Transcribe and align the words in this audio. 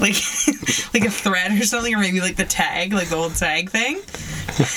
like 0.00 0.14
like 0.94 1.04
a 1.04 1.10
thread 1.10 1.52
or 1.60 1.64
something, 1.64 1.94
or 1.94 1.98
maybe 1.98 2.20
like 2.20 2.36
the 2.36 2.44
tag, 2.44 2.92
like 2.92 3.08
the 3.08 3.16
old 3.16 3.34
tag 3.34 3.70
thing. 3.70 4.00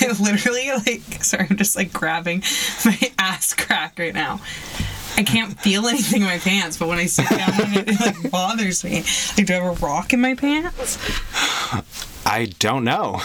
I 0.00 0.12
literally 0.20 0.70
like 0.70 1.24
sorry, 1.24 1.46
I'm 1.50 1.56
just 1.56 1.76
like 1.76 1.92
grabbing 1.92 2.42
my 2.84 2.98
ass 3.18 3.54
crack 3.54 3.98
right 3.98 4.14
now. 4.14 4.40
I 5.16 5.24
can't 5.24 5.58
feel 5.60 5.86
anything 5.86 6.22
in 6.22 6.26
my 6.26 6.38
pants, 6.38 6.78
but 6.78 6.88
when 6.88 6.98
I 6.98 7.04
sit 7.06 7.28
down, 7.28 7.50
it, 7.74 7.88
it 7.88 8.00
like 8.00 8.30
bothers 8.30 8.82
me. 8.82 9.04
Like, 9.36 9.46
do 9.46 9.52
I 9.52 9.56
have 9.58 9.82
a 9.82 9.86
rock 9.86 10.14
in 10.14 10.22
my 10.22 10.34
pants? 10.34 10.98
I 12.24 12.46
don't 12.58 12.84
know. 12.84 13.20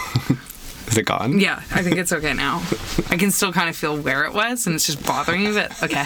Is 0.88 0.98
it 0.98 1.06
gone? 1.06 1.40
Yeah, 1.40 1.62
I 1.72 1.84
think 1.84 1.98
it's 1.98 2.14
okay 2.14 2.34
now. 2.34 2.62
I 3.10 3.18
can 3.18 3.32
still 3.32 3.52
kind 3.52 3.70
of 3.70 3.76
feel 3.76 3.98
where 3.98 4.26
it 4.26 4.34
was, 4.34 4.68
and 4.68 4.76
it's 4.76 4.86
just 4.86 5.06
bothering 5.06 5.44
me. 5.44 5.54
But 5.54 5.84
okay, 5.84 6.06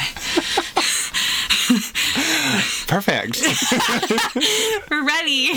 Perfect. 2.92 3.42
we're 4.91 5.05
ready. 5.08 5.54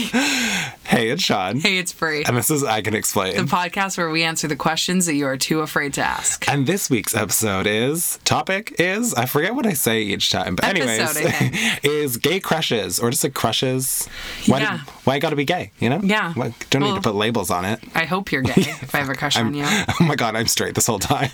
hey, 0.84 1.10
it's 1.10 1.20
Sean. 1.20 1.58
Hey, 1.58 1.78
it's 1.78 1.92
Brie, 1.92 2.22
And 2.24 2.36
this 2.36 2.48
is 2.48 2.62
I 2.62 2.80
Can 2.80 2.94
Explain. 2.94 3.34
the 3.34 3.42
podcast 3.42 3.98
where 3.98 4.08
we 4.08 4.22
answer 4.22 4.46
the 4.46 4.54
questions 4.54 5.06
that 5.06 5.14
you 5.16 5.26
are 5.26 5.36
too 5.36 5.58
afraid 5.60 5.94
to 5.94 6.00
ask. 6.00 6.48
and 6.48 6.64
this 6.64 6.88
week's 6.88 7.12
episode 7.16 7.66
is 7.66 8.20
topic 8.22 8.76
is 8.78 9.14
I 9.14 9.26
forget 9.26 9.56
what 9.56 9.66
I 9.66 9.72
say 9.72 10.02
each 10.02 10.30
time, 10.30 10.54
but 10.54 10.64
anyways, 10.64 11.00
Episode, 11.00 11.30
think. 11.32 11.80
is 11.84 12.18
gay 12.18 12.38
crushes 12.38 13.00
or 13.00 13.10
just 13.10 13.24
like 13.24 13.34
crushes. 13.34 14.08
Why 14.46 14.60
Yeah. 14.60 14.78
why 15.02 15.18
got 15.18 15.30
to 15.30 15.36
be 15.36 15.44
gay? 15.44 15.72
You 15.80 15.90
know? 15.90 16.00
Yeah. 16.04 16.34
Why, 16.34 16.54
don't 16.70 16.82
need 16.82 16.94
to 16.94 17.00
put 17.00 17.16
labels 17.16 17.50
on 17.50 17.64
it. 17.64 17.80
I 17.96 18.04
hope 18.04 18.30
you're 18.30 18.42
gay. 18.42 18.52
if 18.56 18.94
I 18.94 18.98
have 18.98 19.08
a 19.10 19.16
crush 19.16 19.36
on 19.40 19.54
you. 19.54 19.64
Oh 19.66 19.96
my 20.02 20.14
god, 20.14 20.36
I'm 20.36 20.46
straight 20.46 20.76
this 20.76 20.86
whole 20.86 21.00
time. 21.00 21.30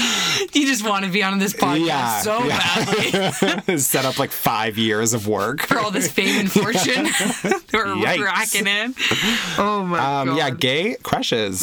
You 0.52 0.66
just 0.66 0.84
want 0.86 1.04
to 1.04 1.10
be 1.10 1.22
on 1.22 1.38
this 1.38 1.52
podcast 1.52 1.86
Yeah, 1.86 2.20
so 2.22 2.44
yeah. 2.44 3.32
badly 3.40 3.78
Set 3.78 4.04
up 4.04 4.18
like 4.18 4.30
five 4.30 4.78
years 4.78 5.12
of 5.12 5.26
work. 5.28 5.60
for 5.62 5.78
all 5.78 5.90
this 5.90 6.10
fame 6.10 6.40
and 6.40 6.50
fortune 6.60 7.04
that 7.04 7.62
we're 7.72 8.24
racking 8.24 8.66
in. 8.66 8.94
Oh 9.58 9.84
my 9.86 9.98
Um, 10.20 10.28
god. 10.28 10.36
yeah, 10.38 10.50
gay 10.50 10.96
crushes. 11.02 11.62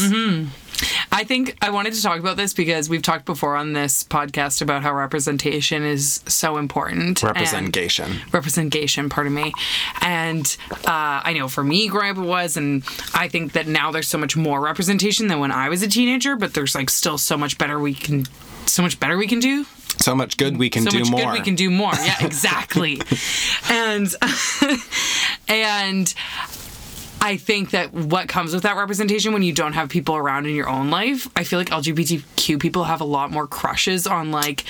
I 1.12 1.24
think 1.24 1.58
I 1.62 1.70
wanted 1.72 1.94
to 1.94 2.02
talk 2.02 2.20
about 2.20 2.38
this 2.38 2.54
because 2.54 2.90
we've 2.90 3.02
talked 3.02 3.26
before 3.26 3.56
on 3.56 3.74
this 3.74 4.04
podcast 4.04 4.62
about 4.62 4.84
how 4.84 4.94
representation 4.94 5.84
is 5.84 6.22
so 6.28 6.58
important. 6.58 7.24
Representation. 7.24 8.20
representation, 8.32 9.10
pardon 9.10 9.34
me. 9.34 9.54
And 10.02 10.56
uh, 10.72 11.22
I 11.24 11.34
know 11.34 11.48
for 11.48 11.64
me, 11.64 11.88
growing 11.88 12.12
up 12.12 12.18
it 12.18 12.22
was, 12.28 12.58
and 12.58 12.84
I 13.14 13.28
think 13.28 13.54
that 13.54 13.68
now 13.68 13.92
there's 13.92 14.08
so 14.08 14.18
much 14.18 14.38
more 14.38 14.62
representation 14.62 15.28
than 15.28 15.40
when 15.40 15.52
I 15.52 15.70
was 15.70 15.82
a 15.82 15.88
teenager. 15.88 16.36
But 16.36 16.54
there's 16.54 16.76
like 16.76 16.90
still 16.90 17.18
so 17.18 17.38
much 17.38 17.58
better 17.58 17.80
we 17.80 17.94
can, 17.94 18.26
so 18.66 18.84
much 18.84 19.00
better 19.00 19.18
we 19.18 19.28
can 19.28 19.40
do. 19.40 19.66
So 20.00 20.14
much 20.14 20.38
good 20.38 20.58
we 20.58 20.70
can 20.70 20.84
So 20.84 20.92
do 20.92 21.00
much 21.00 21.10
more. 21.10 21.20
good 21.22 21.32
we 21.34 21.42
can 21.42 21.56
do 21.56 21.72
more. 21.72 21.94
Yeah, 21.96 22.18
exactly. 22.26 23.02
and 23.70 24.14
and. 25.48 26.14
I 27.22 27.38
think 27.38 27.72
that 27.72 27.94
what 27.94 28.28
comes 28.28 28.54
with 28.54 28.64
that 28.64 28.76
representation 28.76 29.34
when 29.34 29.44
you 29.44 29.54
don't 29.54 29.74
have 29.74 29.90
people 29.90 30.16
around 30.16 30.46
in 30.46 30.56
your 30.56 30.70
own 30.70 30.90
life, 30.90 31.28
I 31.36 31.44
feel 31.44 31.60
like 31.60 31.70
LGBTQ 31.70 32.60
people 32.60 32.84
have 32.84 33.02
a 33.02 33.06
lot 33.06 33.32
more 33.32 33.48
crushes 33.48 34.06
on 34.08 34.32
like 34.32 34.64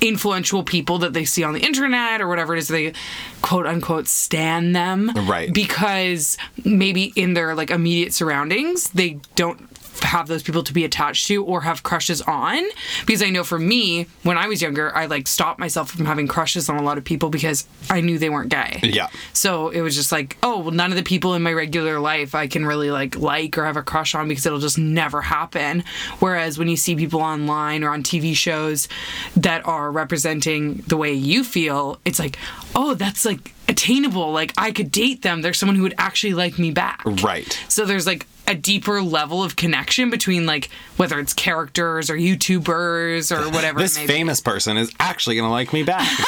influential 0.00 0.62
people 0.62 0.98
that 0.98 1.12
they 1.12 1.24
see 1.24 1.44
on 1.44 1.54
the 1.54 1.60
internet 1.60 2.20
or 2.20 2.28
whatever 2.28 2.54
it 2.54 2.58
is 2.58 2.68
they 2.68 2.92
quote 3.40 3.66
unquote 3.66 4.08
stan 4.08 4.72
them. 4.72 5.10
Right. 5.14 5.52
Because 5.52 6.36
maybe 6.64 7.12
in 7.16 7.34
their 7.34 7.54
like 7.54 7.70
immediate 7.70 8.12
surroundings, 8.12 8.88
they 8.90 9.20
don't 9.34 9.71
have 10.02 10.28
those 10.28 10.42
people 10.42 10.62
to 10.62 10.72
be 10.72 10.84
attached 10.84 11.26
to 11.28 11.44
or 11.44 11.62
have 11.62 11.82
crushes 11.82 12.22
on 12.22 12.62
because 13.06 13.22
I 13.22 13.30
know 13.30 13.44
for 13.44 13.58
me 13.58 14.06
when 14.22 14.38
I 14.38 14.46
was 14.46 14.62
younger 14.62 14.94
I 14.94 15.06
like 15.06 15.28
stopped 15.28 15.58
myself 15.58 15.90
from 15.90 16.06
having 16.06 16.26
crushes 16.26 16.68
on 16.68 16.76
a 16.76 16.82
lot 16.82 16.98
of 16.98 17.04
people 17.04 17.30
because 17.30 17.66
I 17.90 18.00
knew 18.00 18.18
they 18.18 18.30
weren't 18.30 18.50
gay. 18.50 18.80
Yeah. 18.82 19.08
So 19.32 19.68
it 19.68 19.80
was 19.80 19.94
just 19.94 20.12
like, 20.12 20.36
oh, 20.42 20.60
well, 20.60 20.70
none 20.70 20.90
of 20.90 20.96
the 20.96 21.02
people 21.02 21.34
in 21.34 21.42
my 21.42 21.52
regular 21.52 22.00
life 22.00 22.34
I 22.34 22.46
can 22.46 22.66
really 22.66 22.90
like 22.90 23.16
like 23.16 23.56
or 23.58 23.64
have 23.64 23.76
a 23.76 23.82
crush 23.82 24.14
on 24.14 24.28
because 24.28 24.46
it'll 24.46 24.58
just 24.58 24.78
never 24.78 25.22
happen. 25.22 25.84
Whereas 26.18 26.58
when 26.58 26.68
you 26.68 26.76
see 26.76 26.96
people 26.96 27.20
online 27.20 27.84
or 27.84 27.90
on 27.90 28.02
TV 28.02 28.34
shows 28.34 28.88
that 29.36 29.66
are 29.66 29.90
representing 29.90 30.76
the 30.86 30.96
way 30.96 31.12
you 31.12 31.44
feel, 31.44 32.00
it's 32.04 32.18
like, 32.18 32.38
oh, 32.74 32.94
that's 32.94 33.24
like 33.24 33.54
attainable. 33.72 34.30
Like 34.32 34.52
I 34.56 34.70
could 34.70 34.90
date 34.92 35.22
them. 35.22 35.42
There's 35.42 35.58
someone 35.58 35.76
who 35.76 35.82
would 35.82 35.94
actually 35.98 36.34
like 36.34 36.58
me 36.58 36.70
back. 36.70 37.02
Right. 37.04 37.58
So 37.68 37.84
there's 37.84 38.06
like 38.06 38.26
a 38.46 38.54
deeper 38.54 39.00
level 39.02 39.42
of 39.42 39.56
connection 39.56 40.10
between 40.10 40.46
like 40.46 40.68
whether 40.96 41.18
it's 41.18 41.32
characters 41.32 42.10
or 42.10 42.16
YouTubers 42.16 43.30
or 43.36 43.50
whatever. 43.50 43.80
This 43.80 43.96
it 43.96 44.00
may 44.00 44.06
be. 44.06 44.12
famous 44.12 44.40
person 44.40 44.76
is 44.76 44.92
actually 45.00 45.36
going 45.36 45.46
to 45.48 45.52
like 45.52 45.72
me 45.72 45.82
back. 45.82 46.08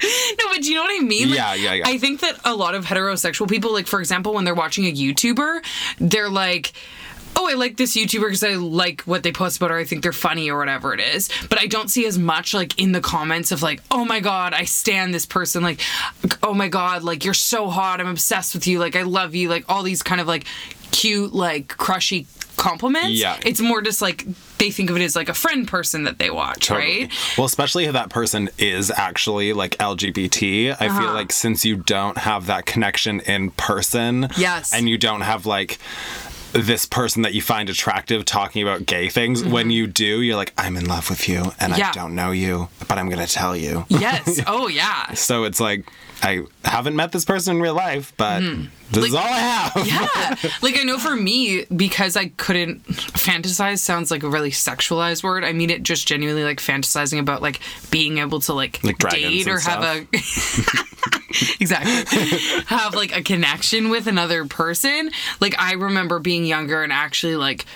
No, 0.00 0.44
but 0.52 0.62
do 0.62 0.68
you 0.68 0.74
know 0.76 0.82
what 0.82 1.02
I 1.02 1.04
mean? 1.04 1.30
Like, 1.30 1.38
Yeah, 1.38 1.54
yeah, 1.54 1.72
yeah. 1.74 1.82
I 1.86 1.98
think 1.98 2.20
that 2.20 2.38
a 2.44 2.54
lot 2.54 2.76
of 2.76 2.84
heterosexual 2.84 3.48
people, 3.48 3.72
like 3.72 3.88
for 3.88 3.98
example, 3.98 4.32
when 4.34 4.44
they're 4.44 4.54
watching 4.54 4.84
a 4.86 4.92
YouTuber, 4.92 5.64
they're 5.98 6.28
like. 6.28 6.72
Oh, 7.36 7.48
I 7.48 7.54
like 7.54 7.76
this 7.76 7.96
YouTuber 7.96 8.22
because 8.26 8.42
I 8.44 8.54
like 8.54 9.02
what 9.02 9.22
they 9.22 9.32
post 9.32 9.56
about, 9.58 9.70
or 9.70 9.76
I 9.78 9.84
think 9.84 10.02
they're 10.02 10.12
funny, 10.12 10.50
or 10.50 10.58
whatever 10.58 10.92
it 10.92 11.00
is. 11.00 11.28
But 11.48 11.60
I 11.60 11.66
don't 11.66 11.88
see 11.88 12.04
as 12.06 12.18
much 12.18 12.52
like 12.52 12.78
in 12.78 12.92
the 12.92 13.00
comments 13.00 13.52
of 13.52 13.62
like, 13.62 13.80
"Oh 13.90 14.04
my 14.04 14.20
god, 14.20 14.52
I 14.54 14.64
stand 14.64 15.14
this 15.14 15.24
person!" 15.26 15.62
Like, 15.62 15.80
"Oh 16.42 16.52
my 16.54 16.68
god, 16.68 17.02
like 17.04 17.24
you're 17.24 17.34
so 17.34 17.68
hot, 17.68 18.00
I'm 18.00 18.08
obsessed 18.08 18.54
with 18.54 18.66
you, 18.66 18.78
like 18.80 18.96
I 18.96 19.02
love 19.02 19.34
you," 19.34 19.48
like 19.48 19.64
all 19.68 19.82
these 19.82 20.02
kind 20.02 20.20
of 20.20 20.26
like 20.26 20.44
cute, 20.90 21.32
like 21.32 21.68
crushy 21.76 22.26
compliments. 22.56 23.10
Yeah. 23.10 23.38
it's 23.46 23.60
more 23.60 23.80
just 23.80 24.02
like 24.02 24.24
they 24.58 24.72
think 24.72 24.90
of 24.90 24.96
it 24.96 25.02
as 25.02 25.14
like 25.14 25.28
a 25.28 25.34
friend 25.34 25.68
person 25.68 26.02
that 26.04 26.18
they 26.18 26.28
watch, 26.28 26.66
Totally. 26.66 27.02
right? 27.02 27.12
Well, 27.38 27.44
especially 27.46 27.84
if 27.84 27.92
that 27.92 28.10
person 28.10 28.50
is 28.58 28.90
actually 28.90 29.52
like 29.52 29.76
LGBT, 29.78 30.72
I 30.80 30.88
Uh-huh. 30.88 31.00
feel 31.00 31.12
like 31.12 31.30
since 31.30 31.64
you 31.64 31.76
don't 31.76 32.18
have 32.18 32.46
that 32.46 32.66
connection 32.66 33.20
in 33.20 33.52
person, 33.52 34.28
Yes. 34.36 34.72
and 34.74 34.88
you 34.88 34.98
don't 34.98 35.20
have 35.20 35.46
like 35.46 35.78
this 36.62 36.86
person 36.86 37.22
that 37.22 37.34
you 37.34 37.42
find 37.42 37.68
attractive 37.70 38.24
talking 38.24 38.62
about 38.62 38.86
gay 38.86 39.08
things, 39.08 39.44
when 39.44 39.70
you 39.70 39.86
do, 39.86 40.20
you're 40.20 40.36
like, 40.36 40.52
I'm 40.58 40.76
in 40.76 40.86
love 40.86 41.08
with 41.10 41.28
you, 41.28 41.52
and 41.60 41.72
Mm-hmm. 41.72 41.78
Yeah. 41.80 41.90
I 41.90 41.92
don't 41.92 42.14
know 42.14 42.30
you, 42.30 42.68
but 42.88 42.98
I'm 42.98 43.08
gonna 43.08 43.26
tell 43.26 43.56
you. 43.56 43.84
Yes. 43.88 44.40
Oh 44.46 44.68
yeah. 44.68 45.12
So 45.14 45.44
it's 45.44 45.60
like 45.60 45.84
I 46.22 46.42
haven't 46.64 46.96
met 46.96 47.12
this 47.12 47.24
person 47.24 47.56
in 47.56 47.62
real 47.62 47.74
life, 47.74 48.12
but 48.16 48.42
mm-hmm. 48.42 48.66
this 48.90 49.06
is 49.06 49.14
all 49.14 49.24
I 49.24 49.38
have. 49.38 49.86
Yeah. 49.86 50.50
Like 50.62 50.78
I 50.78 50.82
know 50.82 50.98
for 50.98 51.14
me, 51.14 51.64
because 51.74 52.16
I 52.16 52.28
couldn't 52.28 52.84
fantasize 52.86 53.78
sounds 53.78 54.10
like 54.10 54.22
a 54.22 54.28
really 54.28 54.50
sexualized 54.50 55.22
word. 55.22 55.44
I 55.44 55.52
mean 55.52 55.70
it 55.70 55.82
just 55.82 56.06
genuinely 56.06 56.44
like 56.44 56.58
fantasizing 56.58 57.18
about 57.18 57.42
like 57.42 57.60
being 57.90 58.18
able 58.18 58.40
to 58.40 58.52
like, 58.52 58.82
Like 58.82 58.98
date 58.98 59.46
or 59.46 59.60
have 59.60 59.82
a 59.82 60.06
exactly 61.60 62.62
have 62.66 62.94
like 62.94 63.16
a 63.16 63.22
connection 63.22 63.90
with 63.90 64.06
another 64.06 64.44
person. 64.46 65.10
Like 65.40 65.54
I 65.58 65.74
remember 65.74 66.18
being 66.18 66.44
younger 66.44 66.82
and 66.82 66.92
actually 66.92 67.36
like 67.36 67.66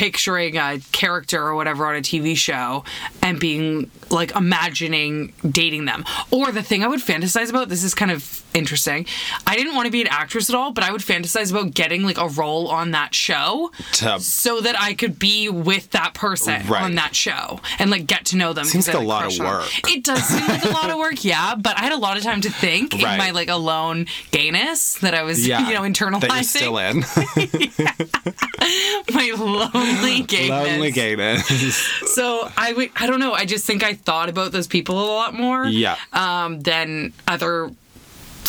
picturing 0.00 0.56
a 0.56 0.80
character 0.92 1.38
or 1.38 1.54
whatever 1.54 1.84
on 1.84 1.94
a 1.94 2.00
TV 2.00 2.34
show 2.34 2.82
and 3.20 3.38
being 3.38 3.90
like 4.08 4.34
imagining 4.34 5.30
dating 5.46 5.84
them. 5.84 6.06
Or 6.30 6.50
the 6.50 6.62
thing 6.62 6.82
I 6.82 6.86
would 6.86 7.00
fantasize 7.00 7.50
about, 7.50 7.68
this 7.68 7.84
is 7.84 7.92
kind 7.92 8.10
of 8.10 8.42
interesting. 8.54 9.06
I 9.46 9.56
didn't 9.56 9.74
want 9.74 9.86
to 9.86 9.90
be 9.92 10.00
an 10.00 10.06
actress 10.08 10.48
at 10.48 10.56
all, 10.56 10.72
but 10.72 10.84
I 10.84 10.92
would 10.92 11.00
fantasize 11.00 11.50
about 11.50 11.74
getting 11.74 12.02
like 12.02 12.18
a 12.18 12.28
role 12.28 12.68
on 12.68 12.90
that 12.92 13.14
show 13.14 13.70
To- 13.94 14.20
so 14.20 14.60
that 14.60 14.78
I 14.80 14.94
could 14.94 15.18
be 15.18 15.48
with 15.48 15.90
that 15.90 16.14
person 16.14 16.66
Right. 16.66 16.82
on 16.82 16.94
that 16.96 17.14
show 17.14 17.60
and 17.78 17.90
like 17.90 18.06
get 18.06 18.24
to 18.26 18.36
know 18.36 18.52
them. 18.52 18.64
Seems 18.64 18.86
like 18.88 18.96
a 18.96 19.00
lot 19.00 19.24
of 19.26 19.28
crush 19.36 19.40
on 19.40 19.46
them. 19.46 19.54
work. 19.54 19.88
It 19.90 20.04
does 20.04 20.22
seem 20.24 20.46
like 20.46 20.64
a 20.64 20.68
lot 20.70 20.90
of 20.90 20.98
work, 21.04 21.24
yeah, 21.24 21.54
but 21.54 21.76
I 21.78 21.82
had 21.82 21.92
a 21.92 21.96
lot 21.98 22.16
of 22.16 22.22
time 22.22 22.40
to 22.42 22.50
think 22.50 22.94
in 22.94 23.00
my 23.02 23.30
like 23.30 23.48
alone 23.48 24.06
gayness 24.30 24.94
that 25.00 25.14
I 25.14 25.22
was, 25.22 25.46
Yeah, 25.46 25.66
you 25.68 25.74
know, 25.74 25.82
internalizing 25.82 26.20
that 26.20 26.34
you're 26.34 26.42
still 26.44 26.78
in. 26.78 27.00
my 29.14 29.32
lonely 29.36 30.22
gayness. 30.22 30.50
Lonely 30.50 30.90
gayness. 30.92 31.76
So 32.14 32.50
I 32.56 32.72
would, 32.72 32.90
I 32.96 33.06
don't 33.06 33.20
know. 33.20 33.32
I 33.32 33.44
just 33.44 33.64
think 33.66 33.82
I 33.82 33.94
thought 33.94 34.28
about 34.28 34.52
those 34.52 34.66
people 34.66 34.98
a 35.02 35.06
lot 35.06 35.34
more. 35.34 35.64
Yeah. 35.66 35.96
Um, 36.12 36.60
than 36.60 37.12
other 37.28 37.70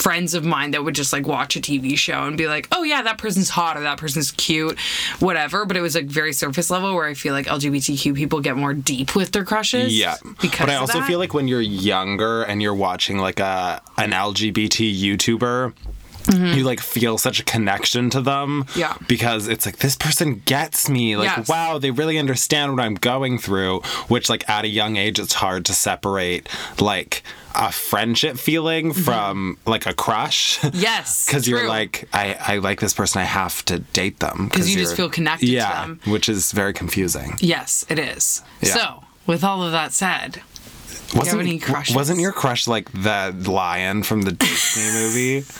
friends 0.01 0.33
of 0.33 0.43
mine 0.43 0.71
that 0.71 0.83
would 0.83 0.95
just 0.95 1.13
like 1.13 1.27
watch 1.27 1.55
a 1.55 1.61
TV 1.61 1.97
show 1.97 2.23
and 2.23 2.37
be 2.37 2.47
like, 2.47 2.67
oh 2.71 2.83
yeah, 2.83 3.03
that 3.03 3.17
person's 3.17 3.49
hot 3.49 3.77
or 3.77 3.81
that 3.81 3.97
person's 3.97 4.31
cute, 4.31 4.79
whatever. 5.19 5.65
But 5.65 5.77
it 5.77 5.81
was 5.81 5.95
like 5.95 6.05
very 6.05 6.33
surface 6.33 6.69
level 6.69 6.95
where 6.95 7.07
I 7.07 7.13
feel 7.13 7.33
like 7.33 7.45
LGBTQ 7.45 8.15
people 8.15 8.39
get 8.41 8.57
more 8.57 8.73
deep 8.73 9.15
with 9.15 9.31
their 9.31 9.45
crushes. 9.45 9.97
Yeah. 9.97 10.15
Because 10.41 10.65
but 10.65 10.69
I 10.69 10.75
also 10.75 10.99
that. 10.99 11.07
feel 11.07 11.19
like 11.19 11.33
when 11.33 11.47
you're 11.47 11.61
younger 11.61 12.43
and 12.43 12.61
you're 12.61 12.75
watching 12.75 13.19
like 13.19 13.39
a 13.39 13.81
an 13.97 14.11
LGBT 14.11 14.99
YouTuber, 14.99 15.73
you 16.29 16.63
like 16.63 16.79
feel 16.79 17.17
such 17.17 17.39
a 17.39 17.43
connection 17.43 18.09
to 18.11 18.21
them. 18.21 18.63
Mm-hmm. 18.63 18.79
Yeah. 18.79 18.95
Because 19.07 19.47
it's 19.47 19.65
like 19.65 19.77
this 19.77 19.95
person 19.95 20.41
gets 20.45 20.89
me. 20.89 21.15
Like, 21.17 21.37
Yes. 21.37 21.47
wow, 21.49 21.77
they 21.77 21.91
really 21.91 22.17
understand 22.17 22.71
what 22.75 22.81
I'm 22.83 22.95
going 22.95 23.37
through. 23.37 23.81
Which 24.07 24.29
like 24.29 24.47
at 24.49 24.65
a 24.65 24.67
young 24.67 24.97
age 24.97 25.19
it's 25.19 25.33
hard 25.33 25.65
to 25.65 25.73
separate 25.73 26.47
like 26.79 27.23
a 27.53 27.71
friendship 27.71 28.37
feeling 28.37 28.93
from 28.93 29.57
like 29.65 29.85
a 29.85 29.93
crush. 29.93 30.59
Yes. 30.73 31.25
Because 31.31 31.47
you're 31.47 31.59
Mm-hmm. 31.59 31.67
like, 31.67 32.07
I, 32.13 32.35
I 32.39 32.57
like 32.57 32.79
this 32.79 32.93
person, 32.93 33.21
I 33.21 33.25
have 33.25 33.63
to 33.65 33.79
date 33.79 34.19
them. 34.19 34.47
Because 34.49 34.69
you 34.73 34.79
just 34.81 34.95
feel 34.95 35.09
connected 35.09 35.45
to 35.47 35.51
yeah, 35.51 35.81
them. 35.85 35.99
which 36.05 36.27
is 36.29 36.51
very 36.53 36.73
confusing. 36.73 37.33
Yes, 37.39 37.85
it 37.89 37.99
is. 37.99 38.41
Yeah. 38.61 38.73
So, 38.73 39.03
with 39.27 39.43
all 39.43 39.63
of 39.63 39.71
that 39.73 39.91
said, 39.93 40.41
Wasn't, 41.15 41.41
any 41.41 41.59
crushes? 41.59 41.95
wasn't 41.95 42.19
your 42.19 42.31
crush 42.31 42.67
like 42.67 42.91
the 42.93 43.35
lion 43.47 44.03
from 44.03 44.21
the 44.21 44.31
Disney 44.31 44.91
movie? 44.93 45.45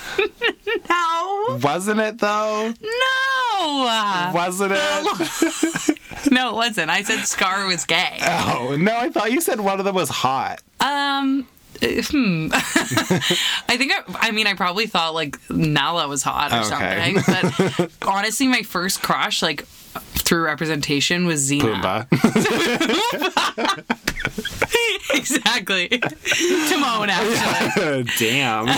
No. 0.90 1.60
wasn't 1.62 2.00
it 2.00 2.18
though? 2.20 2.74
No. 2.82 4.32
Wasn't 4.34 4.72
it? 4.76 5.98
No, 6.32 6.50
it 6.52 6.56
wasn't. 6.56 6.90
I 6.92 7.02
said 7.04 7.26
Scar 7.26 7.66
was 7.68 7.84
gay. 7.86 8.18
Oh 8.22 8.76
no, 8.80 8.96
I 8.96 9.10
thought 9.10 9.32
you 9.32 9.42
said 9.42 9.60
one 9.60 9.80
of 9.80 9.86
them 9.86 9.96
was 9.96 10.08
hot. 10.10 10.62
Um. 10.80 11.48
Hmm. 11.82 12.50
I 12.54 13.76
think 13.78 13.92
I, 13.92 14.04
I 14.28 14.32
mean 14.32 14.46
I 14.48 14.54
probably 14.54 14.86
thought 14.88 15.14
like 15.16 15.38
Nala 15.50 16.08
was 16.08 16.22
hot 16.24 16.52
or 16.54 16.60
Okay. 16.74 17.16
something, 17.16 17.76
but 17.80 17.92
honestly, 18.08 18.48
my 18.48 18.62
first 18.62 19.02
crush 19.02 19.42
like 19.42 19.66
through 19.66 20.44
representation 20.44 21.26
was 21.26 21.50
Xena. 21.52 22.08
Pumbaa. 22.08 22.08
exactly. 25.14 25.88
Timon 25.90 27.10
actually. 27.10 28.04
Damn. 28.20 28.68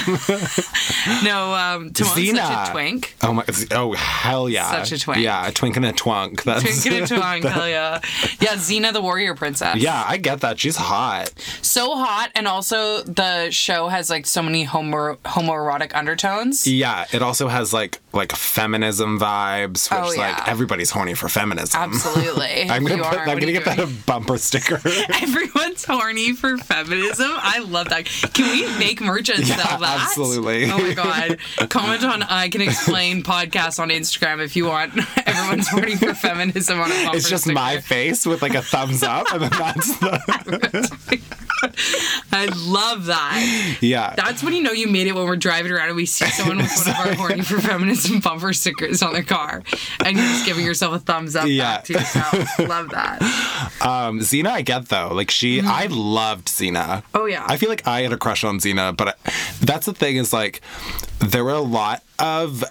No, 1.24 1.54
um, 1.54 1.92
Timon's 1.92 2.14
such 2.16 2.18
Xena. 2.18 2.70
a 2.70 2.72
twink. 2.72 3.16
Oh 3.22 3.34
my. 3.34 3.44
Oh 3.72 3.92
hell 3.94 4.48
yeah. 4.48 4.72
Such 4.72 4.94
a 4.94 5.00
twink. 5.00 5.22
Yeah, 5.22 5.48
a 5.48 5.52
twink 5.52 5.76
and 5.76 5.86
a 5.86 5.92
twunk. 5.92 6.44
That's. 6.44 6.64
Twink 6.64 6.96
and 6.96 7.12
a 7.12 7.20
twink, 7.20 7.46
hell 7.46 7.68
yeah. 7.68 8.00
Yeah, 8.40 8.54
Xena 8.56 8.94
the 8.94 9.02
warrior 9.02 9.36
princess. 9.36 9.76
Yeah, 9.78 10.02
I 10.08 10.16
get 10.18 10.40
that. 10.42 10.60
She's 10.60 10.78
hot. 10.78 11.34
So 11.62 11.96
hot, 11.96 12.32
and 12.36 12.48
also 12.48 13.04
the 13.04 13.50
show 13.52 13.90
has 13.90 14.10
like 14.10 14.26
so 14.26 14.42
many 14.42 14.64
homo 14.64 15.16
homoerotic 15.26 15.94
undertones. 15.94 16.66
Yeah, 16.66 17.06
it 17.12 17.22
also 17.22 17.50
has 17.50 17.74
like 17.74 18.00
like 18.14 18.32
feminism 18.32 19.20
vibes, 19.20 19.90
which 19.92 20.18
Oh, 20.18 20.20
like 20.20 20.48
everybody's 20.48 20.92
horny 20.92 21.16
for 21.16 21.28
feminism. 21.28 21.80
Absolutely. 21.82 22.70
I'm 22.70 22.86
gonna 22.86 23.04
put, 23.04 23.20
I'm 23.20 23.40
gonna 23.40 23.52
get 23.52 23.66
that 23.66 23.80
a 23.80 23.88
bumper 24.06 24.38
sticker. 24.38 24.80
Everyone's 25.22 25.84
horny 25.94 26.34
for 26.34 26.58
feminism. 26.58 27.30
I 27.32 27.60
love 27.60 27.90
that. 27.90 28.06
Can 28.34 28.50
we 28.52 28.68
make 28.80 29.02
merch 29.02 29.30
and 29.30 29.48
Yeah, 29.48 29.56
sell 29.58 29.80
that? 29.80 30.02
absolutely. 30.02 30.70
Oh 30.70 30.78
my 30.78 30.94
god. 30.94 31.38
Comment 31.70 32.04
on 32.04 32.24
I 32.24 32.50
Can 32.50 32.62
Explain 32.62 33.24
podcast 33.24 33.80
on 33.80 33.90
Instagram 33.90 34.44
if 34.44 34.56
you 34.56 34.66
want. 34.66 34.94
Everyone's 35.28 35.68
horny 35.68 35.96
for 35.96 36.14
feminism 36.14 36.80
on 36.80 36.92
a 36.92 37.14
it's 37.14 37.30
just 37.30 37.48
my 37.48 37.80
face 37.82 38.26
with 38.26 38.42
like 38.42 38.56
a 38.56 38.62
thumbs 38.62 39.04
up, 39.04 39.32
and 39.34 39.44
then 39.44 39.52
that's 39.52 39.98
the 40.00 41.22
I 42.32 42.46
love 42.56 43.06
that. 43.06 43.78
yeah. 43.82 44.14
That's 44.16 44.44
when 44.44 44.54
you 44.54 44.62
know 44.64 44.72
you 44.72 44.88
made 44.88 45.08
it 45.08 45.16
when 45.16 45.26
we're 45.26 45.36
driving 45.36 45.72
around 45.72 45.88
and 45.88 45.96
we 45.96 46.06
see 46.06 46.26
someone 46.32 46.58
with 46.58 46.72
one 46.86 46.90
of 46.90 47.00
our 47.00 47.14
horny 47.16 47.42
for 47.42 47.60
feminism 47.60 48.20
bumper 48.20 48.54
stickers 48.54 49.02
on 49.02 49.14
their 49.14 49.24
car, 49.24 49.64
and 50.06 50.18
you're 50.18 50.26
just 50.28 50.46
giving 50.46 50.66
yourself 50.66 50.96
a 50.96 51.00
thumbs 51.00 51.36
up 51.36 51.48
Yeah. 51.48 51.76
back 51.78 51.84
to 51.86 51.94
yourself. 51.94 52.60
Love 52.60 52.90
that. 52.90 53.20
Um, 53.84 54.20
Xena, 54.20 54.48
I 54.48 54.62
get 54.62 54.88
though. 54.88 55.10
Like 55.14 55.30
she, 55.30 55.60
I 55.62 55.88
loved 55.88 56.48
Xena. 56.48 57.04
Oh, 57.14 57.26
yeah. 57.26 57.46
I 57.48 57.58
feel 57.58 57.68
like 57.70 57.86
I 57.86 58.02
had 58.02 58.14
a 58.14 58.18
crush 58.18 58.44
on 58.46 58.60
Xena, 58.60 58.96
but 58.96 59.10
I, 59.26 59.32
that's 59.62 59.86
the 59.86 59.94
thing 59.94 60.16
is 60.16 60.32
like 60.32 60.62
there 61.20 61.44
were 61.44 61.52
a 61.52 61.60
lot 61.60 62.02
of. 62.18 62.64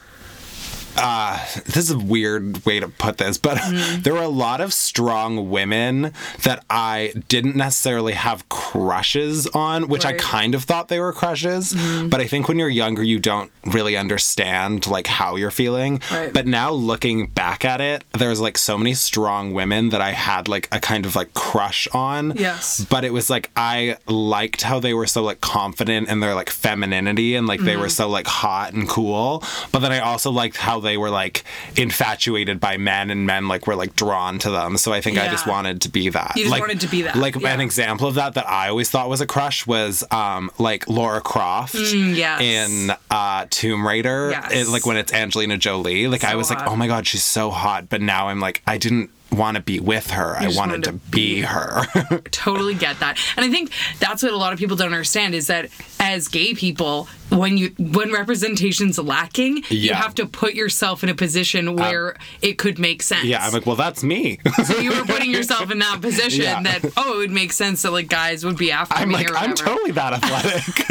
Uh, 0.97 1.39
this 1.67 1.77
is 1.77 1.91
a 1.93 1.99
weird 1.99 2.65
way 2.67 2.81
to 2.81 2.89
put 2.89 3.19
this, 3.19 3.39
but 3.39 3.59
Mm-hmm. 3.59 4.00
there 4.03 4.12
were 4.15 4.21
a 4.23 4.29
lot 4.29 4.61
of 4.61 4.73
strong 4.73 5.50
women 5.50 6.12
that 6.43 6.65
I 6.69 7.12
didn't 7.29 7.55
necessarily 7.56 8.12
have 8.15 8.49
crushes 8.49 9.47
on, 9.49 9.89
which 9.89 10.05
I 10.05 10.11
Right. 10.12 10.21
Mm-hmm. 10.21 10.31
kind 10.31 10.55
of 10.55 10.65
thought 10.65 10.89
they 10.89 11.00
were 11.00 11.12
crushes. 11.12 11.73
But 12.09 12.21
I 12.21 12.27
think 12.27 12.49
when 12.49 12.59
you're 12.59 12.69
younger, 12.69 13.03
you 13.03 13.19
don't 13.19 13.50
really 13.65 13.97
understand 13.97 14.87
like 14.87 15.06
how 15.06 15.37
you're 15.37 15.50
feeling. 15.50 16.00
Right. 16.11 16.33
But 16.33 16.47
now 16.47 16.71
looking 16.73 17.27
back 17.29 17.65
at 17.65 17.81
it, 17.81 18.05
there's 18.12 18.41
like 18.41 18.59
so 18.59 18.77
many 18.77 18.95
strong 18.95 19.53
women 19.55 19.91
that 19.91 20.00
I 20.00 20.11
had 20.12 20.49
like 20.49 20.69
a 20.73 20.81
kind 20.81 21.06
of 21.06 21.15
like 21.17 21.33
crush 21.35 21.87
on. 21.93 22.35
Yes. 22.37 22.85
But 22.85 23.05
it 23.05 23.12
was 23.12 23.31
like 23.31 23.50
I 23.56 23.97
liked 24.06 24.62
how 24.62 24.81
they 24.81 24.93
were 24.95 25.06
so 25.06 25.23
like 25.23 25.41
confident 25.41 26.09
in 26.09 26.21
their 26.21 26.35
like 26.35 26.50
femininity 26.50 27.37
and 27.37 27.47
like 27.47 27.61
they 27.61 27.73
Mm-hmm. 27.73 27.81
were 27.81 27.88
so 27.88 28.09
like 28.09 28.27
hot 28.27 28.73
and 28.75 28.88
cool. 28.88 29.43
But 29.71 29.79
then 29.81 29.93
I 29.93 30.00
also 30.00 30.31
liked 30.31 30.56
how 30.59 30.81
they 30.82 30.96
were 30.99 31.11
like 31.11 31.44
infatuated 31.76 32.61
by 32.61 32.76
men 32.76 33.11
and 33.11 33.26
men 33.26 33.49
like 33.49 33.67
were 33.67 33.75
like 33.76 33.94
drawn 33.96 34.38
to 34.40 34.50
them. 34.50 34.76
So 34.76 34.93
I 34.93 35.00
think 35.00 35.19
I 35.19 35.29
just 35.29 35.46
wanted 35.46 35.81
to 35.82 35.88
be 35.88 36.08
that. 36.11 36.32
You 36.37 36.44
just 36.44 36.52
like, 36.52 36.61
wanted 36.61 36.81
to 36.81 36.88
be 36.88 37.02
that, 37.02 37.17
Like 37.17 37.37
yeah. 37.37 37.55
an 37.55 37.61
example 37.61 38.06
of 38.08 38.14
that 38.17 38.34
that 38.34 38.49
I 38.49 38.69
always 38.69 38.90
thought 38.90 39.08
was 39.08 39.20
a 39.20 39.26
crush 39.26 39.67
was 39.67 40.05
um 40.11 40.50
like 40.58 40.88
Laura 40.88 41.20
Croft 41.20 41.75
Mm, 41.75 42.14
yes. 42.17 42.40
in 42.40 42.96
uh 43.11 43.46
Tomb 43.50 43.87
Raider. 43.87 44.31
Yes. 44.31 44.52
It- 44.52 44.69
like 44.69 44.87
when 44.87 44.96
it's 44.96 45.12
Angelina 45.12 45.56
Jolie. 45.58 46.06
Like 46.08 46.25
I 46.25 46.32
So 46.32 46.37
was 46.38 46.50
like, 46.50 46.67
oh 46.67 46.76
my 46.76 46.87
god, 46.87 47.06
she's 47.06 47.25
so 47.25 47.50
hot. 47.50 47.88
But 47.88 48.00
now 48.00 48.28
I'm 48.28 48.40
like, 48.40 48.62
I 48.67 48.78
didn't 48.78 49.11
want 49.32 49.56
to 49.56 49.62
be 49.62 49.81
with 49.81 50.11
her. 50.11 50.37
I 50.37 50.49
wanted 50.49 50.84
to 50.84 50.93
to 50.93 50.99
be 51.11 51.40
her. 51.43 51.82
totally 52.31 52.75
get 52.75 52.99
that 53.00 53.19
and 53.37 53.44
i 53.44 53.50
think 53.50 53.70
that's 54.00 54.23
what 54.23 54.32
a 54.32 54.37
lot 54.37 54.52
of 54.52 54.58
people 54.58 54.76
don't 54.76 54.87
understand 54.93 55.34
is 55.34 55.46
that 55.46 55.69
as 56.00 56.29
gay 56.29 56.55
people 56.55 57.06
when 57.31 57.56
you 57.56 57.69
when 57.79 58.12
representation's 58.12 58.99
lacking 58.99 59.62
you 59.70 59.93
have 59.94 60.14
to 60.14 60.26
put 60.26 60.55
yourself 60.55 61.02
in 61.02 61.08
a 61.08 61.14
position 61.14 61.69
um, 61.69 61.76
where 61.76 62.17
it 62.43 62.58
could 62.58 62.79
make 62.79 63.02
sense 63.02 63.25
yeah, 63.25 63.44
I'm 63.44 63.52
like, 63.52 63.64
well, 63.64 63.76
that's 63.76 64.02
me. 64.02 64.38
so 64.64 64.76
you 64.79 64.90
were 64.90 65.05
putting 65.05 65.31
yourself 65.31 65.70
in 65.70 65.78
that 65.78 66.00
position 66.02 66.43
Yeah. 66.43 66.62
that 66.62 66.93
oh 66.96 67.14
it 67.14 67.19
would 67.19 67.31
make 67.31 67.52
sense 67.52 67.82
that 67.82 67.93
like 67.93 68.08
guys 68.08 68.44
would 68.44 68.56
be 68.58 68.70
after 68.73 68.94
I'm 68.94 69.08
me 69.08 69.14
like, 69.14 69.31
or 69.31 69.37
I'm 69.37 69.55
totally 69.55 69.93
that 69.93 70.12
athletic. 70.14 70.90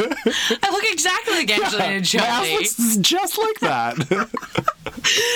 i 0.63 0.71
look 0.71 0.83
exactly 0.91 1.33
like 1.35 1.51
angelina 1.51 2.01
My 2.15 2.25
ass 2.27 2.51
looks 2.77 2.97
just 2.97 3.37
like 3.37 3.59
that. 3.59 4.31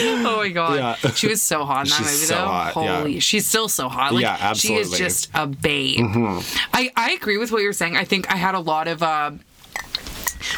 oh 0.01 0.38
my 0.38 0.50
god 0.50 0.98
Yeah. 1.04 1.12
she 1.12 1.28
was 1.28 1.42
so 1.42 1.66
hot 1.66 1.86
in 1.86 1.90
that 1.90 1.98
She's 1.98 2.06
movie 2.08 2.25
so 2.25 2.36
though 2.36 2.46
hot, 2.46 2.74
yeah. 2.78 2.95
Holy 3.00 3.20
she's 3.20 3.46
still 3.48 3.68
so 3.70 3.90
hot 3.90 4.14
like 4.14 4.22
Yeah, 4.24 4.54
she 4.54 4.76
is. 4.76 4.88
Mm-hmm. 4.90 4.98
just 4.98 5.30
a 5.34 5.48
babe 5.48 6.00
I, 6.74 6.92
I 6.96 7.12
agree 7.12 7.38
with 7.38 7.52
what 7.52 7.62
you're 7.62 7.74
saying 7.74 7.96
i 7.98 8.04
think 8.04 8.32
i 8.32 8.38
had 8.38 8.56
a 8.56 8.60
lot 8.60 8.88
of 8.88 9.02
uh 9.04 9.32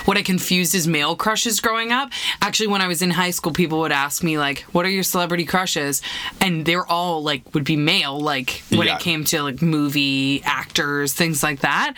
what 0.06 0.18
I 0.18 0.22
confused 0.22 0.76
as 0.76 0.86
male 0.86 1.16
crushes 1.16 1.62
growing 1.62 1.94
up. 1.94 2.10
Actually, 2.42 2.68
when 2.68 2.82
I 2.82 2.88
was 2.88 3.02
in 3.02 3.10
high 3.12 3.30
school, 3.30 3.54
people 3.54 3.80
would 3.80 3.92
ask 3.94 4.22
me 4.22 4.38
like, 4.38 4.62
"What 4.74 4.86
are 4.86 4.90
your 4.90 5.04
celebrity 5.04 5.46
crushes?" 5.46 6.02
And 6.42 6.66
they're 6.66 6.86
all 6.86 7.24
like 7.24 7.54
would 7.54 7.64
be 7.64 7.78
male, 7.78 8.20
like 8.20 8.64
when 8.70 8.88
Yeah. 8.88 8.96
it 8.96 9.02
came 9.02 9.24
to 9.26 9.44
like 9.44 9.62
movie 9.62 10.42
actors, 10.44 11.14
things 11.14 11.42
like 11.42 11.62
that, 11.62 11.94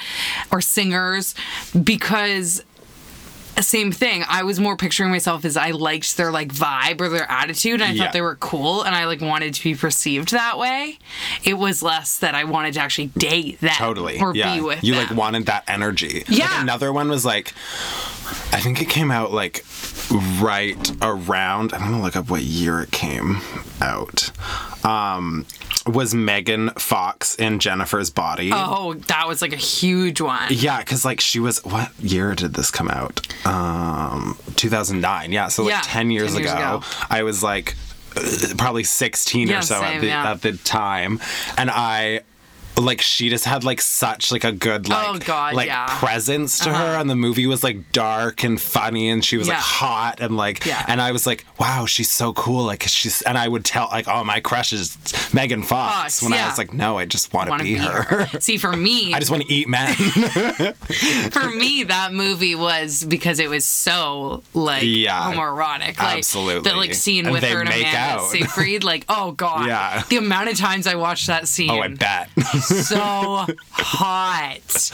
or 0.52 0.62
singers, 0.62 1.34
because 1.84 2.64
same 3.60 3.92
thing. 3.92 4.24
I 4.28 4.44
was 4.44 4.60
more 4.60 4.78
picturing 4.78 5.12
myself 5.12 5.44
as 5.46 5.57
I 5.57 5.72
liked 5.72 6.16
their 6.18 6.31
like 6.31 6.54
vibe 6.54 7.01
or 7.01 7.10
their 7.10 7.30
attitude, 7.30 7.81
and 7.81 7.84
I 7.84 7.94
Yeah. 7.94 8.04
thought 8.06 8.13
they 8.13 8.22
were 8.22 8.36
cool, 8.36 8.84
and 8.84 8.96
I 8.96 9.06
like 9.06 9.22
wanted 9.22 9.54
to 9.56 9.63
be 9.63 9.75
perceived 9.75 10.31
that 10.31 10.57
way. 10.57 10.98
It 11.44 11.56
was 11.56 11.81
less 11.84 12.18
that 12.18 12.36
I 12.36 12.46
wanted 12.46 12.74
to 12.75 12.80
actually 12.81 13.07
date 13.18 13.60
them 13.60 13.72
totally. 13.75 14.19
or 14.19 14.34
yeah. 14.36 14.56
be 14.56 14.62
with 14.62 14.84
you 14.84 14.96
them. 14.96 15.07
like 15.07 15.18
wanted 15.18 15.46
that 15.48 15.63
energy. 15.68 16.24
Like, 16.28 16.38
Yeah. 16.38 16.62
another 16.62 16.94
one 16.94 17.10
was 17.10 17.25
like, 17.25 17.54
I 18.54 18.59
think 18.62 18.81
it 18.81 18.90
came 18.90 19.12
out 19.12 19.31
like 19.33 19.66
right 20.11 20.92
around. 21.01 21.73
I'm 21.73 21.80
gonna 21.81 22.01
look 22.01 22.16
up 22.16 22.30
what 22.30 22.42
year 22.42 22.81
it 22.81 22.92
came 22.92 23.37
out. 23.81 24.31
Um, 24.85 25.45
was 25.87 26.13
Megan 26.13 26.69
Fox 26.71 27.35
in 27.35 27.59
Jennifer's 27.59 28.09
Body? 28.09 28.51
Oh, 28.54 28.94
that 29.07 29.28
was 29.28 29.42
like 29.42 29.54
a 29.54 29.57
huge 29.57 30.21
one. 30.21 30.47
Yeah, 30.49 30.80
because 30.80 31.06
like 31.06 31.19
she 31.21 31.39
was. 31.39 31.63
What 31.63 31.92
year 31.99 32.35
did 32.35 32.54
this 32.54 32.69
come 32.71 32.89
out? 32.89 33.21
Um, 33.45 34.37
2009. 34.56 35.31
Yeah, 35.31 35.47
so 35.47 35.63
like 35.63 35.71
Yeah, 35.73 35.81
10 35.83 36.11
years, 36.11 36.33
10 36.33 36.42
years 36.42 36.51
ago, 36.54 36.78
ago. 36.78 36.81
I 37.09 37.23
was 37.23 37.42
like 37.44 37.75
probably 38.57 38.83
16 38.83 39.47
Yeah, 39.47 39.59
or 39.59 39.61
so 39.61 39.75
at 39.81 40.01
the 40.01 40.07
yeah. 40.07 40.31
at 40.31 40.42
the 40.42 40.54
time, 40.57 41.19
and 41.57 41.69
I. 41.71 42.21
Like 42.78 43.02
she 43.02 43.30
just 43.30 43.44
had 43.45 43.64
like 43.66 43.81
such 43.81 44.31
like 44.31 44.44
a 44.45 44.52
good 44.54 44.88
like 44.88 45.06
Oh, 45.07 45.18
God, 45.19 45.54
like 45.54 45.68
yeah. 45.68 45.85
Uh-huh. 45.85 45.99
presence 46.06 46.59
to 46.59 46.73
her 46.73 46.95
and 46.97 47.09
the 47.09 47.16
movie 47.16 47.45
was 47.45 47.61
like 47.64 47.92
dark 47.92 48.44
and 48.44 48.59
funny 48.59 49.09
and 49.09 49.23
she 49.23 49.35
was 49.38 49.49
like 49.49 49.57
hot 49.57 50.21
and 50.21 50.38
like 50.38 50.66
Yeah. 50.66 50.85
and 50.88 51.02
I 51.02 51.11
was 51.11 51.28
like 51.28 51.45
wow 51.59 51.85
she's 51.85 52.09
so 52.09 52.31
cool 52.33 52.64
like 52.64 52.83
she's 52.83 53.21
and 53.23 53.38
I 53.38 53.47
would 53.49 53.66
tell 53.66 53.90
like 53.92 54.07
oh 54.07 54.23
my 54.23 54.40
crush 54.40 54.71
is 54.71 54.97
Megan 55.33 55.61
Fox 55.61 55.94
Fox, 56.19 56.23
when 56.23 56.31
I 56.33 56.47
was 56.47 56.57
like 56.57 56.73
no 56.73 56.97
I 56.97 57.06
just 57.06 57.33
want 57.33 57.49
to 57.52 57.57
be, 57.57 57.73
be 57.73 57.76
her, 57.76 58.04
her. 58.04 58.40
See, 58.40 58.57
for 58.57 58.71
me, 58.76 59.14
I 59.16 59.19
just 59.19 59.30
want 59.31 59.44
to 59.44 59.54
eat 59.54 59.68
men 59.68 59.94
for 61.31 61.49
me, 61.49 61.83
that 61.83 62.14
movie 62.14 62.56
was 62.56 63.04
because 63.04 63.40
it 63.40 63.49
was 63.49 63.66
so 63.66 64.44
like 64.54 64.83
Yeah, 64.85 65.33
homoerotic. 65.33 65.97
Like 65.99 66.18
absolutely. 66.19 66.69
the 66.71 66.78
like 66.78 66.94
scene 66.94 67.26
And 67.26 67.33
with 67.33 67.44
her 67.44 67.59
and 67.59 67.68
Amanda 67.69 67.97
out. 67.97 68.30
Seyfried. 68.30 68.83
Like, 68.83 69.06
oh 69.09 69.31
god, 69.33 69.66
Yeah. 69.68 70.04
The 70.09 70.18
amount 70.18 70.49
of 70.49 70.57
times 70.57 70.88
I 70.88 70.95
watched 70.95 71.28
that 71.28 71.47
scene. 71.47 71.69
oh 71.69 71.80
I 71.81 71.90
bet 71.90 72.30
so 72.59 73.45
hot. 73.71 74.92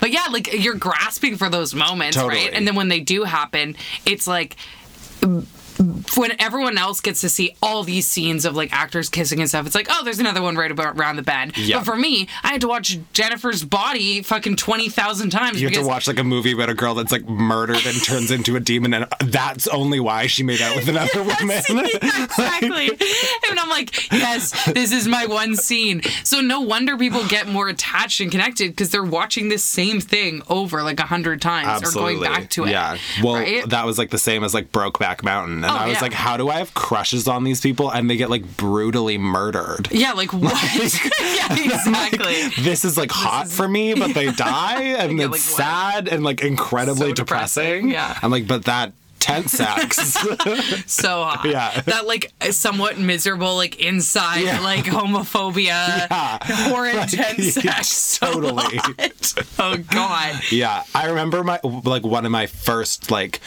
But 0.00 0.10
yeah, 0.10 0.26
like 0.30 0.52
you're 0.52 0.74
grasping 0.74 1.36
for 1.36 1.48
those 1.48 1.74
moments, 1.74 2.16
Totally. 2.16 2.44
right? 2.44 2.52
And 2.52 2.66
then 2.66 2.74
when 2.74 2.88
they 2.88 3.00
do 3.00 3.24
happen, 3.24 3.76
it's 4.04 4.26
like 4.26 4.56
when 6.16 6.32
everyone 6.40 6.78
else 6.78 7.00
gets 7.00 7.20
to 7.20 7.28
see 7.28 7.56
all 7.62 7.82
these 7.82 8.06
scenes 8.06 8.44
of 8.44 8.54
like 8.54 8.72
actors 8.72 9.08
kissing 9.08 9.40
and 9.40 9.48
stuff, 9.48 9.66
it's 9.66 9.74
like, 9.74 9.88
oh, 9.90 10.02
there's 10.04 10.18
another 10.18 10.42
one 10.42 10.56
right 10.56 10.70
about 10.70 10.98
around 10.98 11.16
the 11.16 11.22
bend. 11.22 11.56
Yeah. 11.56 11.78
But 11.78 11.84
for 11.84 11.96
me, 11.96 12.28
I 12.42 12.48
had 12.48 12.60
to 12.62 12.68
watch 12.68 12.98
Jennifer's 13.12 13.64
body 13.64 14.22
fucking 14.22 14.56
twenty 14.56 14.88
thousand 14.88 15.30
times. 15.30 15.60
You 15.60 15.68
have 15.68 15.78
to 15.78 15.86
watch 15.86 16.06
like 16.06 16.18
a 16.18 16.24
movie 16.24 16.52
about 16.52 16.70
a 16.70 16.74
girl 16.74 16.94
that's 16.94 17.12
like 17.12 17.28
murdered 17.28 17.84
and 17.86 18.02
turns 18.02 18.30
into 18.30 18.56
a 18.56 18.60
demon, 18.60 18.94
and 18.94 19.06
that's 19.24 19.66
only 19.68 20.00
why 20.00 20.26
she 20.26 20.42
made 20.42 20.60
out 20.60 20.76
with 20.76 20.88
another 20.88 21.22
woman. 21.22 21.86
exactly. 21.86 22.88
and 23.50 23.58
I'm 23.58 23.68
like, 23.68 24.10
yes, 24.12 24.64
this 24.72 24.92
is 24.92 25.06
my 25.06 25.26
one 25.26 25.56
scene. 25.56 26.02
So 26.24 26.40
no 26.40 26.60
wonder 26.60 26.96
people 26.96 27.26
get 27.28 27.48
more 27.48 27.68
attached 27.68 28.20
and 28.20 28.30
connected 28.30 28.70
because 28.70 28.90
they're 28.90 29.04
watching 29.04 29.48
this 29.48 29.64
same 29.64 30.00
thing 30.00 30.42
over 30.48 30.82
like 30.82 31.00
a 31.00 31.06
hundred 31.06 31.42
times 31.42 31.82
or 31.82 31.92
going 31.98 32.20
back 32.20 32.50
to 32.50 32.64
it. 32.64 32.70
Yeah. 32.70 32.98
Well, 33.22 33.34
right? 33.34 33.68
that 33.68 33.86
was 33.86 33.98
like 33.98 34.10
the 34.10 34.18
same 34.18 34.44
as 34.44 34.54
like 34.54 34.72
Brokeback 34.72 35.22
Mountain. 35.22 35.64
And 35.66 35.74
Oh, 35.74 35.78
I 35.78 35.86
was 35.88 35.94
yeah. 35.96 36.00
like, 36.02 36.12
how 36.12 36.36
do 36.36 36.48
I 36.48 36.54
have 36.58 36.72
crushes 36.74 37.26
on 37.28 37.44
these 37.44 37.60
people 37.60 37.90
and 37.90 38.08
they 38.08 38.16
get 38.16 38.30
like 38.30 38.56
brutally 38.56 39.18
murdered? 39.18 39.88
yeah, 39.90 40.12
like 40.12 40.32
what? 40.32 40.52
yeah, 40.74 41.52
exactly. 41.52 42.48
This 42.62 42.84
is 42.84 42.96
like 42.96 43.10
hot 43.10 43.48
for 43.48 43.66
me, 43.68 43.94
but 43.94 44.14
they 44.14 44.30
die 44.32 44.82
and 44.82 45.18
Yeah, 45.18 45.24
it's 45.26 45.32
like, 45.32 45.40
sad 45.40 46.08
and 46.08 46.22
like 46.24 46.42
incredibly 46.42 47.08
So 47.08 47.12
depressing, 47.14 47.64
depressing. 47.64 47.90
yeah. 47.90 48.18
I'm 48.22 48.30
like, 48.30 48.46
but 48.46 48.64
that 48.66 48.92
tent 49.26 49.50
sex. 49.50 49.96
so 50.86 51.24
hot. 51.24 51.42
Yeah. 51.44 51.80
That 51.82 52.06
like 52.06 52.32
somewhat 52.50 52.98
miserable 52.98 53.56
like 53.56 53.80
inside 53.80 54.40
Yeah. 54.44 54.60
like 54.60 54.84
homophobia, 54.84 56.08
Yeah. 56.10 56.38
horrid 56.70 56.94
yeah, 57.12 57.32
sex. 57.36 57.88
so 57.88 58.32
totally. 58.32 58.76
hot. 58.76 59.34
Oh 59.58 59.76
god. 59.76 60.40
Yeah, 60.50 60.82
I 60.94 61.06
remember 61.08 61.42
my 61.44 61.60
like 61.62 62.04
one 62.04 62.24
of 62.24 62.32
my 62.32 62.46
first 62.46 63.10
like 63.10 63.40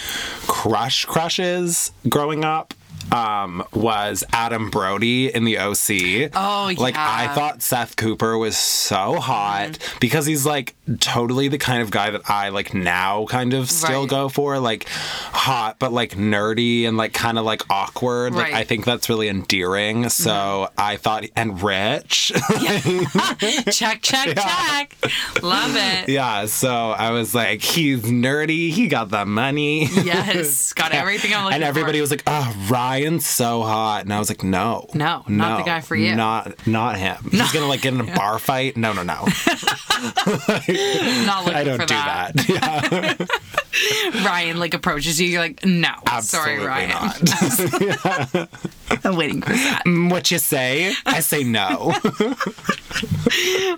crush 0.48 1.06
crushes 1.06 1.92
growing 2.08 2.44
up 2.44 2.74
um 3.12 3.64
was 3.74 4.24
Adam 4.34 4.70
Brody 4.70 5.34
in 5.34 5.44
the 5.46 5.58
OC. 5.58 6.32
Oh, 6.36 6.68
yeah. 6.70 6.76
Like 6.80 6.96
I. 6.96 7.26
Mm-hmm. 7.26 7.36
thought 7.36 7.62
Seth 7.62 7.96
Cooper 7.96 8.38
was 8.38 8.58
so 8.58 9.20
hot 9.20 9.78
because 10.00 10.26
he's 10.26 10.46
like 10.46 10.76
totally 11.00 11.48
the 11.48 11.58
kind 11.60 11.82
of 11.82 11.92
guy 11.92 12.10
that 12.10 12.22
I 12.30 12.50
like 12.50 12.74
now 12.74 13.26
kind 13.26 13.54
of 13.54 13.70
still 13.70 14.02
Right. 14.02 14.10
go 14.10 14.30
for 14.30 14.58
like 14.60 14.88
hot 14.90 15.78
but 15.80 15.94
like 15.94 16.12
nerdy 16.16 16.86
and 16.88 16.98
like 16.98 17.14
kind 17.14 17.38
of 17.38 17.46
like 17.46 17.62
awkward. 17.70 18.34
Like 18.34 18.40
Right. 18.44 18.48
Mm-hmm. 18.50 18.58
I 18.58 18.64
think 18.64 18.86
that's 18.86 19.10
really 19.10 19.28
endearing. 19.30 20.10
So 20.10 20.70
I 20.78 20.98
thought 20.98 21.26
and 21.36 21.62
rich. 21.62 22.32
check, 23.72 24.02
check, 24.02 24.36
check. 24.36 24.96
Love 25.44 25.76
it. 25.76 26.10
yeah, 26.10 26.46
so 26.46 26.70
I 26.92 27.12
was 27.12 27.36
like 27.36 27.62
he's 27.62 28.02
nerdy, 28.04 28.72
he 28.72 28.88
got 28.88 29.10
the 29.10 29.26
money. 29.26 29.86
Yes. 29.86 30.74
Got 30.74 30.92
everything 30.94 31.34
I'm 31.34 31.44
looking 31.46 31.56
and 31.56 31.64
everybody 31.64 32.00
for. 32.00 32.04
was 32.04 32.12
like, 32.12 32.24
"Oh, 32.28 32.66
Ryan's 33.00 33.26
so 33.26 33.64
hot," 33.64 34.04
and 34.04 34.14
I 34.14 34.20
was 34.20 34.30
like, 34.30 34.44
"No, 34.44 34.88
No, 34.94 35.24
not 35.28 35.58
the 35.60 35.64
guy 35.64 35.82
for 35.82 35.96
you." 35.96 36.16
Not, 36.16 36.68
not 36.68 36.98
him. 36.98 37.18
He's 37.32 37.52
gonna 37.52 37.68
like 37.68 37.82
get 37.82 37.94
in 37.94 38.02
a 38.02 38.16
bar 38.16 38.40
fight. 38.40 38.78
No, 38.78 38.94
no, 38.94 39.04
no. 39.04 39.14
not 39.16 39.28
looking 41.46 41.56
I 41.56 41.64
don't 41.64 41.80
for 41.80 41.86
do 41.86 41.94
that. 41.96 42.32
that. 42.36 43.18
Yeah, 43.20 43.26
Ryan 44.26 44.60
like 44.60 44.74
approaches 44.74 45.20
you, 45.20 45.28
you're 45.28 45.42
like, 45.42 45.64
no, 45.66 45.94
absolutely 46.06 46.58
sorry, 46.58 46.66
Ryan. 46.66 46.90
not. 46.90 48.50
I'm 49.06 49.16
waiting 49.16 49.42
for 49.42 49.52
that. 49.52 49.84
Mm, 49.86 50.12
what 50.12 50.32
you 50.32 50.40
say? 50.40 50.94
I 51.06 51.20
say 51.20 51.44
no. 51.44 51.94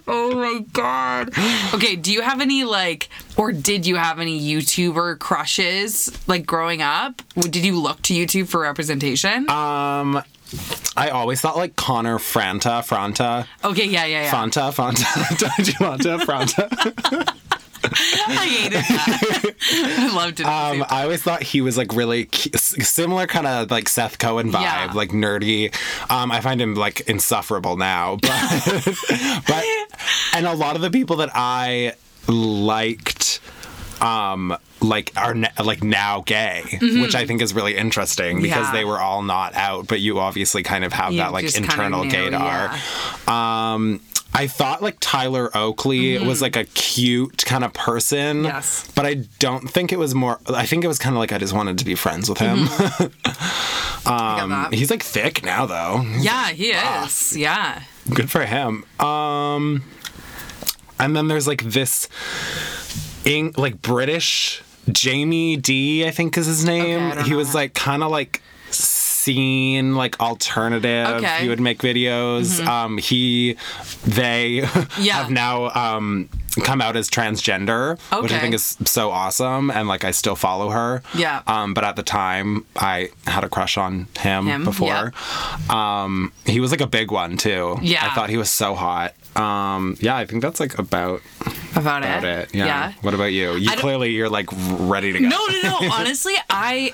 Oh 0.07 0.35
my 0.35 0.65
god. 0.73 1.29
Okay, 1.73 1.95
do 1.95 2.11
you 2.11 2.21
have 2.21 2.41
any 2.41 2.63
like, 2.63 3.09
or 3.37 3.51
did 3.51 3.85
you 3.85 3.95
have 3.95 4.19
any 4.19 4.39
YouTuber 4.39 5.19
crushes 5.19 6.11
like 6.27 6.45
growing 6.45 6.81
up? 6.81 7.21
Did 7.35 7.57
you 7.65 7.79
look 7.79 8.01
to 8.03 8.13
YouTube 8.13 8.47
for 8.47 8.61
representation? 8.61 9.49
um, 9.49 10.23
I 10.97 11.09
always 11.09 11.39
thought 11.39 11.55
like 11.55 11.75
Connor 11.75 12.17
Franta, 12.17 12.81
Franta, 12.81 13.45
okay, 13.63 13.85
yeah, 13.85 14.05
yeah, 14.05 14.23
yeah. 14.23 14.31
Fanta, 14.31 14.71
Fanta, 14.73 15.79
want 15.81 16.01
Franta? 16.01 17.37
I 18.27 18.45
hated 18.47 18.79
that. 18.79 19.55
I 20.11 20.15
loved 20.15 20.39
it. 20.39 20.45
Um, 20.45 20.85
I 20.89 21.03
always 21.03 21.21
thought 21.23 21.43
he 21.43 21.61
was 21.61 21.77
like 21.77 21.93
really 21.93 22.25
cu- 22.25 22.57
similar, 22.57 23.27
kind 23.27 23.47
of 23.47 23.71
like 23.71 23.89
Seth 23.89 24.17
Cohen 24.19 24.51
vibe, 24.51 24.61
Yeah. 24.61 24.91
like 24.93 25.09
nerdy. 25.09 25.73
Um, 26.11 26.31
I 26.31 26.41
find 26.41 26.61
him 26.61 26.75
like 26.75 27.01
insufferable 27.09 27.77
now, 27.77 28.15
but 28.21 29.43
but 29.47 29.65
and 30.33 30.45
a 30.47 30.53
lot 30.53 30.75
of 30.75 30.81
the 30.81 30.91
people 30.91 31.17
that 31.17 31.29
I 31.33 31.93
liked, 32.27 33.39
um, 34.01 34.55
like 34.81 35.11
are 35.15 35.31
n- 35.31 35.47
like 35.63 35.83
now 35.83 36.21
gay, 36.25 36.63
which 36.81 37.13
I 37.15 37.25
think 37.25 37.41
is 37.41 37.53
really 37.53 37.75
interesting 37.77 38.41
because 38.41 38.65
Mm-hmm. 38.65 38.75
Yeah. 38.75 38.79
they 38.81 38.85
were 38.85 38.99
all 38.99 39.21
not 39.23 39.53
out, 39.55 39.87
but 39.87 39.99
you 39.99 40.19
obviously 40.19 40.63
kind 40.63 40.83
of 40.83 40.93
have 40.93 41.11
You 41.13 41.19
that 41.19 41.31
like 41.33 41.55
internal 41.55 42.03
knew, 42.03 42.11
gaydar. 42.11 43.27
Um, 43.27 44.01
I 44.33 44.47
thought 44.47 44.81
like 44.81 44.97
Tyler 44.99 45.49
Oakley 45.55 46.17
was 46.19 46.41
like 46.41 46.55
a 46.55 46.63
cute 46.65 47.43
kind 47.45 47.63
of 47.63 47.73
person. 47.73 48.37
Mm-hmm. 48.37 48.45
Yes. 48.45 48.89
But 48.95 49.05
I 49.05 49.13
don't 49.39 49.69
think 49.69 49.91
it 49.91 49.99
was 49.99 50.15
more. 50.15 50.39
I 50.47 50.65
think 50.65 50.83
it 50.83 50.87
was 50.87 50.99
kind 50.99 51.15
of 51.15 51.19
like 51.19 51.31
I 51.33 51.37
just 51.37 51.53
wanted 51.53 51.77
to 51.79 51.85
be 51.85 51.95
friends 51.95 52.29
with 52.29 52.39
him. 52.39 52.65
Got 54.05 54.49
that. 54.49 54.73
He's 54.73 54.89
like 54.89 55.03
thick 55.03 55.43
now 55.43 55.65
though. 55.65 56.01
yeah, 56.19 56.49
he 56.49 56.71
is. 56.71 57.35
Yeah. 57.37 57.83
Good 58.13 58.31
for 58.31 58.45
him. 58.45 58.85
Um, 58.99 59.83
and 60.99 61.15
then 61.15 61.27
there's 61.27 61.47
like 61.47 61.63
this, 61.63 62.07
like 63.25 63.81
British 63.81 64.61
Jamie 64.91 65.57
D. 65.57 66.05
I 66.05 66.11
think 66.11 66.37
is 66.37 66.47
his 66.47 66.65
name. 66.65 67.09
Don't 67.15 67.25
he 67.25 67.31
know 67.31 67.37
was 67.37 67.53
like 67.53 67.73
kind 67.73 68.03
of 68.03 68.11
like 68.11 68.41
scene 69.21 69.95
like 69.95 70.19
alternative 70.19 71.07
Okay. 71.07 71.25
Mm-hmm. 71.27 71.43
he 71.43 71.49
would 71.49 71.59
make 71.59 71.79
videos 71.79 72.65
um 72.65 72.97
he 72.97 73.55
they 74.05 74.57
Yeah. 74.99 75.13
have 75.21 75.29
now 75.31 75.69
um 75.85 76.29
come 76.63 76.81
out 76.81 76.95
as 76.97 77.09
transgender 77.09 77.97
which 78.21 78.31
i 78.33 78.39
think 78.39 78.53
is 78.53 78.77
so 78.83 79.09
awesome 79.11 79.69
and 79.71 79.87
like 79.87 80.03
i 80.03 80.11
still 80.11 80.35
follow 80.35 80.69
her 80.69 81.01
Yeah. 81.13 81.41
um 81.47 81.73
but 81.73 81.83
at 81.83 81.95
the 81.95 82.03
time 82.03 82.65
i 82.75 83.09
had 83.25 83.43
a 83.43 83.49
crush 83.49 83.77
on 83.77 84.07
him, 84.19 84.47
Him, 84.47 84.63
before 84.65 85.13
um 85.69 86.31
he 86.45 86.59
was 86.59 86.71
like 86.71 86.81
a 86.81 86.87
big 86.87 87.11
one 87.11 87.37
too 87.37 87.77
Yeah. 87.81 88.05
i 88.05 88.09
thought 88.15 88.29
he 88.29 88.37
was 88.37 88.49
so 88.49 88.75
hot 88.75 89.13
um 89.37 89.95
yeah 90.01 90.17
i 90.17 90.25
think 90.25 90.41
that's 90.41 90.59
like 90.59 90.77
about 90.77 91.21
About, 91.75 92.03
about 92.03 92.23
it. 92.25 92.49
it 92.49 92.55
yeah, 92.55 92.91
what 93.01 93.13
about 93.13 93.31
you 93.31 93.53
you 93.55 93.69
clearly 93.77 94.11
you're 94.11 94.29
like 94.29 94.49
ready 94.51 95.13
to 95.13 95.19
go 95.19 95.27
No, 95.29 95.39
no, 95.47 95.61
no. 95.79 95.89
Honestly, 95.97 96.35
I 96.49 96.93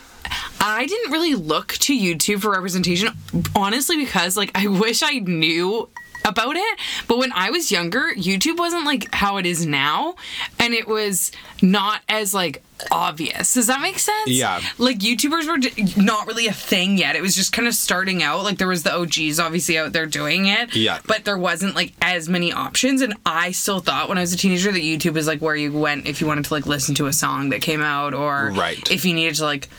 I 0.68 0.86
didn't 0.86 1.12
really 1.12 1.34
look 1.36 1.70
to 1.74 1.98
YouTube 1.98 2.42
for 2.42 2.52
representation 2.52 3.10
honestly 3.56 3.98
because 3.98 4.36
like 4.36 4.52
I 4.54 4.68
wish 4.68 5.02
I 5.02 5.20
knew 5.20 5.88
about 6.26 6.58
it. 6.58 6.80
But 7.08 7.20
when 7.20 7.32
I 7.32 7.52
was 7.52 7.72
younger, 7.72 8.12
YouTube 8.18 8.58
wasn't 8.58 8.84
like 8.86 9.08
how 9.16 9.38
it 9.38 9.46
is 9.46 9.66
now 9.66 10.16
and 10.60 10.74
it 10.74 10.86
was 10.88 11.32
not 11.62 12.02
as 12.10 12.34
like 12.34 12.64
obvious. 12.92 13.54
Does 13.54 13.68
that 13.68 13.80
make 13.82 13.98
sense? 13.98 14.28
Yeah. 14.30 14.60
Like 14.78 15.00
YouTubers 15.00 15.48
were 15.48 16.04
not 16.04 16.28
really 16.28 16.48
a 16.48 16.54
thing 16.54 16.98
yet. 16.98 17.16
It 17.16 17.22
was 17.22 17.34
just 17.34 17.54
kind 17.54 17.66
of 17.68 17.74
starting 17.74 18.22
out. 18.22 18.44
Like 18.44 18.58
there 18.58 18.68
was 18.68 18.84
the 18.84 18.94
OGs 18.94 19.40
obviously 19.40 19.78
out 19.78 19.94
there 19.94 20.06
doing 20.06 20.48
it. 20.48 20.76
Yeah. 20.76 21.00
But 21.08 21.24
there 21.24 21.38
wasn't 21.38 21.76
like 21.76 21.94
as 22.02 22.28
many 22.28 22.52
options 22.52 23.02
and 23.02 23.14
I 23.26 23.52
still 23.52 23.80
thought 23.80 24.10
when 24.10 24.18
I 24.18 24.22
was 24.22 24.34
a 24.34 24.38
teenager 24.38 24.72
that 24.74 24.82
YouTube 24.82 25.16
is 25.16 25.28
like 25.28 25.40
where 25.42 25.56
you 25.56 25.72
went 25.72 26.08
if 26.08 26.20
you 26.20 26.28
wanted 26.28 26.44
to 26.46 26.54
like 26.54 26.66
listen 26.66 26.94
to 26.96 27.06
a 27.06 27.14
song 27.14 27.50
that 27.50 27.62
came 27.62 27.82
out 27.82 28.14
or 28.14 28.52
Right. 28.54 28.92
if 28.92 29.06
you 29.06 29.14
needed 29.14 29.36
to 29.36 29.44
like 29.46 29.70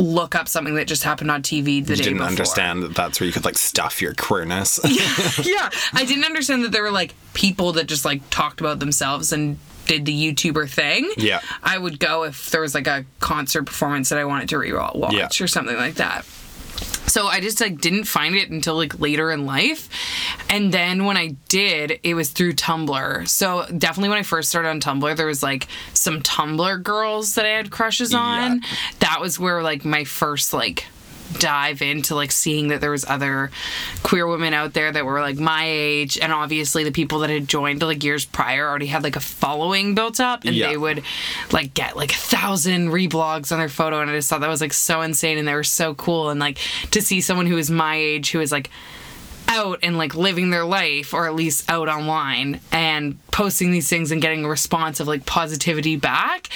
look 0.00 0.34
up 0.34 0.48
something 0.48 0.74
that 0.74 0.86
just 0.88 1.02
happened 1.04 1.30
on 1.30 1.42
TV 1.42 1.64
the 1.64 1.70
you 1.70 1.84
day 1.84 1.94
didn't 1.96 2.14
before. 2.14 2.28
understand 2.28 2.82
that 2.82 2.94
that's 2.94 3.20
where 3.20 3.26
you 3.26 3.32
could 3.32 3.44
like 3.44 3.58
stuff 3.58 4.00
your 4.00 4.14
queerness 4.14 4.80
yeah, 5.44 5.68
I 5.92 6.04
didn't 6.06 6.24
understand 6.24 6.64
that 6.64 6.72
there 6.72 6.82
were 6.82 6.90
like 6.90 7.14
people 7.34 7.72
that 7.72 7.86
just 7.86 8.04
like 8.04 8.22
talked 8.30 8.60
about 8.60 8.78
themselves 8.80 9.32
and 9.32 9.58
did 9.86 10.04
the 10.06 10.32
YouTuber 10.34 10.68
thing. 10.70 11.10
Yeah. 11.16 11.40
I 11.62 11.76
would 11.76 11.98
go 11.98 12.22
if 12.24 12.50
there 12.50 12.60
was 12.60 12.74
like 12.74 12.86
a 12.86 13.04
concert 13.18 13.64
performance 13.64 14.08
that 14.10 14.18
I 14.18 14.24
wanted 14.24 14.48
to 14.50 14.58
re-watch 14.58 15.12
Yeah. 15.12 15.28
or 15.44 15.48
something 15.48 15.76
like 15.76 15.94
that. 15.96 16.24
So 17.06 17.26
I 17.26 17.40
just 17.40 17.60
like 17.60 17.80
didn't 17.80 18.04
find 18.04 18.36
it 18.36 18.50
until 18.50 18.76
like 18.76 19.00
later 19.00 19.32
in 19.32 19.44
life. 19.46 19.88
And 20.50 20.72
then 20.74 21.04
when 21.04 21.16
I 21.16 21.36
did, 21.48 22.00
it 22.02 22.14
was 22.14 22.30
through 22.30 22.54
Tumblr. 22.54 23.28
So 23.28 23.64
definitely 23.78 24.08
when 24.08 24.18
I 24.18 24.22
first 24.24 24.48
started 24.50 24.68
on 24.68 24.80
Tumblr, 24.80 25.16
there 25.16 25.26
was 25.26 25.42
like 25.42 25.68
some 25.94 26.20
Tumblr 26.22 26.82
girls 26.82 27.36
that 27.36 27.46
I 27.46 27.50
had 27.50 27.70
crushes 27.70 28.12
on. 28.12 28.62
That 28.98 29.20
was 29.20 29.38
where 29.38 29.62
like 29.62 29.84
my 29.84 30.04
first 30.04 30.52
like 30.52 30.86
dive 31.38 31.80
into 31.80 32.16
like 32.16 32.32
seeing 32.32 32.68
that 32.68 32.80
there 32.80 32.90
was 32.90 33.04
other 33.04 33.52
queer 34.02 34.26
women 34.26 34.52
out 34.52 34.72
there 34.72 34.90
that 34.90 35.04
were 35.06 35.20
like 35.20 35.36
my 35.38 35.62
age 35.64 36.18
and 36.18 36.32
obviously 36.32 36.82
the 36.82 36.90
people 36.90 37.20
that 37.20 37.30
had 37.30 37.46
joined 37.46 37.80
like 37.82 38.02
years 38.02 38.24
prior 38.24 38.68
already 38.68 38.86
had 38.88 39.04
like 39.04 39.14
a 39.14 39.20
following 39.20 39.94
built 39.94 40.18
up 40.18 40.44
and 40.44 40.56
Yeah. 40.56 40.70
they 40.70 40.76
would 40.76 41.04
like 41.52 41.72
get 41.72 41.96
like 41.96 42.10
a 42.10 42.16
thousand 42.16 42.88
reblogs 42.88 43.52
on 43.52 43.60
their 43.60 43.68
photo 43.68 44.00
and 44.00 44.10
I 44.10 44.14
just 44.16 44.28
thought 44.28 44.40
that 44.40 44.48
was 44.48 44.60
like 44.60 44.72
so 44.72 45.02
insane 45.02 45.38
and 45.38 45.46
they 45.46 45.54
were 45.54 45.62
so 45.62 45.94
cool 45.94 46.30
and 46.30 46.40
like 46.40 46.58
to 46.90 47.00
see 47.00 47.20
someone 47.20 47.46
who 47.46 47.58
is 47.58 47.70
my 47.70 47.94
age 47.94 48.32
who 48.32 48.40
is 48.40 48.50
like 48.50 48.68
out 49.50 49.80
and 49.82 49.98
like 49.98 50.14
living 50.14 50.50
their 50.50 50.64
life 50.64 51.12
or 51.12 51.26
at 51.26 51.34
least 51.34 51.68
out 51.68 51.88
online 51.88 52.60
and 52.70 53.18
posting 53.30 53.72
these 53.72 53.88
things 53.88 54.12
and 54.12 54.22
getting 54.22 54.44
a 54.44 54.48
response 54.48 55.00
of 55.00 55.08
like 55.08 55.26
positivity 55.26 55.96
back 55.96 56.48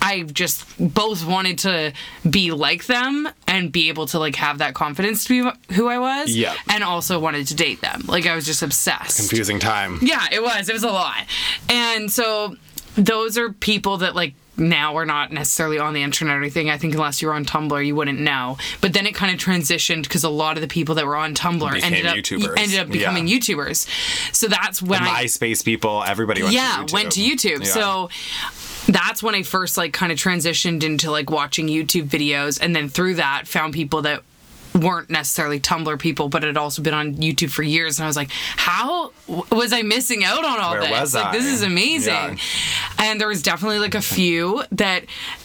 I 0.00 0.22
just 0.22 0.64
both 0.78 1.26
wanted 1.26 1.58
to 1.60 1.92
be 2.28 2.52
like 2.52 2.86
them 2.86 3.28
and 3.48 3.72
be 3.72 3.88
able 3.88 4.06
to 4.06 4.20
like 4.20 4.36
have 4.36 4.58
that 4.58 4.74
confidence 4.74 5.24
to 5.24 5.28
be 5.28 5.74
who 5.74 5.88
I 5.88 5.98
was. 5.98 6.34
Yeah. 6.34 6.54
And 6.68 6.84
also 6.84 7.18
wanted 7.18 7.48
to 7.48 7.56
date 7.56 7.80
them. 7.80 8.02
Like 8.06 8.24
I 8.26 8.36
was 8.36 8.46
just 8.46 8.62
obsessed. 8.62 9.16
Confusing 9.16 9.58
time. 9.58 9.98
Yeah, 10.02 10.26
it 10.30 10.42
was. 10.42 10.68
It 10.68 10.74
was 10.74 10.84
a 10.84 10.90
lot. 10.90 11.24
And 11.68 12.12
so 12.12 12.56
those 12.94 13.36
are 13.36 13.52
people 13.52 13.98
that 13.98 14.14
like 14.14 14.34
now 14.58 14.96
are 14.96 15.06
not 15.06 15.32
necessarily 15.32 15.78
on 15.78 15.92
the 15.94 16.02
internet 16.02 16.36
or 16.36 16.40
anything. 16.40 16.70
I 16.70 16.78
think 16.78 16.94
unless 16.94 17.20
you 17.20 17.28
were 17.28 17.34
on 17.34 17.44
Tumblr, 17.44 17.84
you 17.86 17.94
wouldn't 17.94 18.18
know. 18.20 18.56
But 18.80 18.92
then 18.92 19.06
it 19.06 19.14
kind 19.14 19.34
of 19.34 19.40
transitioned 19.40 20.02
because 20.04 20.24
a 20.24 20.30
lot 20.30 20.56
of 20.56 20.62
the 20.62 20.68
people 20.68 20.94
that 20.96 21.06
were 21.06 21.16
on 21.16 21.34
Tumblr 21.34 21.70
Became 21.72 21.92
ended 21.94 22.06
up 22.06 22.16
YouTubers. 22.16 22.54
ended 22.58 22.78
up 22.80 22.88
becoming 22.90 23.26
Yeah. 23.28 23.38
YouTubers. 23.38 23.86
So 24.34 24.46
that's 24.48 24.80
when 24.82 25.02
I 25.02 25.24
MySpace 25.24 25.64
people, 25.64 26.02
everybody 26.04 26.42
went 26.42 26.54
yeah 26.54 26.76
to 26.78 26.82
YouTube. 26.84 26.92
went 26.92 27.12
to 27.12 27.20
youtube 27.20 27.64
Yeah. 27.64 27.72
so 27.72 28.10
that's 28.88 29.22
when 29.22 29.34
i 29.34 29.42
first 29.42 29.76
like 29.76 29.92
kind 29.92 30.12
of 30.12 30.18
transitioned 30.18 30.84
into 30.84 31.10
like 31.10 31.28
watching 31.30 31.66
youtube 31.66 32.04
videos 32.08 32.58
and 32.60 32.74
then 32.76 32.88
through 32.88 33.14
that 33.14 33.48
found 33.48 33.74
people 33.74 34.02
that 34.02 34.22
weren't 34.76 35.10
necessarily 35.10 35.58
tumblr 35.58 35.98
people 35.98 36.28
but 36.28 36.42
had 36.42 36.56
also 36.56 36.82
been 36.82 36.94
on 36.94 37.14
youtube 37.16 37.50
for 37.50 37.62
years 37.62 37.98
and 37.98 38.04
i 38.04 38.06
was 38.06 38.16
like 38.16 38.30
how 38.56 39.10
was 39.50 39.72
i 39.72 39.82
missing 39.82 40.22
out 40.24 40.44
on 40.44 40.60
all 40.60 40.72
Where 40.72 40.82
this 40.82 40.90
was 40.90 41.14
like 41.14 41.32
this 41.32 41.44
is 41.46 41.62
amazing 41.62 42.12
Yeah. 42.14 42.36
and 42.98 43.20
there 43.20 43.28
was 43.28 43.42
definitely 43.42 43.78
like 43.78 43.94
a 43.94 44.02
few 44.02 44.62
that 44.72 45.04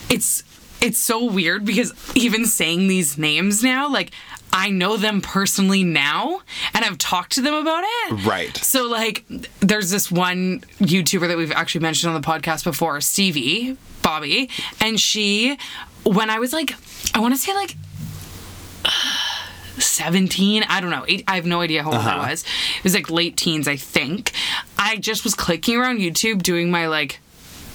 it's 0.09 0.43
it's 0.81 0.97
so 0.97 1.23
weird 1.25 1.63
because 1.63 1.93
even 2.15 2.45
saying 2.45 2.87
these 2.87 3.17
names 3.17 3.63
now 3.63 3.89
like 3.89 4.11
I 4.53 4.69
know 4.69 4.97
them 4.97 5.21
personally 5.21 5.81
now 5.85 6.41
and 6.73 6.83
I've 6.83 6.97
talked 6.97 7.31
to 7.35 7.41
them 7.41 7.53
about 7.53 7.85
it. 7.85 8.25
Right. 8.25 8.53
So 8.57 8.85
like 8.85 9.23
there's 9.61 9.91
this 9.91 10.11
one 10.11 10.59
YouTuber 10.81 11.25
that 11.29 11.37
we've 11.37 11.53
actually 11.53 11.79
mentioned 11.79 12.13
on 12.13 12.19
the 12.21 12.27
podcast 12.27 12.65
before, 12.65 12.99
Stevie, 12.99 13.77
Boebi, 14.01 14.49
and 14.81 14.99
she 14.99 15.57
when 16.03 16.29
I 16.29 16.39
was 16.39 16.51
like 16.51 16.73
I 17.15 17.21
want 17.21 17.33
to 17.33 17.39
say 17.39 17.53
like 17.53 17.75
17 19.77 20.63
i 20.67 20.81
don't 20.81 20.89
know 20.89 21.05
eight, 21.07 21.23
i 21.27 21.35
have 21.35 21.45
no 21.45 21.61
idea 21.61 21.83
how 21.83 21.91
old 21.91 22.01
i 22.01 22.15
uh-huh. 22.15 22.29
was 22.29 22.43
it 22.77 22.83
was 22.83 22.93
like 22.93 23.09
late 23.09 23.37
teens 23.37 23.67
i 23.67 23.75
think 23.75 24.31
i 24.77 24.97
just 24.97 25.23
was 25.23 25.33
clicking 25.33 25.77
around 25.77 25.99
youtube 25.99 26.43
doing 26.43 26.69
my 26.69 26.87
like 26.87 27.19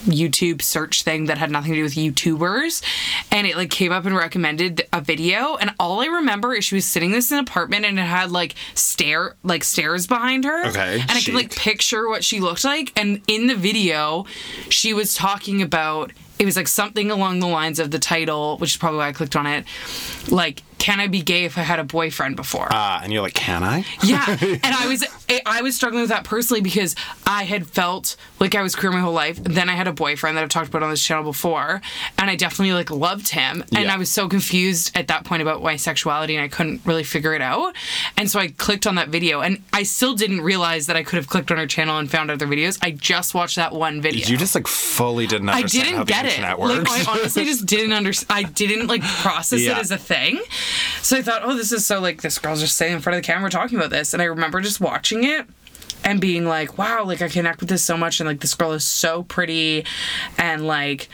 YouTube 0.06 0.62
search 0.62 1.02
thing 1.02 1.26
that 1.26 1.38
had 1.38 1.50
nothing 1.50 1.72
to 1.72 1.78
do 1.78 1.82
with 1.82 1.94
YouTubers, 1.94 2.82
and 3.30 3.46
it 3.46 3.56
like 3.56 3.70
came 3.70 3.92
up 3.92 4.06
and 4.06 4.14
recommended 4.16 4.86
a 4.92 5.00
video. 5.00 5.56
And 5.56 5.74
all 5.78 6.00
I 6.00 6.06
remember 6.06 6.54
is 6.54 6.64
she 6.64 6.76
was 6.76 6.84
sitting 6.84 7.10
in 7.10 7.16
this 7.16 7.32
apartment, 7.32 7.84
and 7.84 7.98
it 7.98 8.02
had 8.02 8.30
like 8.30 8.54
stair 8.74 9.34
like 9.42 9.64
stairs 9.64 10.06
behind 10.06 10.44
her. 10.44 10.66
Okay, 10.68 11.00
and 11.00 11.10
I 11.10 11.20
could 11.20 11.34
like 11.34 11.54
picture 11.54 12.08
what 12.08 12.24
she 12.24 12.40
looked 12.40 12.64
like. 12.64 12.92
And 12.96 13.20
in 13.26 13.46
the 13.46 13.56
video, 13.56 14.26
she 14.68 14.94
was 14.94 15.14
talking 15.14 15.60
about 15.60 16.12
it 16.38 16.44
was 16.44 16.56
like 16.56 16.68
something 16.68 17.10
along 17.10 17.40
the 17.40 17.46
lines 17.46 17.78
of 17.78 17.90
the 17.90 17.98
title, 17.98 18.58
which 18.58 18.70
is 18.70 18.76
probably 18.76 18.98
why 18.98 19.08
I 19.08 19.12
clicked 19.12 19.36
on 19.36 19.46
it. 19.46 19.64
Like, 20.28 20.62
can 20.78 21.00
I 21.00 21.06
be 21.06 21.22
gay 21.22 21.44
if 21.44 21.56
I 21.58 21.62
had 21.62 21.78
a 21.78 21.84
boyfriend 21.84 22.36
before? 22.36 22.68
Uh, 22.72 23.00
and 23.02 23.12
you're 23.12 23.22
like, 23.22 23.34
can 23.34 23.62
I? 23.64 23.84
Yeah, 24.02 24.24
and 24.40 24.60
I 24.64 24.86
was 24.88 25.04
I 25.44 25.62
was 25.62 25.74
struggling 25.74 26.02
with 26.02 26.10
that 26.10 26.24
personally 26.24 26.60
because 26.60 26.94
I 27.26 27.44
had 27.44 27.66
felt 27.66 28.16
like 28.40 28.54
I 28.54 28.62
was 28.62 28.76
queer 28.76 28.92
my 28.92 29.00
whole 29.00 29.12
life. 29.12 29.42
Then 29.42 29.68
I 29.68 29.74
had 29.74 29.88
a 29.88 29.92
boyfriend 29.92 30.36
that 30.36 30.42
I've 30.44 30.50
talked 30.50 30.68
about 30.68 30.82
on 30.82 30.90
this 30.90 31.02
channel 31.04 31.24
before, 31.24 31.80
and 32.18 32.30
I 32.30 32.36
definitely 32.36 32.74
like 32.74 32.90
loved 32.90 33.28
him. 33.30 33.62
And 33.74 33.84
Yeah. 33.86 33.94
I 33.94 33.96
was 33.96 34.10
so 34.10 34.28
confused 34.28 34.92
at 34.96 35.08
that 35.08 35.24
point 35.24 35.42
about 35.42 35.62
my 35.62 35.76
sexuality, 35.76 36.36
and 36.36 36.44
I 36.44 36.48
couldn't 36.48 36.82
really 36.84 37.04
figure 37.04 37.34
it 37.34 37.42
out. 37.42 37.74
And 38.16 38.30
so 38.30 38.38
I 38.38 38.48
clicked 38.48 38.86
on 38.86 38.94
that 38.96 39.08
video, 39.08 39.40
and 39.40 39.62
I 39.72 39.82
still 39.82 40.14
didn't 40.14 40.42
realize 40.42 40.86
that 40.86 40.96
I 40.96 41.02
could 41.02 41.16
have 41.16 41.26
clicked 41.28 41.50
on 41.50 41.56
her 41.58 41.66
channel 41.66 41.98
and 41.98 42.10
found 42.10 42.30
other 42.30 42.46
videos. 42.46 42.78
I 42.82 42.90
just 42.92 43.34
watched 43.34 43.56
that 43.56 43.72
one 43.72 44.00
video. 44.00 44.26
You 44.28 44.36
just 44.36 44.54
like 44.54 44.66
fully 44.66 45.26
didn't 45.26 45.48
I 45.48 45.62
didn't 45.62 45.94
how 45.94 46.04
the 46.04 46.12
get 46.12 46.26
it. 46.26 46.40
Like. 46.58 46.88
I 46.88 47.04
honestly 47.12 47.44
just 47.44 47.66
didn't 47.66 47.92
understand. 47.92 48.26
I 48.30 48.42
didn't 48.44 48.86
like 48.86 49.02
process 49.02 49.60
Yeah. 49.62 49.72
it 49.72 49.78
as 49.78 49.90
a 49.90 49.98
thing. 49.98 50.40
So 51.02 51.16
I 51.16 51.22
thought, 51.22 51.42
oh, 51.44 51.56
this 51.56 51.72
is 51.72 51.86
so 51.86 52.00
like 52.00 52.22
this 52.22 52.38
girl's 52.38 52.60
just 52.60 52.76
sitting 52.76 52.94
in 52.94 53.00
front 53.00 53.16
of 53.16 53.22
the 53.22 53.26
camera 53.26 53.50
talking 53.50 53.78
about 53.78 53.90
this, 53.90 54.12
and 54.12 54.22
I 54.22 54.26
remember 54.26 54.60
just 54.60 54.80
watching 54.80 55.24
it 55.24 55.46
and 56.04 56.20
being 56.20 56.44
like, 56.44 56.78
wow, 56.78 57.04
like 57.04 57.22
I 57.22 57.28
connect 57.28 57.60
with 57.60 57.68
this 57.68 57.84
so 57.84 57.96
much, 57.96 58.20
and 58.20 58.28
like 58.28 58.40
this 58.40 58.54
girl 58.54 58.72
is 58.72 58.84
so 58.84 59.22
pretty, 59.22 59.84
and 60.38 60.66
like, 60.66 61.08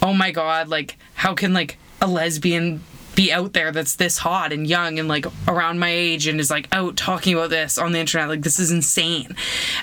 oh 0.00 0.12
my 0.12 0.30
god, 0.30 0.68
like 0.68 0.96
how 1.14 1.34
can 1.34 1.52
like 1.52 1.78
a 2.00 2.06
lesbian 2.06 2.82
be 3.14 3.30
out 3.32 3.52
there 3.52 3.70
that's 3.72 3.96
this 3.96 4.18
hot 4.18 4.52
and 4.52 4.66
young 4.66 4.98
and 4.98 5.06
like 5.08 5.26
around 5.46 5.78
my 5.78 5.90
age 5.90 6.26
and 6.26 6.40
is 6.40 6.50
like 6.50 6.66
out 6.72 6.96
talking 6.96 7.34
about 7.34 7.50
this 7.50 7.76
on 7.76 7.92
the 7.92 7.98
internet 7.98 8.28
like 8.28 8.42
this 8.42 8.58
is 8.58 8.70
insane. 8.70 9.34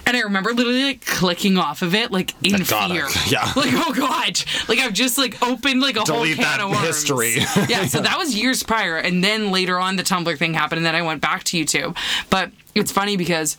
And 0.08 0.18
i 0.18 0.22
remember 0.22 0.52
literally 0.54 0.84
like 0.84 1.06
clicking 1.06 1.58
off 1.58 1.82
of 1.82 1.94
it 1.94 2.12
like 2.12 2.34
in 2.44 2.64
fear. 2.64 3.08
Yeah. 3.28 3.52
like 3.56 3.70
oh 3.74 3.94
god. 3.96 4.42
Like 4.68 4.80
i've 4.80 4.94
just 4.94 5.18
like 5.18 5.42
opened 5.46 5.82
like 5.82 5.96
a 5.98 6.04
Delete 6.04 6.38
whole 6.38 6.44
can 6.46 6.60
that 6.60 6.60
of 6.60 6.70
worms. 6.72 6.86
history. 6.88 7.36
yeah 7.70 7.86
so 7.86 8.02
that 8.02 8.18
was 8.18 8.36
years 8.36 8.64
prior. 8.64 8.98
And 8.98 9.24
then 9.24 9.52
later 9.52 9.80
on 9.80 9.96
the 9.96 10.04
tumblr 10.04 10.38
thing 10.38 10.54
happened 10.56 10.78
and 10.80 10.86
then 10.86 10.96
i 10.96 11.02
went 11.02 11.22
back 11.22 11.44
to 11.46 11.58
youtube. 11.64 11.96
But 12.30 12.52
it's 12.76 12.92
funny 12.92 13.16
because 13.18 13.58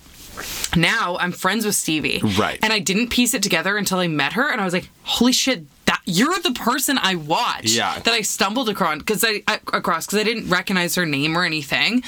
now 0.76 1.16
i'm 1.20 1.32
friends 1.32 1.64
with 1.66 1.74
stevie. 1.74 2.20
Right. 2.38 2.58
and 2.62 2.72
i 2.72 2.78
didn't 2.78 3.08
piece 3.08 3.34
it 3.34 3.42
together 3.42 3.76
until 3.76 3.98
i 3.98 4.06
met 4.08 4.32
her 4.34 4.50
and 4.50 4.60
i 4.60 4.64
was 4.64 4.72
like 4.72 4.88
holy 5.02 5.32
shit 5.32 5.64
that. 5.90 6.00
You're 6.06 6.38
the 6.38 6.52
person 6.52 6.98
i 7.02 7.14
watch 7.14 7.70
Yeah. 7.72 7.98
that 7.98 8.12
i 8.14 8.20
stumbled 8.22 8.68
across 8.68 8.98
because 8.98 9.24
i 9.24 9.42
I- 9.48 9.60
across 9.72 10.06
because 10.06 10.18
i 10.20 10.24
didn't 10.24 10.48
recognize 10.48 10.94
her 10.94 11.06
name 11.06 11.36
or 11.36 11.44
anything. 11.44 12.02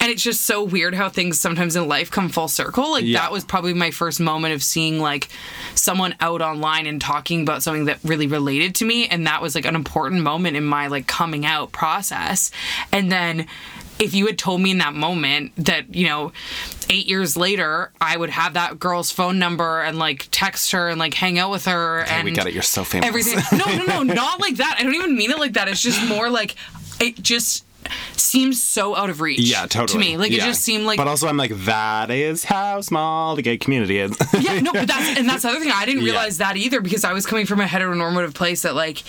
And 0.00 0.10
it's 0.10 0.22
just 0.22 0.42
so 0.42 0.62
weird 0.64 0.94
how 0.94 1.08
things 1.08 1.40
sometimes 1.40 1.76
in 1.76 1.86
life 1.88 2.10
come 2.10 2.28
full 2.28 2.48
circle. 2.48 2.92
Like 2.92 3.04
Yeah. 3.04 3.20
that 3.20 3.32
was 3.32 3.44
probably 3.44 3.74
my 3.74 3.90
first 3.90 4.18
moment 4.20 4.54
of 4.54 4.62
seeing 4.62 5.00
like 5.00 5.28
someone 5.74 6.14
out 6.20 6.40
online 6.40 6.86
and 6.86 7.00
talking 7.00 7.42
about 7.42 7.62
something 7.62 7.84
that 7.86 7.98
really 8.04 8.26
related 8.26 8.74
to 8.76 8.84
me. 8.84 9.06
And 9.06 9.26
that 9.26 9.42
was 9.42 9.54
like 9.54 9.64
an 9.66 9.74
important 9.76 10.22
moment 10.22 10.56
in 10.56 10.64
my 10.64 10.86
like 10.88 11.06
coming 11.06 11.44
out 11.46 11.72
process. 11.72 12.50
And 12.92 13.10
then 13.12 13.46
if 13.98 14.14
you 14.14 14.26
had 14.26 14.38
told 14.38 14.60
me 14.60 14.70
in 14.70 14.78
that 14.78 14.94
moment 14.94 15.52
that 15.56 15.94
you 15.94 16.06
know 16.06 16.32
eight 16.90 17.06
years 17.06 17.36
later 17.36 17.90
i 18.00 18.16
would 18.16 18.30
have 18.30 18.54
that 18.54 18.78
girl's 18.78 19.10
phone 19.10 19.38
number 19.38 19.80
and 19.82 19.98
like 19.98 20.28
text 20.30 20.72
her 20.72 20.88
and 20.88 20.98
like 20.98 21.14
hang 21.14 21.38
out 21.38 21.50
with 21.50 21.64
her 21.66 22.04
Hey, 22.04 22.16
and 22.16 22.24
we 22.24 22.30
got 22.32 22.46
it. 22.46 22.54
You're 22.54 22.62
so 22.62 22.84
famous. 22.84 23.06
everything 23.08 23.38
no 23.58 23.64
no 23.76 23.84
no 23.84 24.02
not 24.14 24.40
like 24.40 24.56
that 24.56 24.76
i 24.78 24.82
don't 24.82 24.94
even 24.94 25.16
mean 25.16 25.30
it 25.30 25.38
like 25.38 25.54
that 25.54 25.68
it's 25.68 25.82
just 25.82 26.06
more 26.08 26.30
like 26.30 26.54
it 27.00 27.20
just 27.22 27.64
seems 28.16 28.62
so 28.62 28.94
out 28.96 29.08
of 29.08 29.20
reach 29.20 29.40
Yeah, 29.40 29.66
totally. 29.66 29.92
to 30.04 30.10
me 30.10 30.16
like 30.18 30.30
it 30.32 30.40
just 30.40 30.62
seemed 30.62 30.84
like 30.84 30.98
But 30.98 31.08
also, 31.08 31.26
I'm 31.26 31.38
like, 31.38 31.52
that 31.64 32.10
is 32.10 32.44
how 32.44 32.82
small 32.82 33.34
the 33.34 33.40
gay 33.40 33.56
community 33.56 33.98
is. 33.98 34.14
yeah, 34.38 34.60
no, 34.60 34.72
but 34.72 34.86
that's 34.88 35.18
and 35.18 35.26
that's 35.26 35.42
the 35.44 35.48
other 35.48 35.60
thing. 35.60 35.70
I 35.74 35.86
didn't 35.86 36.00
Yeah. 36.04 36.10
realize 36.12 36.36
that 36.38 36.56
either 36.58 36.80
because 36.82 37.04
I 37.04 37.14
was 37.14 37.24
coming 37.24 37.46
from 37.46 37.60
a 37.60 37.64
heteronormative 37.64 38.34
place 38.34 38.62
that 38.62 38.74
like 38.74 39.04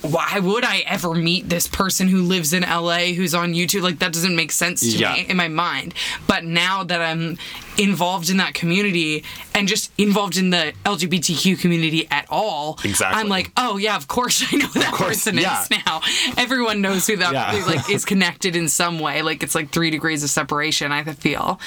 why 0.00 0.38
would 0.38 0.64
I 0.64 0.78
ever 0.86 1.14
meet 1.14 1.48
this 1.50 1.66
person 1.66 2.08
who 2.08 2.22
lives 2.22 2.52
in 2.54 2.62
LA 2.62 3.12
who's 3.12 3.34
on 3.34 3.52
YouTube? 3.52 3.82
Like 3.82 3.98
that 3.98 4.12
doesn't 4.12 4.34
make 4.34 4.50
sense 4.52 4.80
to 4.80 4.86
Yeah. 4.98 5.12
me 5.12 5.26
in 5.28 5.36
my 5.36 5.48
mind. 5.48 5.92
But 6.26 6.44
now 6.44 6.84
that 6.84 7.02
I'm 7.02 7.36
involved 7.76 8.30
in 8.30 8.36
that 8.38 8.54
community 8.54 9.24
and 9.54 9.66
just 9.68 9.90
involved 9.98 10.36
in 10.38 10.50
the 10.50 10.72
LGBTQ 10.86 11.60
community 11.60 12.06
at 12.10 12.24
all, 12.30 12.78
Exactly. 12.84 13.20
I'm 13.20 13.28
like, 13.28 13.50
oh 13.58 13.76
yeah, 13.76 13.96
of 13.96 14.08
course 14.08 14.42
I 14.50 14.56
know 14.56 14.68
that 14.68 14.92
course, 14.94 15.24
person 15.24 15.36
yeah. 15.36 15.62
is 15.62 15.70
now. 15.70 16.00
Everyone 16.38 16.80
knows 16.80 17.06
who 17.06 17.16
that 17.16 17.32
Yeah. 17.34 17.64
like 17.66 17.90
is 17.90 18.04
connected 18.06 18.56
in 18.56 18.68
some 18.68 18.98
way. 19.00 19.20
Like 19.22 19.42
it's 19.42 19.54
like 19.54 19.70
three 19.70 19.90
degrees 19.90 20.22
of 20.24 20.30
separation. 20.30 20.92
I 20.92 21.02
feel, 21.04 21.60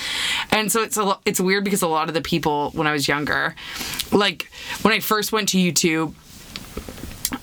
and 0.51 0.71
so 0.71 0.81
it's 0.81 0.97
a 0.97 1.03
lo- 1.03 1.19
it's 1.25 1.39
weird 1.39 1.63
because 1.63 1.81
a 1.83 1.87
lot 1.87 2.07
of 2.07 2.15
the 2.15 2.21
people 2.21 2.71
when 2.73 2.87
I 2.87 2.93
was 2.93 3.07
younger, 3.07 3.53
like 4.11 4.49
when 4.81 4.93
I 4.93 4.99
first 5.01 5.31
went 5.31 5.49
to 5.49 5.57
YouTube. 5.57 6.13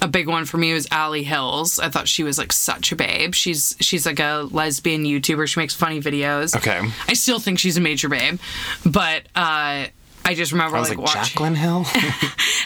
A 0.04 0.08
big 0.08 0.28
one 0.28 0.44
for 0.44 0.58
me 0.58 0.74
was 0.74 0.86
Ally 0.90 1.22
Hills. 1.22 1.78
I 1.78 1.88
thought 1.88 2.08
she 2.08 2.22
was 2.22 2.36
like 2.36 2.52
such 2.52 2.92
a 2.92 2.96
babe. 2.96 3.34
She's 3.34 3.74
she's 3.80 4.04
like 4.04 4.20
a 4.20 4.46
lesbian 4.50 5.04
YouTuber. 5.04 5.48
She 5.48 5.58
makes 5.58 5.74
funny 5.74 5.98
videos. 5.98 6.54
Okay. 6.54 6.78
I 7.08 7.14
still 7.14 7.38
think 7.38 7.58
she's 7.58 7.78
a 7.78 7.80
major 7.80 8.10
babe, 8.10 8.38
but 8.84 9.22
uh, 9.34 9.86
I 10.26 10.34
just 10.34 10.52
remember 10.52 10.76
I 10.76 10.80
was 10.80 10.90
like, 10.90 10.98
like, 10.98 11.06
watching. 11.06 11.22
Jacqueline 11.24 11.54
Hill? 11.54 11.86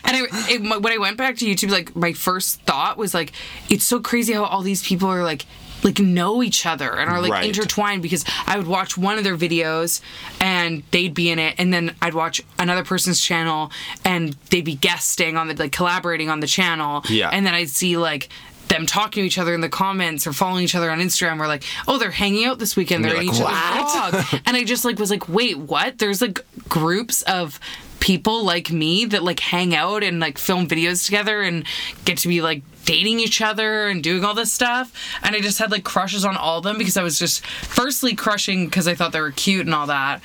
And 0.05 0.17
I, 0.17 0.21
it, 0.49 0.63
when 0.63 0.93
I 0.93 0.97
went 0.97 1.19
back 1.19 1.37
to 1.37 1.45
YouTube, 1.45 1.71
like 1.71 1.95
my 1.95 2.15
first 2.15 2.63
thought 2.63 2.97
was 2.97 3.13
like, 3.13 3.33
it's 3.69 3.85
so 3.85 4.01
crazy 4.01 4.33
how 4.33 4.45
all 4.45 4.63
these 4.63 4.83
people 4.83 5.09
are 5.09 5.23
like, 5.23 5.45
like 5.83 5.99
know 6.01 6.43
each 6.43 6.67
other 6.67 6.91
and 6.99 7.09
are 7.09 7.21
like 7.21 7.31
Right. 7.33 7.45
intertwined 7.47 8.03
because 8.03 8.25
I 8.47 8.57
would 8.57 8.67
watch 8.67 8.97
one 8.99 9.17
of 9.19 9.25
their 9.25 9.37
videos 9.37 10.01
and 10.41 10.83
they'd 10.91 11.15
be 11.15 11.31
in 11.31 11.39
it, 11.39 11.55
and 11.59 11.73
then 11.73 11.95
I'd 12.03 12.15
watch 12.15 12.43
another 12.59 12.85
person's 12.85 13.21
channel 13.21 13.71
and 14.05 14.35
they'd 14.51 14.65
be 14.65 14.75
guesting 14.75 15.37
on 15.37 15.49
the 15.49 15.55
like 15.55 15.73
collaborating 15.73 16.31
on 16.31 16.41
the 16.41 16.47
channel, 16.49 17.05
Yeah. 17.09 17.31
and 17.33 17.47
then 17.47 17.55
I'd 17.55 17.71
see 17.71 17.97
like. 17.97 18.29
Them 18.69 18.85
talking 18.85 19.23
to 19.23 19.27
each 19.27 19.39
other 19.39 19.55
in 19.55 19.63
the 19.63 19.71
comments 19.71 20.27
or 20.27 20.35
following 20.35 20.63
each 20.63 20.75
other 20.75 20.91
on 20.91 20.99
Instagram 21.01 21.41
or 21.41 21.47
like, 21.47 21.65
oh, 21.87 21.97
they're 21.97 22.11
hanging 22.11 22.45
out 22.45 22.59
this 22.59 22.77
weekend. 22.77 23.03
They're 23.03 23.15
like, 23.17 23.23
each 23.25 23.41
other's 23.41 23.45
"What?" 23.45 24.13
vlog. 24.13 24.43
And 24.47 24.59
I 24.59 24.65
just 24.65 24.85
like 24.85 24.99
was 24.99 25.11
like, 25.11 25.27
wait, 25.27 25.57
what? 25.57 25.97
There's 25.97 26.21
like 26.21 26.45
groups 26.69 27.23
of 27.23 27.59
people 27.99 28.45
like 28.45 28.71
me 28.71 29.07
that 29.07 29.25
like 29.25 29.41
hang 29.41 29.75
out 29.75 30.03
and 30.03 30.21
like 30.21 30.37
film 30.37 30.69
videos 30.69 31.07
together 31.07 31.41
and 31.41 31.65
get 32.05 32.19
to 32.19 32.29
be 32.29 32.43
like 32.43 32.61
dating 32.89 33.21
each 33.21 33.43
other 33.43 33.87
and 33.89 34.03
doing 34.03 34.25
all 34.25 34.33
this 34.33 34.51
stuff. 34.51 34.91
And 35.23 35.37
I 35.37 35.41
just 35.41 35.59
had 35.59 35.71
like 35.71 35.85
crushes 35.85 36.25
on 36.25 36.39
all 36.39 36.57
of 36.59 36.65
them 36.65 36.79
because 36.79 36.97
I 36.97 37.03
was 37.03 37.19
just 37.19 37.45
firstly 37.47 38.15
crushing 38.15 38.65
because 38.65 38.89
I 38.89 38.95
thought 38.95 39.13
they 39.13 39.21
were 39.21 39.31
cute 39.31 39.67
and 39.67 39.75
all 39.75 39.87
that. 39.89 40.23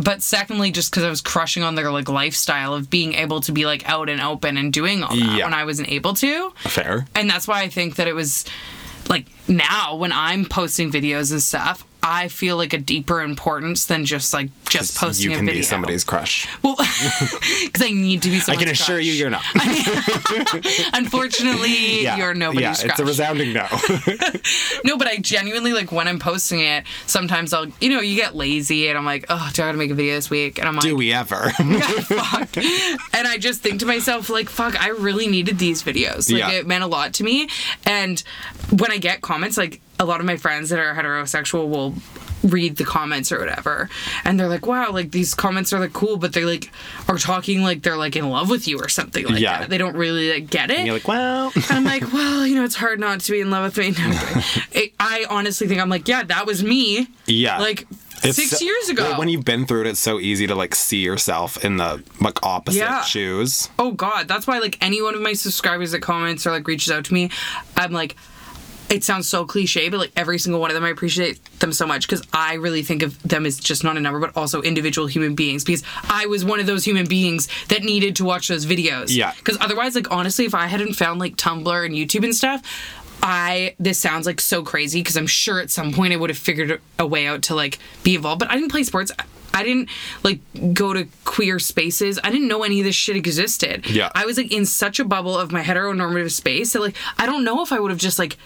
but 0.00 0.22
secondly, 0.22 0.70
just 0.70 0.90
because 0.92 1.02
I 1.02 1.10
was 1.10 1.20
crushing 1.20 1.64
on 1.64 1.74
their 1.74 1.90
like 1.90 2.08
lifestyle 2.08 2.74
of 2.74 2.88
being 2.90 3.14
able 3.14 3.40
to 3.40 3.50
be 3.52 3.66
like 3.66 3.88
out 3.88 4.08
and 4.08 4.20
open 4.20 4.56
and 4.56 4.72
doing 4.72 5.02
all 5.02 5.16
that 5.16 5.36
Yeah. 5.38 5.44
when 5.46 5.54
I 5.54 5.64
wasn't 5.64 5.88
able 5.90 6.14
to. 6.14 6.50
Fair. 6.58 7.06
And 7.16 7.28
that's 7.28 7.48
why 7.48 7.62
I 7.62 7.68
think 7.68 7.96
that 7.96 8.06
it 8.06 8.14
was 8.14 8.44
like 9.08 9.26
now 9.48 9.96
when 9.96 10.12
I'm 10.12 10.44
posting 10.44 10.92
videos 10.92 11.32
and 11.32 11.42
stuff, 11.42 11.84
I 12.08 12.28
feel 12.28 12.56
like 12.56 12.72
a 12.72 12.78
deeper 12.78 13.20
importance 13.20 13.86
than 13.86 14.04
just 14.04 14.32
like 14.32 14.48
just 14.68 14.96
posting 14.96 15.30
you 15.30 15.36
a 15.36 15.38
can 15.38 15.46
video. 15.46 15.60
be 15.60 15.64
somebody's 15.64 16.04
crush. 16.04 16.46
Well, 16.62 16.76
because 17.64 17.82
I 17.82 17.90
need 17.90 18.22
to 18.22 18.30
be. 18.30 18.40
I 18.48 18.56
can 18.56 18.68
assure 18.68 18.96
crush. 18.96 19.04
you, 19.06 19.12
you're 19.12 19.30
not. 19.30 19.42
Unfortunately, 20.94 22.02
Yeah. 22.02 22.16
you're 22.16 22.34
nobody's 22.34 22.62
Yeah, 22.62 22.74
crush. 22.74 22.84
it's 22.90 23.00
a 23.00 23.04
resounding 23.04 23.52
no. 23.52 23.66
no, 24.84 24.96
but 24.96 25.06
I 25.08 25.16
genuinely 25.18 25.72
like 25.72 25.92
when 25.92 26.08
I'm 26.08 26.18
posting 26.18 26.60
it. 26.60 26.84
Sometimes 27.06 27.52
I'll, 27.52 27.66
you 27.80 27.90
know, 27.90 28.00
you 28.00 28.16
get 28.16 28.34
lazy, 28.36 28.88
and 28.88 28.96
I'm 28.98 29.04
like, 29.04 29.24
oh, 29.28 29.50
do 29.54 29.62
I 29.62 29.66
gotta 29.66 29.78
make 29.78 29.90
a 29.90 29.94
video 29.94 30.14
this 30.14 30.30
week? 30.30 30.58
And 30.58 30.68
I'm 30.68 30.74
like, 30.76 30.82
Do 30.84 30.96
we 30.96 31.12
ever? 31.12 31.50
fuck. 31.50 32.56
And 32.56 33.26
I 33.26 33.36
just 33.38 33.62
think 33.62 33.80
to 33.80 33.86
myself, 33.86 34.30
like, 34.30 34.48
fuck, 34.48 34.80
I 34.80 34.88
really 34.90 35.26
needed 35.26 35.58
these 35.58 35.82
videos. 35.82 36.30
Like, 36.30 36.38
Yeah. 36.40 36.50
it 36.52 36.66
meant 36.66 36.84
a 36.84 36.86
lot 36.86 37.14
to 37.14 37.24
me. 37.24 37.48
And 37.84 38.22
when 38.70 38.90
I 38.90 38.98
get 38.98 39.20
comments, 39.20 39.56
like, 39.56 39.80
a 39.98 40.04
lot 40.04 40.20
of 40.20 40.26
my 40.26 40.36
friends 40.36 40.68
that 40.70 40.78
are 40.78 40.94
heterosexual 40.94 41.68
will 41.68 41.94
read 42.42 42.76
the 42.76 42.84
comments 42.84 43.32
or 43.32 43.38
whatever 43.40 43.88
and 44.24 44.38
they're 44.38 44.46
like 44.46 44.66
wow 44.66 44.92
like 44.92 45.10
these 45.10 45.34
comments 45.34 45.72
are 45.72 45.80
like 45.80 45.92
cool 45.94 46.16
but 46.18 46.32
they 46.34 46.44
like 46.44 46.70
are 47.08 47.16
talking 47.18 47.62
like 47.62 47.82
they're 47.82 47.96
like 47.96 48.14
in 48.14 48.28
love 48.28 48.50
with 48.50 48.68
you 48.68 48.78
or 48.78 48.88
something 48.88 49.24
like 49.26 49.40
Yeah. 49.40 49.60
that 49.60 49.70
they 49.70 49.78
don't 49.78 49.96
really 49.96 50.30
like 50.32 50.48
get 50.50 50.70
it 50.70 50.76
And 50.78 50.86
you're 50.86 50.96
like, 50.96 51.08
well, 51.08 51.50
I'm 51.70 51.82
like, 51.84 52.12
well, 52.12 52.46
you 52.46 52.54
know, 52.54 52.62
it's 52.64 52.76
hard 52.76 53.00
not 53.00 53.20
to 53.20 53.32
be 53.32 53.40
in 53.40 53.50
love 53.50 53.64
with 53.64 53.78
me. 53.78 53.94
No, 53.98 54.42
it, 54.80 54.92
I 55.00 55.24
honestly 55.30 55.66
think 55.66 55.80
I'm 55.80 55.88
like, 55.88 56.06
yeah, 56.06 56.22
that 56.24 56.46
was 56.46 56.62
me. 56.62 57.08
yeah. 57.26 57.58
Like 57.58 57.86
It's 58.22 58.36
six 58.36 58.50
so- 58.58 58.64
years 58.64 58.90
ago. 58.90 59.02
well, 59.04 59.18
when 59.18 59.28
you've 59.28 59.44
been 59.44 59.66
through 59.66 59.80
it, 59.82 59.86
it's 59.88 59.98
so 60.00 60.20
easy 60.20 60.46
to 60.46 60.54
like 60.54 60.74
see 60.74 60.98
yourself 61.02 61.64
in 61.64 61.78
the 61.78 62.02
like 62.20 62.44
opposite 62.44 62.78
Yeah. 62.80 63.02
shoes. 63.02 63.70
oh 63.78 63.92
God, 63.92 64.28
that's 64.28 64.46
why 64.46 64.58
like 64.58 64.76
any 64.82 65.00
one 65.02 65.14
of 65.14 65.22
my 65.22 65.32
subscribers 65.32 65.92
that 65.92 66.00
comments 66.02 66.46
or 66.46 66.50
like 66.50 66.68
reaches 66.68 66.92
out 66.92 67.06
to 67.06 67.14
me, 67.14 67.30
I'm 67.76 67.92
like. 67.92 68.14
It 68.88 69.02
sounds 69.02 69.28
so 69.28 69.44
cliche, 69.44 69.88
but 69.88 69.98
like 69.98 70.12
every 70.16 70.38
single 70.38 70.60
one 70.60 70.70
of 70.70 70.74
them, 70.74 70.84
I 70.84 70.90
appreciate 70.90 71.44
them 71.58 71.72
so 71.72 71.86
much 71.86 72.06
because 72.06 72.22
I 72.32 72.54
really 72.54 72.82
think 72.82 73.02
of 73.02 73.20
them 73.22 73.44
as 73.44 73.58
just 73.58 73.82
not 73.82 73.96
a 73.96 74.00
number, 74.00 74.20
but 74.20 74.36
also 74.36 74.62
individual 74.62 75.08
human 75.08 75.34
beings. 75.34 75.64
Because 75.64 75.82
I 76.08 76.26
was 76.26 76.44
one 76.44 76.60
of 76.60 76.66
those 76.66 76.84
human 76.84 77.06
beings 77.06 77.48
that 77.68 77.82
needed 77.82 78.16
to 78.16 78.24
watch 78.24 78.48
those 78.48 78.64
videos. 78.64 79.14
Yeah. 79.14 79.32
Because 79.38 79.58
otherwise, 79.60 79.94
like 79.94 80.10
honestly, 80.12 80.44
if 80.44 80.54
I 80.54 80.66
hadn't 80.66 80.94
found 80.94 81.18
like 81.18 81.36
Tumblr 81.36 81.84
and 81.84 81.94
YouTube 81.94 82.24
and 82.24 82.34
stuff, 82.34 82.62
I 83.22 83.74
this 83.80 83.98
sounds 83.98 84.26
like 84.26 84.40
so 84.40 84.62
crazy 84.62 85.00
because 85.00 85.16
I'm 85.16 85.26
sure 85.26 85.60
at 85.60 85.70
some 85.70 85.92
point 85.92 86.12
I 86.12 86.16
would 86.16 86.30
have 86.30 86.38
figured 86.38 86.80
a 86.98 87.06
way 87.06 87.26
out 87.26 87.42
to 87.44 87.54
like 87.54 87.78
be 88.04 88.14
involved. 88.14 88.38
But 88.38 88.50
I 88.50 88.54
didn't 88.54 88.70
play 88.70 88.84
sports. 88.84 89.10
I 89.52 89.62
didn't 89.62 89.88
like 90.22 90.40
go 90.74 90.92
to 90.92 91.08
queer 91.24 91.58
spaces. 91.58 92.20
I 92.22 92.30
didn't 92.30 92.46
know 92.46 92.62
any 92.62 92.80
of 92.80 92.84
this 92.84 92.94
shit 92.94 93.16
existed. 93.16 93.88
Yeah. 93.88 94.10
I 94.14 94.26
was 94.26 94.36
like 94.36 94.52
in 94.52 94.66
such 94.66 95.00
a 95.00 95.04
bubble 95.04 95.36
of 95.36 95.50
my 95.50 95.62
heteronormative 95.62 96.30
space 96.30 96.74
that 96.74 96.80
like 96.80 96.94
I 97.18 97.26
don't 97.26 97.42
know 97.42 97.62
if 97.62 97.72
I 97.72 97.80
would 97.80 97.90
have 97.90 97.98
just 97.98 98.18
like 98.18 98.36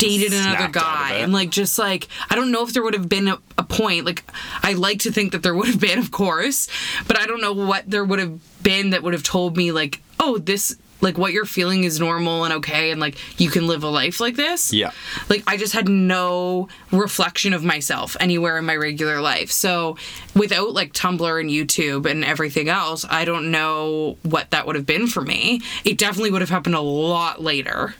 dated 0.00 0.32
another 0.32 0.42
Snapped 0.56 0.60
out 0.62 0.66
of 0.68 0.72
guy 0.72 1.16
and 1.18 1.32
like 1.32 1.50
just 1.50 1.78
like 1.78 2.08
I 2.30 2.34
don't 2.34 2.50
know 2.50 2.64
if 2.64 2.72
there 2.72 2.82
would 2.82 2.94
have 2.94 3.08
been 3.08 3.28
a, 3.28 3.38
a 3.58 3.62
point 3.62 4.04
like 4.06 4.24
I 4.62 4.72
like 4.72 5.00
to 5.00 5.12
think 5.12 5.32
that 5.32 5.42
there 5.42 5.54
would 5.54 5.68
have 5.68 5.80
been 5.80 5.98
of 5.98 6.10
course 6.10 6.68
but 7.06 7.18
I 7.18 7.26
don't 7.26 7.40
know 7.40 7.52
what 7.52 7.88
there 7.88 8.04
would 8.04 8.18
have 8.18 8.62
been 8.62 8.90
that 8.90 9.02
would 9.02 9.12
have 9.12 9.22
told 9.22 9.56
me 9.56 9.70
like 9.72 10.00
oh 10.18 10.38
this 10.38 10.76
like 11.02 11.16
what 11.16 11.32
you're 11.32 11.46
feeling 11.46 11.84
is 11.84 11.98
normal 11.98 12.44
and 12.44 12.52
okay 12.52 12.90
and 12.90 13.00
like 13.00 13.16
you 13.40 13.48
can 13.48 13.66
live 13.66 13.82
a 13.82 13.88
life 13.88 14.20
like 14.20 14.36
this 14.36 14.70
Yeah. 14.70 14.90
like 15.30 15.42
I 15.46 15.56
just 15.56 15.72
had 15.72 15.88
no 15.88 16.68
reflection 16.92 17.54
of 17.54 17.64
myself 17.64 18.18
anywhere 18.20 18.58
in 18.58 18.66
my 18.66 18.76
regular 18.76 19.20
life. 19.22 19.50
So 19.50 19.96
without 20.34 20.74
like 20.74 20.92
Tumblr 20.92 21.40
and 21.40 21.48
YouTube 21.48 22.04
and 22.04 22.22
everything 22.22 22.68
else, 22.68 23.06
I 23.08 23.24
don't 23.24 23.50
know 23.50 24.18
what 24.24 24.50
that 24.50 24.66
would 24.66 24.76
have 24.76 24.84
been 24.84 25.06
for 25.06 25.22
me. 25.22 25.62
It 25.84 25.96
definitely 25.96 26.32
would 26.32 26.42
have 26.42 26.50
happened 26.50 26.74
a 26.74 26.80
lot 26.82 27.40
later. 27.42 27.94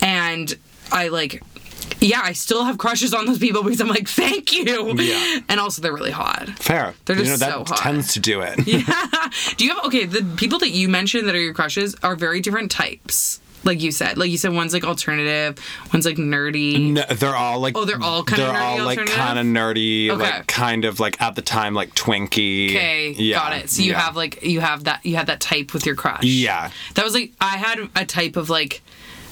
And 0.00 0.52
I 0.92 1.08
like 1.08 1.42
yeah, 2.00 2.20
I 2.22 2.32
still 2.32 2.64
have 2.64 2.78
crushes 2.78 3.14
on 3.14 3.26
those 3.26 3.38
people 3.38 3.62
because 3.62 3.80
I'm 3.80 3.88
like, 3.88 4.08
thank 4.08 4.52
you. 4.52 4.94
Yeah. 4.98 5.40
And 5.48 5.60
also 5.60 5.82
they're 5.82 5.92
really 5.92 6.10
hot. 6.10 6.48
Fair. 6.50 6.94
They're 7.04 7.16
just 7.16 7.26
you 7.26 7.32
know, 7.32 7.36
that 7.38 7.66
so 7.66 7.74
hot. 7.74 7.78
tends 7.78 8.12
to 8.14 8.20
do 8.20 8.40
it. 8.40 8.58
yeah. 8.66 9.30
Do 9.56 9.64
you 9.64 9.74
have 9.74 9.84
okay, 9.86 10.06
the 10.06 10.24
people 10.36 10.58
that 10.60 10.70
you 10.70 10.88
mentioned 10.88 11.28
that 11.28 11.34
are 11.34 11.40
your 11.40 11.54
crushes 11.54 11.94
are 12.02 12.16
very 12.16 12.40
different 12.40 12.70
types. 12.70 13.40
Like 13.64 13.80
you 13.80 13.92
said. 13.92 14.18
Like 14.18 14.30
you 14.30 14.38
said 14.38 14.52
one's 14.52 14.74
like 14.74 14.84
alternative, 14.84 15.64
one's 15.92 16.04
like 16.04 16.16
nerdy. 16.16 16.92
No, 16.94 17.02
they're 17.02 17.36
all 17.36 17.60
like 17.60 17.76
Oh, 17.76 17.84
they're 17.84 18.02
all 18.02 18.24
kinda 18.24 18.46
they're 18.46 18.52
nerdy 18.54 18.78
all 18.80 18.84
like 18.84 19.06
kind 19.06 19.38
of 19.38 19.46
nerdy, 19.46 20.10
Okay. 20.10 20.20
like 20.20 20.46
kind 20.48 20.84
of 20.84 20.98
like 20.98 21.20
at 21.22 21.36
the 21.36 21.42
time 21.42 21.72
like 21.72 21.94
twinky. 21.94 22.70
Okay, 22.70 23.10
yeah, 23.10 23.36
got 23.36 23.56
it. 23.56 23.70
So 23.70 23.82
you 23.82 23.92
yeah. 23.92 24.00
have 24.00 24.16
like 24.16 24.42
you 24.42 24.60
have 24.60 24.84
that 24.84 25.06
you 25.06 25.14
had 25.14 25.28
that 25.28 25.40
type 25.40 25.72
with 25.72 25.86
your 25.86 25.94
crush. 25.94 26.24
Yeah. 26.24 26.72
That 26.94 27.04
was 27.04 27.14
like 27.14 27.32
I 27.40 27.56
had 27.56 27.88
a 27.94 28.04
type 28.04 28.36
of 28.36 28.50
like 28.50 28.82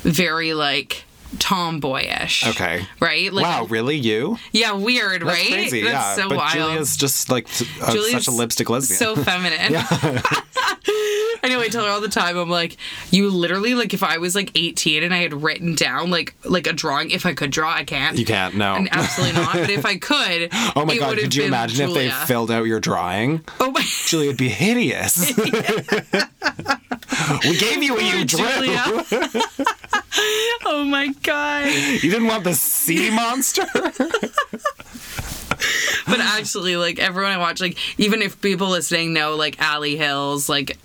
very 0.02 0.54
like 0.54 1.04
tomboyish. 1.38 2.46
Okay. 2.48 2.86
Right? 2.98 3.32
Like 3.32 3.44
wow, 3.44 3.64
really? 3.64 3.96
You? 3.96 4.38
Yeah, 4.52 4.72
weird, 4.72 5.22
That's 5.22 5.38
right? 5.38 5.52
crazy. 5.52 5.82
That's 5.82 5.92
yeah. 5.92 6.14
so 6.14 6.28
but 6.28 6.38
wild. 6.38 6.52
Julia's 6.52 6.96
just 6.96 7.28
like 7.30 7.46
Julia's 7.90 8.12
such 8.12 8.28
a 8.28 8.30
lipstick 8.30 8.68
lesbian. 8.70 8.98
So 8.98 9.16
feminine. 9.16 9.72
I 11.42 11.48
know 11.48 11.60
I 11.60 11.68
tell 11.68 11.84
her 11.84 11.90
all 11.90 12.00
the 12.00 12.08
time, 12.08 12.36
I'm 12.36 12.50
like, 12.50 12.76
you 13.10 13.30
literally 13.30 13.74
like 13.74 13.94
if 13.94 14.02
I 14.02 14.18
was 14.18 14.34
like 14.34 14.50
18 14.54 15.02
and 15.02 15.14
I 15.14 15.18
had 15.18 15.32
written 15.42 15.74
down 15.74 16.10
like 16.10 16.34
like 16.44 16.66
a 16.66 16.72
drawing, 16.72 17.10
if 17.10 17.24
I 17.26 17.34
could 17.34 17.50
draw, 17.50 17.72
I 17.72 17.84
can't. 17.84 18.18
you 18.18 18.24
can't. 18.24 18.54
No. 18.56 18.74
And 18.74 18.88
absolutely 18.92 19.40
not. 19.40 19.54
But 19.54 19.70
if 19.70 19.86
I 19.86 19.96
could, 19.98 20.48
oh 20.76 20.84
my 20.86 20.98
god! 20.98 21.18
Could 21.18 21.34
you 21.34 21.44
imagine 21.44 21.88
if 21.88 21.94
they 21.94 22.10
filled 22.10 22.50
out 22.50 22.64
your 22.64 22.80
drawing? 22.80 23.44
Oh 23.58 23.70
my 23.70 23.82
Julia 24.06 24.28
would 24.28 24.36
be 24.36 24.48
hideous. 24.48 25.34
we 25.38 25.44
gave 27.58 27.82
you 27.82 27.94
what 27.94 28.04
you 28.04 28.24
drew. 28.24 28.44
Oh 30.66 30.84
my 30.84 31.08
god. 31.22 31.66
You 31.66 32.10
didn't 32.10 32.26
want 32.26 32.44
the 32.44 32.54
sea 32.54 33.10
monster. 33.10 33.66
But 36.06 36.20
actually, 36.20 36.76
like 36.76 36.98
everyone 36.98 37.32
I 37.32 37.38
watch, 37.38 37.60
like 37.60 37.76
even 37.98 38.22
if 38.22 38.40
people 38.40 38.68
listening 38.68 39.12
know 39.12 39.36
like 39.36 39.60
Ally 39.60 39.94
Hills, 39.96 40.48
like 40.48 40.78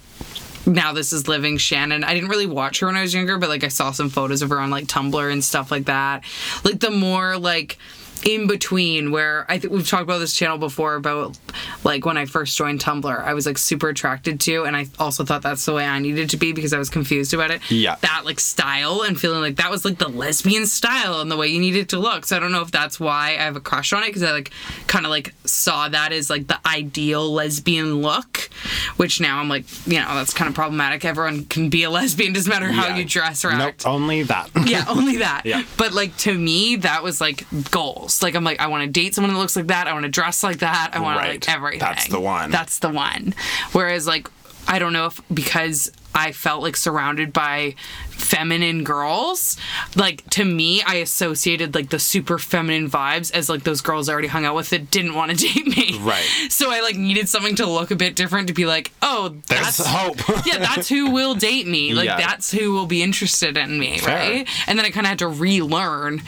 now 0.66 0.94
this 0.94 1.14
is 1.14 1.28
living 1.28 1.58
Shannon. 1.58 2.04
I 2.04 2.14
didn't 2.14 2.30
really 2.30 2.46
watch 2.46 2.80
her 2.80 2.88
when 2.88 2.96
I 2.96 3.02
was 3.02 3.14
younger, 3.14 3.38
but 3.38 3.50
like 3.50 3.64
I 3.64 3.70
saw 3.70 3.92
some 3.92 4.10
photos 4.10 4.42
of 4.42 4.50
her 4.50 4.60
on 4.60 4.70
like 4.70 4.86
Tumblr 4.86 5.32
and 5.32 5.44
stuff 5.44 5.72
like 5.72 5.86
that. 5.86 6.24
Like 6.64 6.80
the 6.80 6.92
more 6.92 7.38
like 7.38 7.78
in 8.26 8.48
between 8.48 9.12
where 9.12 9.46
I 9.48 9.60
think 9.60 9.72
we've 9.72 9.88
talked 9.88 10.04
about 10.04 10.18
this 10.18 10.36
channel 10.36 10.58
before 10.58 10.96
about 10.96 11.38
like 11.84 12.06
when 12.06 12.18
I 12.18 12.26
first 12.26 12.58
joined 12.58 12.82
Tumblr, 12.82 13.06
I 13.24 13.34
was 13.36 13.46
like 13.46 13.58
super 13.60 13.88
attracted 13.90 14.40
to 14.42 14.64
and 14.66 14.76
I 14.76 14.88
also 15.00 15.24
thought 15.24 15.44
that's 15.44 15.64
the 15.64 15.74
way 15.74 15.86
I 15.86 16.00
needed 16.00 16.32
to 16.32 16.38
be 16.38 16.52
because 16.52 16.74
I 16.74 16.80
was 16.80 16.90
confused 16.90 17.34
about 17.36 17.52
it. 17.52 17.62
Yeah. 17.70 17.96
That 18.02 18.24
like 18.26 18.40
style 18.40 19.04
and 19.04 19.18
feeling 19.20 19.42
like 19.42 19.58
that 19.58 19.70
was 19.70 19.86
like 19.86 20.00
the 20.00 20.10
lesbian 20.10 20.66
style 20.66 21.22
and 21.22 21.32
the 21.32 21.38
way 21.38 21.48
you 21.48 21.60
needed 21.60 21.90
to 21.90 22.00
look. 22.00 22.26
So 22.26 22.36
I 22.36 22.40
don't 22.40 22.52
know 22.52 22.64
if 22.64 22.72
that's 22.72 23.00
why 23.00 23.30
I 23.40 23.44
have 23.44 23.56
a 23.56 23.62
crush 23.62 23.94
on 23.94 24.02
it 24.04 24.08
because 24.08 24.24
I 24.24 24.32
like 24.32 24.50
kind 24.88 25.06
of 25.06 25.12
like 25.12 25.34
saw 25.46 25.88
that 25.88 26.12
as 26.12 26.30
like 26.30 26.48
the 26.48 26.60
ideal 26.68 27.32
lesbian 27.32 28.02
look, 28.02 28.50
which 28.98 29.22
now 29.22 29.40
I'm 29.40 29.50
like, 29.50 29.66
you 29.88 30.00
know, 30.00 30.16
that's 30.16 30.34
kind 30.34 30.50
of 30.50 30.56
problematic. 30.56 31.06
Everyone 31.06 31.46
can 31.46 31.70
be 31.70 31.84
a 31.84 31.92
lesbian, 31.92 32.34
doesn't 32.34 32.50
matter 32.50 32.72
how 32.72 32.88
Yeah. 32.88 32.98
you 32.98 33.06
dress 33.06 33.46
or 33.46 33.50
act. 33.52 33.86
Nope. 33.86 33.94
Only 33.94 34.24
that. 34.24 34.50
Yeah, 34.66 34.86
only 34.88 35.18
that. 35.18 35.44
Yeah. 35.46 35.64
But 35.78 35.94
like 35.94 36.18
to 36.18 36.36
me, 36.36 36.78
that 36.78 37.04
was 37.04 37.22
like 37.22 37.46
goals. 37.70 38.15
Like 38.24 38.36
I'm 38.36 38.44
like, 38.44 38.60
I 38.60 38.68
want 38.68 38.84
to 38.84 38.90
date 38.90 39.16
someone 39.16 39.34
that 39.34 39.40
looks 39.40 39.56
like 39.56 39.68
that. 39.68 39.88
I 39.88 39.94
want 39.94 40.04
to 40.04 40.10
dress 40.12 40.44
like 40.44 40.60
that. 40.60 40.92
I 40.94 41.00
want 41.00 41.18
to 41.18 41.24
Right. 41.24 41.32
like 41.32 41.50
everything. 41.50 41.80
That's 41.80 42.08
the 42.08 42.20
one. 42.20 42.52
That's 42.52 42.80
the 42.80 42.90
one. 42.90 43.34
Whereas 43.72 44.08
like 44.08 44.30
I 44.68 44.80
don't 44.80 44.94
know 44.94 45.06
if 45.08 45.22
because 45.34 45.92
I 46.16 46.32
felt 46.32 46.64
like 46.64 46.76
surrounded 46.76 47.32
by 47.34 47.76
feminine 48.10 48.84
girls, 48.84 49.58
like 49.96 50.28
to 50.32 50.44
me, 50.46 50.82
I 50.82 50.96
associated 50.96 51.76
like 51.76 51.90
the 51.90 52.00
super 52.00 52.40
feminine 52.40 52.90
vibes 52.90 53.32
as 53.34 53.48
like 53.50 53.64
those 53.64 53.82
girls 53.82 54.10
I 54.10 54.14
already 54.14 54.30
hung 54.30 54.46
out 54.46 54.56
with 54.56 54.70
that 54.72 54.90
didn't 54.90 55.14
want 55.14 55.32
to 55.32 55.38
date 55.54 55.68
me. 55.68 56.00
Right. 56.00 56.24
So 56.50 56.72
I 56.72 56.80
like 56.82 56.96
needed 56.96 57.30
something 57.30 57.56
to 57.58 57.68
look 57.68 57.92
a 57.92 57.96
bit 57.96 58.16
different 58.16 58.48
to 58.48 58.54
be 58.54 58.66
like, 58.66 58.92
oh, 59.04 59.36
There's 59.48 59.78
that's 59.78 59.86
hope. 59.86 60.18
yeah, 60.48 60.58
that's 60.58 60.90
who 60.90 61.12
will 61.12 61.36
date 61.36 61.68
me. 61.68 61.94
Like 61.94 62.06
Yeah. 62.06 62.18
that's 62.18 62.50
who 62.52 62.72
will 62.74 62.88
be 62.88 63.04
interested 63.04 63.58
in 63.58 63.78
me, 63.78 64.00
Fair. 64.00 64.18
right? 64.18 64.50
And 64.68 64.80
then 64.80 64.86
I 64.86 64.90
kind 64.90 65.06
of 65.06 65.10
had 65.10 65.20
to 65.20 65.28
relearn 65.28 66.24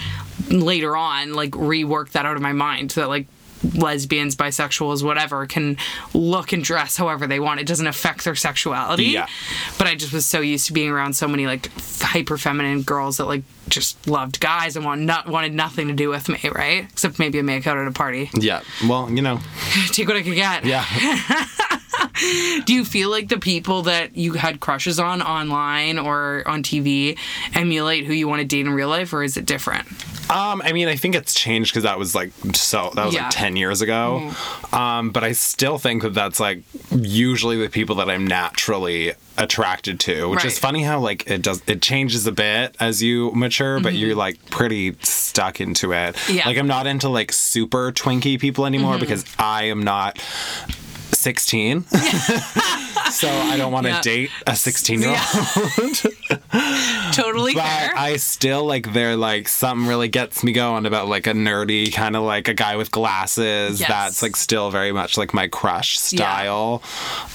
later 0.50 0.96
on, 0.96 1.34
like 1.34 1.52
rework 1.52 2.12
that 2.12 2.26
out 2.26 2.36
of 2.36 2.42
my 2.42 2.54
mind 2.54 2.92
so 2.92 3.02
that 3.02 3.08
like 3.08 3.28
lesbians, 3.76 4.36
bisexuals, 4.36 5.04
whatever 5.04 5.46
can 5.48 5.78
look 6.14 6.54
and 6.54 6.64
dress 6.64 6.96
however 6.98 7.26
they 7.28 7.40
want. 7.40 7.60
It 7.60 7.68
doesn't 7.68 7.88
affect 7.88 8.24
their 8.24 8.36
sexuality. 8.36 9.06
Yeah. 9.06 9.28
But 9.78 9.88
I 9.88 9.96
just 9.96 10.14
was 10.14 10.26
so 10.26 10.42
used 10.42 10.68
to 10.68 10.74
being 10.74 10.90
around 10.90 11.14
so 11.16 11.28
many 11.28 11.48
like 11.48 11.72
hyper 12.00 12.38
feminine 12.38 12.84
girls 12.84 13.18
that 13.18 13.26
like 13.26 13.44
just 13.68 14.08
loved 14.08 14.40
guys 14.40 14.76
and 14.76 14.86
want 14.86 15.02
not 15.02 15.28
wanted 15.28 15.54
nothing 15.54 15.88
to 15.88 15.94
do 15.94 16.10
with 16.10 16.30
me, 16.30 16.40
right? 16.54 16.84
Except 16.92 17.20
maybe 17.20 17.40
a 17.40 17.44
makeout 17.44 17.82
at 17.82 17.88
a 17.88 17.92
party. 17.92 18.30
yeah. 18.34 18.62
Well, 18.88 19.10
you 19.10 19.22
know. 19.22 19.40
Take 19.88 20.08
what 20.08 20.18
I 20.18 20.22
could 20.22 20.36
get. 20.36 20.64
Yeah. 20.64 20.86
Do 22.66 22.74
you 22.74 22.84
feel 22.86 23.10
like 23.10 23.30
the 23.30 23.38
people 23.40 23.84
that 23.84 24.16
you 24.16 24.34
had 24.34 24.60
crushes 24.60 25.00
on 25.00 25.22
online 25.22 25.98
or 26.00 26.44
on 26.48 26.64
TV 26.64 27.18
emulate 27.54 28.06
who 28.06 28.14
you 28.14 28.28
want 28.28 28.42
to 28.42 28.48
date 28.48 28.66
in 28.66 28.74
real 28.74 28.90
life, 28.90 29.14
or 29.14 29.24
is 29.24 29.38
it 29.38 29.46
different? 29.46 29.88
Um, 30.30 30.62
I 30.66 30.74
mean, 30.74 30.90
I 30.90 30.98
think 30.98 31.16
it's 31.16 31.34
changed 31.34 31.72
because 31.72 31.84
that 31.84 31.98
was 31.98 32.14
like 32.14 32.32
so 32.54 32.92
that 32.96 33.06
was 33.06 33.16
Yeah. 33.16 33.24
like 33.24 33.32
ten 33.32 33.56
years 33.56 33.82
ago. 33.82 34.32
Um, 34.74 35.12
but 35.12 35.24
I 35.24 35.32
still 35.32 35.78
think 35.78 36.02
that 36.04 36.14
that's 36.14 36.40
like 36.40 36.64
usually 36.92 37.56
the 37.58 37.70
people 37.70 37.96
that 37.98 38.10
I'm 38.10 38.28
naturally 38.28 39.14
attracted 39.38 40.00
to, 40.02 40.30
which 40.30 40.44
is 40.44 40.58
funny 40.60 40.84
how 40.84 41.00
like 41.00 41.30
it 41.30 41.42
does 41.44 41.62
it 41.68 41.82
changes 41.82 42.28
a 42.28 42.32
bit 42.32 42.76
as 42.80 43.02
you 43.02 43.32
mature, 43.34 43.80
but 43.80 43.94
you're 43.94 44.16
like 44.16 44.44
pretty 44.50 44.96
stuck 45.02 45.62
into 45.62 45.94
it. 45.94 46.16
Mm-hmm. 46.16 46.34
Yeah. 46.34 46.40
Mm-hmm. 46.42 46.50
Like 46.50 46.58
I'm 46.58 46.68
not 46.68 46.88
into 46.88 47.08
like 47.08 47.32
super 47.32 47.92
twinky 47.94 48.38
people 48.40 48.66
anymore 48.66 48.98
because 48.98 49.24
I 49.40 49.66
am 49.66 49.82
not 49.82 50.20
16. 51.17 51.84
so 53.12 53.30
I 53.30 53.56
don't 53.58 53.71
want 53.71 53.86
to 53.86 53.91
Yeah. 53.93 54.01
date 54.01 54.30
a 54.45 54.56
16 54.56 55.01
year 55.01 55.10
old. 55.10 56.03
Totally 57.13 57.53
But 57.53 57.63
fair. 57.63 57.91
I 57.95 58.17
still 58.17 58.65
like 58.65 58.93
they're 58.93 59.15
like 59.15 59.47
something 59.47 59.88
really 59.88 60.08
gets 60.08 60.43
me 60.43 60.51
going 60.51 60.86
about 60.86 61.08
like 61.08 61.27
a 61.27 61.32
nerdy 61.34 61.91
kind 61.93 62.15
of 62.15 62.23
like 62.23 62.47
a 62.47 62.53
guy 62.53 62.75
with 62.75 62.91
glasses. 62.91 63.80
Yes. 63.80 63.89
That's 63.89 64.21
like 64.21 64.36
still 64.36 64.69
very 64.71 64.91
much 64.91 65.17
like 65.17 65.34
my 65.34 65.47
crush 65.47 65.97
style. 65.99 66.82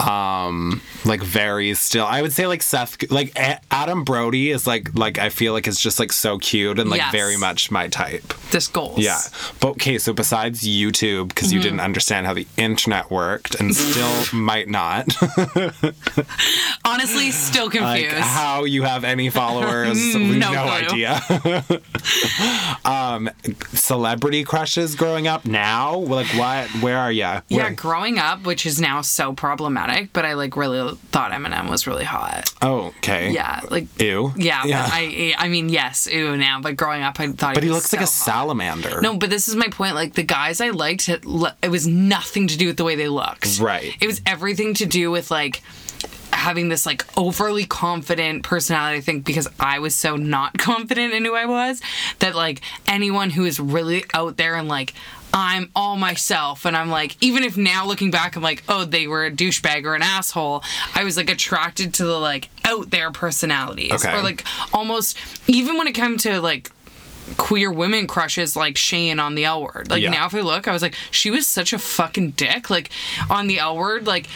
Um 0.00 0.80
like 1.04 1.22
very 1.22 1.74
still. 1.74 2.04
I 2.06 2.22
would 2.22 2.32
say 2.32 2.46
like 2.46 2.62
Seth 2.62 3.10
like 3.10 3.32
A- 3.38 3.60
Adam 3.70 4.04
Brody 4.04 4.50
is 4.50 4.66
like 4.66 4.94
like 4.94 5.18
I 5.18 5.30
feel 5.30 5.52
like 5.52 5.66
it's 5.66 5.80
just 5.80 5.98
like 5.98 6.12
so 6.12 6.38
cute 6.38 6.78
and 6.78 6.90
like 6.90 6.98
Yes. 7.00 7.12
very 7.12 7.36
much 7.36 7.70
my 7.70 7.88
type. 7.88 8.34
this 8.50 8.68
goals. 8.68 8.98
Yeah. 8.98 9.18
But 9.60 9.70
okay, 9.72 9.98
so 9.98 10.12
besides 10.12 10.62
YouTube 10.62 11.28
because 11.28 11.48
Mm-hmm. 11.48 11.56
you 11.56 11.62
didn't 11.62 11.80
understand 11.80 12.26
how 12.26 12.34
the 12.34 12.46
internet 12.56 13.10
worked 13.10 13.56
and 13.56 13.71
still 13.72 14.38
might 14.38 14.68
not. 14.68 15.06
Honestly, 16.84 17.30
still 17.30 17.66
like 17.66 17.72
confused. 17.72 18.16
how 18.16 18.64
you 18.64 18.82
have 18.82 19.04
any 19.04 19.30
followers 19.30 20.14
No 20.14 20.52
no, 20.52 20.64
idea 20.64 21.20
um 22.84 23.30
celebrity 23.72 24.44
crushes 24.44 24.94
growing 24.94 25.26
up 25.26 25.44
now 25.44 25.96
like 25.96 26.26
what 26.36 26.68
where 26.82 26.98
are 26.98 27.12
you 27.12 27.22
yeah, 27.48 27.70
growing 27.70 28.18
up, 28.18 28.44
which 28.44 28.66
is 28.66 28.80
now 28.80 29.00
so 29.00 29.32
problematic, 29.32 30.12
but 30.12 30.24
I 30.24 30.34
like 30.34 30.56
really 30.56 30.96
thought 31.10 31.30
Eminem 31.32 31.70
was 31.70 31.86
really 31.86 32.04
hot. 32.04 32.52
oh 32.62 32.92
okay 32.98 33.30
Yeah, 33.32 33.60
like 33.70 33.86
ew 34.00 34.32
yeah, 34.36 34.62
yeah 34.64 34.88
I 34.90 35.34
I 35.38 35.48
mean 35.48 35.68
yes, 35.68 36.06
ew 36.10 36.36
now, 36.36 36.60
but 36.60 36.76
growing 36.76 37.02
up 37.02 37.18
I 37.20 37.28
thought 37.32 37.54
but 37.54 37.62
he 37.62 37.68
was 37.68 37.78
looks 37.78 37.92
like 37.92 38.00
a 38.00 38.04
hot. 38.04 38.08
salamander 38.10 39.00
No, 39.00 39.16
but 39.16 39.30
this 39.30 39.48
is 39.48 39.56
my 39.56 39.68
point. 39.68 39.94
Like 39.94 40.14
the 40.14 40.22
guys 40.22 40.60
I 40.60 40.70
liked, 40.70 41.08
it 41.08 41.24
was 41.70 41.86
nothing 41.86 42.48
to 42.48 42.56
do 42.56 42.66
with 42.66 42.76
the 42.76 42.84
way 42.84 42.94
they 42.96 43.08
looked. 43.08 43.60
Right. 43.62 43.96
It 44.00 44.06
was 44.06 44.20
everything 44.26 44.74
to 44.74 44.86
do 44.86 45.10
with 45.10 45.30
like 45.30 45.62
having 46.32 46.68
this 46.68 46.86
like 46.86 47.04
overly 47.16 47.64
confident 47.64 48.42
personality. 48.42 48.98
I 48.98 49.00
think 49.00 49.24
because 49.24 49.48
I 49.60 49.78
was 49.78 49.94
so 49.94 50.16
not 50.16 50.58
confident 50.58 51.14
in 51.14 51.24
who 51.24 51.34
I 51.34 51.46
was 51.46 51.80
that 52.18 52.34
like 52.34 52.60
anyone 52.86 53.30
who 53.30 53.44
is 53.44 53.60
really 53.60 54.04
out 54.14 54.36
there 54.36 54.56
and 54.56 54.68
like. 54.68 54.94
I'm 55.34 55.70
all 55.74 55.96
myself, 55.96 56.66
and 56.66 56.76
I'm 56.76 56.90
like, 56.90 57.16
even 57.22 57.42
if 57.42 57.56
now 57.56 57.86
looking 57.86 58.10
back, 58.10 58.36
I'm 58.36 58.42
like, 58.42 58.62
oh, 58.68 58.84
they 58.84 59.06
were 59.06 59.24
a 59.24 59.30
douchebag 59.30 59.86
or 59.86 59.94
an 59.94 60.02
asshole. 60.02 60.62
I 60.94 61.04
was 61.04 61.16
like 61.16 61.30
attracted 61.30 61.94
to 61.94 62.04
the 62.04 62.18
like 62.18 62.50
out 62.66 62.90
there 62.90 63.10
personalities, 63.10 63.92
Okay. 63.92 64.14
or 64.14 64.20
like 64.22 64.44
almost 64.74 65.16
even 65.48 65.78
when 65.78 65.86
it 65.88 65.92
came 65.94 66.18
to 66.18 66.38
like 66.42 66.70
queer 67.36 67.70
women 67.72 68.06
crushes 68.06 68.56
like 68.56 68.76
Shane 68.76 69.18
on 69.20 69.34
the 69.34 69.44
L 69.44 69.62
word. 69.62 69.88
Like 69.90 70.02
Yeah. 70.02 70.10
now 70.10 70.26
if 70.26 70.34
I 70.34 70.40
look, 70.40 70.66
I 70.68 70.72
was 70.72 70.82
like, 70.82 70.94
she 71.10 71.30
was 71.30 71.46
such 71.46 71.72
a 71.72 71.78
fucking 71.78 72.32
dick. 72.32 72.68
Like 72.70 72.90
on 73.30 73.46
the 73.46 73.58
L 73.58 73.76
word, 73.76 74.06
like 74.06 74.26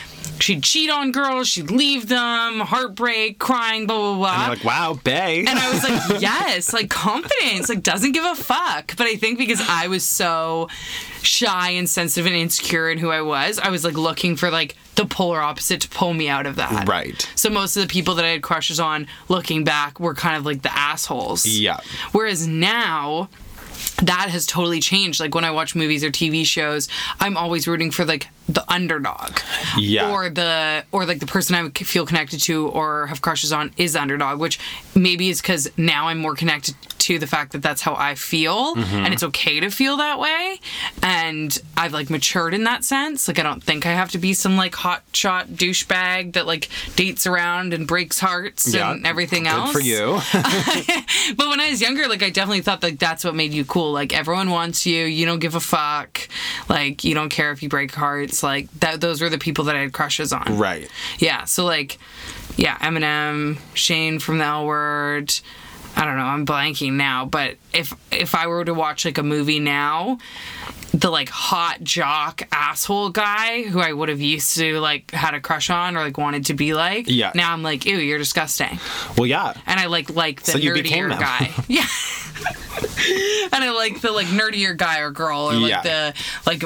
she'd 0.40 0.62
cheat 0.62 0.90
on 0.90 1.12
girls, 1.12 1.48
she'd 1.48 1.70
leave 1.70 2.08
them, 2.08 2.60
heartbreak, 2.60 3.38
crying, 3.38 3.86
blah 3.86 3.96
blah 3.96 4.16
blah. 4.16 4.48
Like 4.48 4.64
wow 4.64 4.98
bay 5.02 5.40
and 5.40 5.58
I 5.58 5.72
was 5.72 5.82
like, 5.82 6.20
yes, 6.20 6.72
like 6.72 6.90
confidence, 6.90 7.68
like 7.68 7.82
doesn't 7.82 8.12
give 8.12 8.24
a 8.24 8.34
fuck. 8.34 8.96
But 8.96 9.06
I 9.06 9.16
think 9.16 9.38
because 9.38 9.60
I 9.68 9.88
was 9.88 10.04
so 10.04 10.68
shy 11.22 11.70
and 11.70 11.88
sensitive 11.88 12.26
and 12.26 12.34
insecure 12.34 12.90
in 12.90 12.98
who 12.98 13.10
I 13.10 13.22
was, 13.22 13.58
I 13.58 13.70
was 13.70 13.84
like 13.84 13.94
looking 13.94 14.36
for 14.36 14.50
like 14.50 14.76
the 14.96 15.06
polar 15.06 15.40
opposite 15.40 15.80
to 15.82 15.88
pull 15.88 16.14
me 16.14 16.28
out 16.28 16.46
of 16.46 16.56
that. 16.56 16.88
Right. 16.88 17.28
So 17.34 17.50
most 17.50 17.76
of 17.76 17.82
the 17.82 17.88
people 17.88 18.14
that 18.14 18.24
I 18.24 18.28
had 18.28 18.42
crushes 18.42 18.80
on, 18.80 19.06
looking 19.28 19.64
back, 19.64 20.00
were 20.00 20.14
kind 20.14 20.36
of 20.36 20.46
like 20.46 20.62
the 20.62 20.76
assholes. 20.76 21.46
Yeah. 21.46 21.80
Whereas 22.12 22.46
now, 22.46 23.28
that 24.02 24.28
has 24.30 24.46
totally 24.46 24.80
changed. 24.80 25.20
Like 25.20 25.34
when 25.34 25.44
I 25.44 25.50
watch 25.50 25.74
movies 25.74 26.04
or 26.04 26.10
TV 26.10 26.44
shows, 26.44 26.88
I'm 27.20 27.36
always 27.36 27.66
rooting 27.66 27.90
for 27.90 28.04
like 28.04 28.28
the 28.48 28.64
underdog. 28.72 29.38
Yeah. 29.76 30.10
Or 30.12 30.30
the 30.30 30.84
or 30.92 31.04
like 31.06 31.18
the 31.20 31.26
person 31.26 31.54
I 31.56 31.68
feel 31.70 32.06
connected 32.06 32.40
to 32.42 32.68
or 32.68 33.06
have 33.08 33.20
crushes 33.22 33.52
on 33.52 33.72
is 33.76 33.94
the 33.94 34.00
underdog, 34.02 34.38
which 34.38 34.58
maybe 34.94 35.28
is 35.30 35.40
because 35.40 35.70
now 35.76 36.08
I'm 36.08 36.18
more 36.18 36.34
connected 36.34 36.74
to 36.98 37.18
the 37.20 37.26
fact 37.26 37.52
that 37.52 37.62
that's 37.62 37.82
how 37.82 37.94
I 37.94 38.14
feel 38.16 38.74
Mm-hmm. 38.76 38.96
and 38.96 39.14
it's 39.14 39.22
okay 39.22 39.60
to 39.60 39.70
feel 39.70 39.96
that 39.98 40.18
way. 40.18 40.60
And 41.02 41.56
I've 41.76 41.92
like 41.92 42.10
matured 42.10 42.52
in 42.54 42.64
that 42.64 42.84
sense. 42.84 43.28
Like 43.28 43.38
I 43.38 43.42
don't 43.42 43.62
think 43.62 43.86
I 43.86 43.92
have 43.92 44.10
to 44.12 44.18
be 44.18 44.34
some 44.34 44.56
like 44.56 44.74
hot 44.74 45.02
shot 45.12 45.48
douchebag 45.48 46.34
that 46.34 46.46
like 46.46 46.68
dates 46.96 47.26
around 47.26 47.72
and 47.72 47.86
breaks 47.86 48.18
hearts 48.18 48.72
yeah 48.74 48.92
and 48.92 49.06
everything 49.06 49.44
Good 49.44 49.52
else 49.52 49.72
for 49.72 49.80
you 49.80 50.20
but 51.36 51.48
when 51.48 51.60
I 51.60 51.70
was 51.70 51.80
younger, 51.80 52.06
like 52.08 52.22
I 52.22 52.30
definitely 52.30 52.60
thought 52.62 52.82
like 52.82 52.98
that's 52.98 53.24
what 53.24 53.34
made 53.34 53.52
you 53.52 53.64
cool. 53.64 53.85
Like 53.92 54.12
everyone 54.16 54.50
wants 54.50 54.86
you. 54.86 55.04
You 55.04 55.26
don't 55.26 55.38
give 55.38 55.54
a 55.54 55.60
fuck. 55.60 56.28
Like 56.68 57.04
you 57.04 57.14
don't 57.14 57.28
care 57.28 57.52
if 57.52 57.62
you 57.62 57.68
break 57.68 57.94
hearts. 57.94 58.42
Like 58.42 58.70
that. 58.80 59.00
Those 59.00 59.20
were 59.20 59.28
the 59.28 59.38
people 59.38 59.64
that 59.64 59.76
I 59.76 59.80
had 59.80 59.92
crushes 59.92 60.32
on. 60.32 60.58
right 60.58 60.88
Yeah. 61.18 61.44
So 61.44 61.64
like, 61.64 61.98
yeah, 62.56 62.78
Eminem, 62.78 63.58
Shane 63.74 64.18
from 64.18 64.38
the 64.38 64.44
L 64.44 64.66
Word. 64.66 65.34
I 65.96 66.04
don't 66.04 66.16
know. 66.18 66.24
I'm 66.24 66.44
blanking 66.44 66.92
now, 66.92 67.24
but 67.24 67.56
if 67.72 67.94
if 68.12 68.34
I 68.34 68.46
were 68.48 68.64
to 68.64 68.74
watch 68.74 69.04
like 69.06 69.16
a 69.16 69.22
movie 69.22 69.60
now, 69.60 70.18
the 70.92 71.08
like 71.10 71.30
hot 71.30 71.82
jock 71.82 72.42
asshole 72.52 73.10
guy 73.10 73.62
who 73.62 73.80
I 73.80 73.92
would 73.94 74.10
have 74.10 74.20
used 74.20 74.56
to 74.58 74.78
like 74.78 75.10
had 75.12 75.32
a 75.34 75.40
crush 75.40 75.70
on 75.70 75.96
or 75.96 76.00
like 76.00 76.18
wanted 76.18 76.46
to 76.46 76.54
be 76.54 76.74
like, 76.74 77.06
Yeah. 77.08 77.32
Now 77.34 77.52
I'm 77.52 77.62
like, 77.62 77.86
ew, 77.86 77.96
you're 77.96 78.18
disgusting 78.18 78.78
well 79.16 79.26
yeah 79.26 79.54
and 79.66 79.80
I 79.80 79.86
like 79.86 80.10
like 80.14 80.42
the 80.42 80.52
So 80.52 80.58
nerdier 80.58 81.08
guy. 81.18 81.52
Yeah. 81.68 81.86
and 83.52 83.64
I 83.64 83.70
like 83.74 84.00
the 84.02 84.12
like 84.12 84.26
nerdier 84.26 84.76
guy 84.76 85.00
or 85.00 85.10
girl 85.10 85.50
or 85.50 85.54
like 85.54 85.70
Yeah. 85.70 85.82
the 85.82 86.14
like 86.46 86.62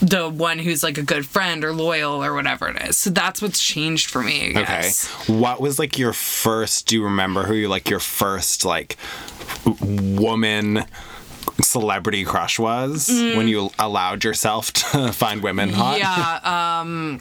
the 0.00 0.28
one 0.28 0.58
who's 0.58 0.82
like 0.82 0.96
a 0.98 1.02
good 1.02 1.26
friend 1.26 1.62
or 1.64 1.72
loyal 1.72 2.24
or 2.24 2.32
whatever 2.34 2.68
it 2.68 2.80
is. 2.88 2.96
So 2.96 3.10
that's 3.10 3.42
what's 3.42 3.62
changed 3.62 4.08
for 4.10 4.22
me. 4.22 4.54
I 4.56 4.62
okay 4.62 4.90
what 5.26 5.60
was 5.60 5.78
like 5.78 5.98
your 5.98 6.12
first 6.12 6.86
do 6.86 6.96
you 6.96 7.04
remember 7.04 7.42
who 7.44 7.54
you 7.54 7.68
like 7.68 7.90
your 7.90 8.00
first 8.00 8.64
like 8.64 8.96
woman 9.80 10.84
celebrity 11.60 12.24
crush 12.24 12.58
was 12.58 13.08
when 13.08 13.46
you 13.48 13.70
allowed 13.78 14.24
yourself 14.24 14.72
to 14.80 15.12
find 15.12 15.42
women 15.42 15.70
hot 15.70 15.96
Mm. 15.96 15.98
Yeah, 16.00 16.80
um 16.80 17.20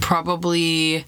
probably 0.00 1.04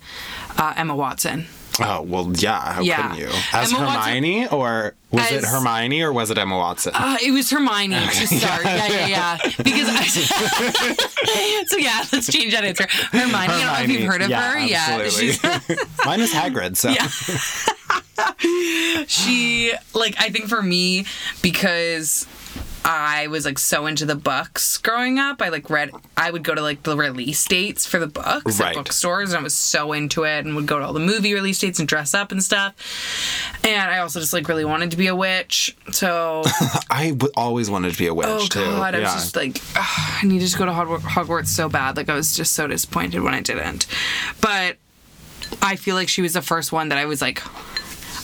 uh, 0.56 0.74
Emma 0.76 0.94
Watson. 0.96 1.46
Oh 1.80 2.02
well, 2.02 2.32
yeah. 2.36 2.72
How 2.74 2.82
Yeah. 2.82 3.02
couldn't 3.02 3.18
you? 3.18 3.30
As 3.52 3.72
Emma 3.72 3.84
Watson- 3.84 4.02
Hermione, 4.02 4.48
or 4.48 4.94
was 5.10 5.30
it 5.30 5.44
Hermione, 5.44 6.02
or 6.02 6.12
was 6.12 6.30
it 6.30 6.38
Emma 6.38 6.56
Watson? 6.56 6.92
Uh, 6.94 7.16
it 7.22 7.30
was 7.30 7.50
Hermione 7.50 7.94
to 7.94 8.26
start. 8.26 8.64
Yeah, 8.64 8.86
yeah, 8.88 9.06
yeah. 9.06 9.38
Because 9.58 9.88
I, 9.90 10.04
so 11.66 11.76
yeah, 11.76 12.04
let's 12.12 12.30
change 12.32 12.52
that 12.52 12.64
answer. 12.64 12.86
Hermione. 13.12 13.34
I 13.34 13.46
don't 13.46 13.66
know 13.66 13.94
if 13.94 14.00
you've 14.00 14.10
heard 14.10 14.22
of 14.22 14.30
yeah, 14.30 14.52
her. 14.52 14.58
Yeah, 14.58 14.86
absolutely. 14.88 15.32
she's 15.76 15.86
Mine 16.06 16.20
is 16.20 16.32
Hagrid. 16.32 16.76
So 16.76 16.92
she 19.06 19.72
like 19.94 20.14
I 20.18 20.30
think 20.30 20.48
for 20.48 20.62
me 20.62 21.04
because 21.42 22.26
I 22.90 23.26
was 23.26 23.44
like 23.44 23.58
so 23.58 23.84
into 23.84 24.06
the 24.06 24.14
books 24.14 24.78
growing 24.78 25.18
up. 25.18 25.42
I 25.42 25.50
like 25.50 25.68
read 25.68 25.90
I 26.16 26.30
would 26.30 26.42
go 26.42 26.54
to 26.54 26.62
like 26.62 26.84
the 26.84 26.96
release 26.96 27.44
dates 27.44 27.84
for 27.84 27.98
the 27.98 28.06
books 28.06 28.58
Right. 28.58 28.70
at 28.70 28.76
bookstores 28.76 29.28
and 29.30 29.38
I 29.40 29.42
was 29.42 29.52
so 29.54 29.92
into 29.92 30.24
it 30.24 30.46
and 30.46 30.56
would 30.56 30.64
go 30.66 30.78
to 30.78 30.86
all 30.86 30.94
the 30.94 30.98
movie 31.00 31.34
release 31.34 31.58
dates 31.58 31.78
and 31.80 31.86
dress 31.86 32.14
up 32.14 32.32
and 32.32 32.42
stuff. 32.42 32.72
And 33.62 33.90
I 33.90 33.98
also 33.98 34.20
just 34.20 34.32
like 34.32 34.48
really 34.48 34.64
wanted 34.64 34.90
to 34.92 34.96
be 34.96 35.06
a 35.08 35.14
witch. 35.14 35.76
So 35.92 36.42
I 36.90 37.10
w- 37.10 37.30
always 37.36 37.68
wanted 37.68 37.92
to 37.92 37.98
be 37.98 38.06
a 38.06 38.14
witch 38.14 38.26
oh 38.26 38.46
too. 38.46 38.60
god, 38.64 38.94
I 38.94 39.00
was 39.00 39.12
just 39.12 39.36
like 39.36 39.58
ugh, 39.76 40.18
I 40.22 40.26
needed 40.26 40.48
to 40.48 40.56
go 40.58 40.64
to 40.64 40.72
Hogwarts, 40.72 41.00
Hogwarts 41.02 41.48
so 41.48 41.68
bad. 41.68 41.98
Like 41.98 42.08
I 42.08 42.14
was 42.14 42.34
just 42.34 42.54
so 42.54 42.66
disappointed 42.66 43.20
when 43.20 43.34
I 43.34 43.42
didn't. 43.42 43.86
But 44.40 44.78
I 45.60 45.76
feel 45.76 45.94
like 45.94 46.08
she 46.08 46.22
was 46.22 46.32
the 46.32 46.42
first 46.42 46.72
one 46.72 46.88
that 46.88 46.96
I 46.98 47.04
was 47.04 47.20
like 47.20 47.42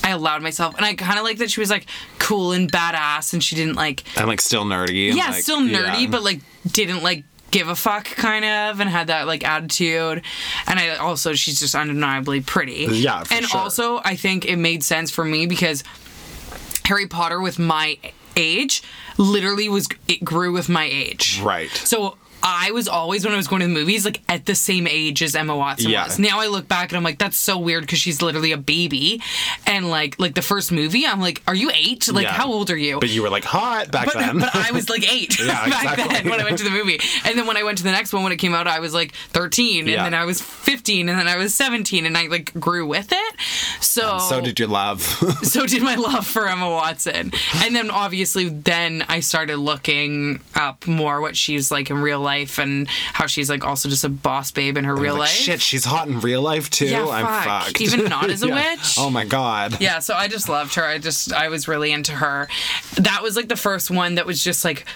I 0.04 0.10
allowed 0.10 0.42
myself, 0.42 0.76
and 0.76 0.84
I 0.84 0.94
kind 0.94 1.18
of 1.18 1.24
like 1.24 1.38
that 1.38 1.50
she 1.50 1.58
was 1.60 1.70
like 1.70 1.86
cool 2.18 2.52
and 2.52 2.70
badass, 2.70 3.32
and 3.32 3.42
she 3.42 3.56
didn't 3.56 3.74
like 3.76 4.04
and 4.18 4.28
like 4.28 4.40
still 4.40 4.64
nerdy. 4.64 5.08
and, 5.08 5.16
yeah, 5.16 5.30
like, 5.30 5.42
still 5.42 5.60
nerdy, 5.60 6.02
yeah. 6.02 6.08
but 6.10 6.22
like 6.22 6.40
didn't 6.70 7.02
like 7.02 7.24
give 7.50 7.68
a 7.68 7.74
fuck 7.76 8.04
kind 8.04 8.44
of 8.44 8.80
and 8.80 8.90
had 8.90 9.06
that 9.06 9.28
like 9.28 9.46
attitude 9.46 10.22
and 10.66 10.80
i 10.80 10.96
also 10.96 11.34
she's 11.34 11.60
just 11.60 11.76
undeniably 11.76 12.40
pretty 12.40 12.86
Yeah, 12.90 13.22
for 13.22 13.32
and 13.34 13.44
sure. 13.46 13.60
also 13.60 13.98
i 14.04 14.16
think 14.16 14.44
it 14.44 14.56
made 14.56 14.82
sense 14.82 15.12
for 15.12 15.24
me 15.24 15.46
because 15.46 15.84
harry 16.84 17.06
potter 17.06 17.40
with 17.40 17.60
my 17.60 17.96
age 18.36 18.82
literally 19.18 19.68
was 19.68 19.86
it 20.08 20.24
grew 20.24 20.52
with 20.52 20.68
my 20.68 20.84
age 20.84 21.40
Right. 21.44 21.70
so 21.70 22.18
I 22.46 22.70
was 22.72 22.86
always 22.88 23.24
when 23.24 23.32
I 23.32 23.38
was 23.38 23.48
going 23.48 23.60
to 23.62 23.66
the 23.66 23.72
movies 23.72 24.04
like 24.04 24.20
at 24.28 24.44
the 24.44 24.54
same 24.54 24.86
age 24.86 25.22
as 25.22 25.34
Emma 25.34 25.56
Watson 25.56 25.90
Yeah. 25.90 26.04
was. 26.04 26.18
Now 26.18 26.40
I 26.40 26.46
look 26.48 26.68
back 26.68 26.90
and 26.90 26.96
I'm 26.98 27.02
like, 27.02 27.18
that's 27.18 27.38
so 27.38 27.58
weird 27.58 27.82
because 27.84 27.98
she's 27.98 28.20
literally 28.20 28.52
a 28.52 28.58
baby, 28.58 29.22
and 29.66 29.88
like 29.88 30.20
like 30.20 30.34
the 30.34 30.42
first 30.42 30.70
movie, 30.70 31.06
I'm 31.06 31.20
like, 31.20 31.42
are 31.48 31.54
you 31.54 31.70
eight? 31.72 32.06
Like 32.12 32.24
Yeah. 32.24 32.32
how 32.32 32.46
old 32.52 32.70
are 32.70 32.76
you? 32.76 33.00
But 33.00 33.08
you 33.08 33.22
were 33.22 33.30
like 33.30 33.44
hot 33.44 33.90
back 33.90 34.04
but, 34.06 34.14
then. 34.14 34.38
but 34.40 34.54
I 34.54 34.72
was 34.72 34.90
like 34.90 35.10
eight 35.10 35.38
Yeah, 35.40 35.68
back 35.84 35.96
then 35.96 36.28
when 36.28 36.38
I 36.40 36.44
went 36.44 36.58
to 36.58 36.64
the 36.64 36.70
movie. 36.70 37.00
And 37.24 37.38
then 37.38 37.46
when 37.46 37.56
I 37.56 37.62
went 37.62 37.78
to 37.78 37.84
the 37.84 37.92
next 37.92 38.12
one 38.12 38.22
when 38.22 38.32
it 38.32 38.36
came 38.36 38.52
out, 38.54 38.66
I 38.68 38.78
was 38.80 38.92
like 38.92 39.12
13, 39.32 39.88
and 39.88 40.04
then 40.04 40.12
I 40.14 40.26
was 40.26 40.42
15, 40.42 41.08
and 41.08 41.18
then 41.18 41.26
I 41.28 41.36
was 41.36 41.54
17, 41.54 42.04
and 42.04 42.16
I 42.18 42.26
like 42.26 42.52
grew 42.60 42.86
with 42.86 43.08
it. 43.10 43.34
So 43.80 44.18
so 44.18 44.42
did 44.42 44.58
your 44.58 44.68
love. 44.68 45.00
so 45.42 45.64
did 45.66 45.82
my 45.82 45.94
love 45.94 46.26
for 46.26 46.46
Emma 46.46 46.68
Watson. 46.68 47.32
And 47.56 47.74
then 47.74 47.90
obviously 47.90 48.50
then 48.50 49.02
I 49.08 49.20
started 49.20 49.56
looking 49.56 50.40
up 50.54 50.86
more 50.86 51.20
what 51.22 51.36
she's 51.36 51.70
like 51.70 51.88
in 51.88 51.98
real 52.02 52.20
life 52.20 52.33
and 52.58 52.88
how 52.88 53.26
she's 53.26 53.48
like 53.48 53.64
also 53.64 53.88
just 53.88 54.04
a 54.04 54.08
boss 54.08 54.50
babe 54.50 54.76
in 54.76 54.84
her 54.84 54.94
real 54.94 55.14
like, 55.14 55.20
life. 55.20 55.30
Shit, 55.30 55.60
she's 55.60 55.84
hot 55.84 56.08
in 56.08 56.20
real 56.20 56.42
life 56.42 56.68
too. 56.70 56.86
Yeah, 56.86 57.06
I'm 57.06 57.24
fuck. 57.26 57.64
fucked. 57.64 57.80
Even 57.80 58.04
not 58.06 58.30
as 58.30 58.42
a 58.42 58.48
Yeah. 58.48 58.72
witch? 58.74 58.96
Oh 58.98 59.10
my 59.10 59.24
god. 59.24 59.80
Yeah, 59.80 59.98
so 60.00 60.14
I 60.14 60.28
just 60.28 60.48
loved 60.48 60.74
her. 60.74 60.84
I 60.84 60.98
just 60.98 61.32
I 61.32 61.48
was 61.48 61.68
really 61.68 61.92
into 61.92 62.12
her. 62.12 62.48
That 62.96 63.22
was 63.22 63.36
like 63.36 63.48
the 63.48 63.56
first 63.56 63.90
one 63.90 64.16
that 64.16 64.26
was 64.26 64.42
just 64.42 64.64
like 64.64 64.86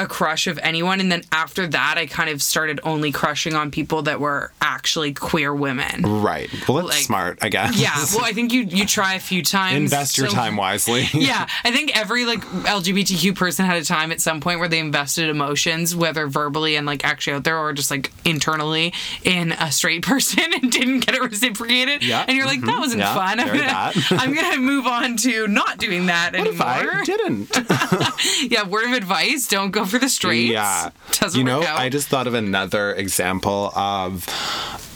a 0.00 0.06
crush 0.06 0.46
of 0.46 0.58
anyone 0.62 1.00
and 1.00 1.10
then 1.12 1.22
after 1.32 1.66
that 1.66 1.94
I 1.98 2.06
kind 2.06 2.30
of 2.30 2.40
started 2.42 2.80
only 2.84 3.12
crushing 3.12 3.54
on 3.54 3.70
people 3.70 4.02
that 4.02 4.18
were 4.20 4.50
actually 4.60 5.12
queer 5.12 5.54
women. 5.54 6.02
Right. 6.22 6.48
Well, 6.68 6.78
that's 6.78 6.88
Like- 6.96 7.04
smart, 7.04 7.38
I 7.42 7.48
guess. 7.48 7.76
Yeah, 7.76 7.94
well 8.14 8.24
I 8.24 8.32
think 8.32 8.52
you 8.52 8.62
you 8.62 8.86
try 8.86 9.14
a 9.14 9.20
few 9.20 9.42
times. 9.42 9.76
Invest 9.92 10.18
your 10.18 10.28
so- 10.28 10.34
time 10.34 10.56
wisely. 10.56 11.08
yeah, 11.12 11.46
I 11.64 11.70
think 11.70 11.96
every 11.98 12.24
like 12.24 12.40
LGBTQ 12.40 13.34
person 13.36 13.66
had 13.66 13.76
a 13.76 13.84
time 13.84 14.10
at 14.12 14.20
some 14.20 14.40
point 14.40 14.58
where 14.58 14.68
they 14.68 14.78
invested 14.78 15.28
emotions, 15.28 15.94
whether 15.94 16.26
verbally 16.26 16.76
and 16.76 16.86
like 16.86 17.04
actually 17.04 17.34
out 17.34 17.44
there 17.44 17.58
or 17.58 17.72
just 17.72 17.90
like 17.90 18.10
internally 18.24 18.92
in 19.24 19.52
a 19.52 19.70
straight 19.70 20.02
person 20.06 20.44
and 20.54 20.72
didn't 20.72 21.00
get 21.00 21.14
it 21.14 21.20
reciprocated. 21.22 22.02
Yeah, 22.02 22.24
And 22.26 22.36
you're 22.36 22.46
like, 22.46 22.60
that 22.60 22.66
mm-hmm. 22.70 22.80
wasn't 22.80 23.00
yeah, 23.00 23.14
fun. 23.14 23.40
I'm 23.40 23.46
gonna. 23.48 23.92
I'm 24.22 24.34
gonna 24.34 24.58
move 24.58 24.86
on 24.86 25.16
to 25.18 25.46
not 25.48 25.78
doing 25.78 26.06
that 26.06 26.32
What 26.36 26.46
if 26.46 26.60
I 26.60 26.80
anymore. 26.80 27.04
didn't? 27.04 28.50
Yeah, 28.50 28.66
word 28.66 28.84
of 28.86 28.92
advice, 28.92 29.46
don't 29.48 29.70
go 29.70 29.84
for 29.90 29.98
the 29.98 30.08
straights. 30.08 30.52
Yeah. 30.52 30.90
Doesn't 31.12 31.38
you 31.38 31.44
know. 31.44 31.60
I 31.60 31.88
just 31.88 32.08
thought 32.08 32.26
of 32.26 32.34
another 32.34 32.92
example 32.94 33.72
of 33.76 34.26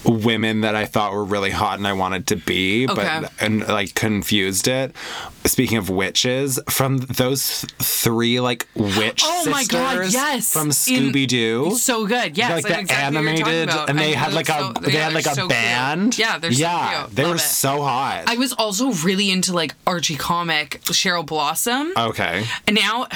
women 0.04 0.61
that 0.62 0.74
I 0.74 0.85
thought 0.85 1.12
were 1.12 1.24
really 1.24 1.50
hot 1.50 1.78
and 1.78 1.87
I 1.87 1.94
wanted 1.94 2.26
to 2.28 2.37
be, 2.37 2.87
Okay. 2.88 3.20
but 3.22 3.33
and 3.40 3.66
like 3.66 3.94
confused 3.94 4.68
it. 4.68 4.94
Speaking 5.46 5.76
of 5.78 5.90
witches, 5.90 6.59
from 6.70 6.98
those 6.98 7.61
th- 7.62 7.72
three 7.78 8.40
like 8.40 8.66
witch 8.74 9.22
Oh 9.24 9.48
my 9.50 9.64
God, 9.64 10.07
yes. 10.11 10.50
from 10.52 10.70
Scooby 10.70 11.26
Doo. 11.26 11.74
so 11.76 12.07
good. 12.07 12.37
Yes, 12.37 12.50
like 12.50 12.64
the 12.64 12.80
exactly 12.80 13.18
animated, 13.18 13.68
and 13.70 13.98
they 13.98 14.14
I- 14.14 14.18
had 14.18 14.33
like 14.35 14.48
a 14.48 14.59
so- 14.59 14.72
they 14.80 14.92
had 14.92 15.12
like 15.14 15.26
a 15.26 15.30
so 15.35 15.42
cute. 15.42 15.48
band. 15.50 16.18
Yeah, 16.18 16.38
they're 16.38 16.52
so 16.52 16.61
yeah, 16.61 17.02
cute. 17.04 17.16
they 17.16 17.22
Love 17.24 17.30
were 17.33 17.37
it. 17.37 17.40
so 17.40 17.83
hot. 17.83 18.24
I 18.26 18.37
was 18.37 18.52
also 18.54 18.92
really 18.92 19.30
into 19.30 19.52
like 19.52 19.74
Archie 19.87 20.16
comic 20.16 20.80
Cheryl 20.85 21.24
Blossom. 21.26 21.92
okay, 21.96 22.44
And 22.66 22.74
now 22.76 23.07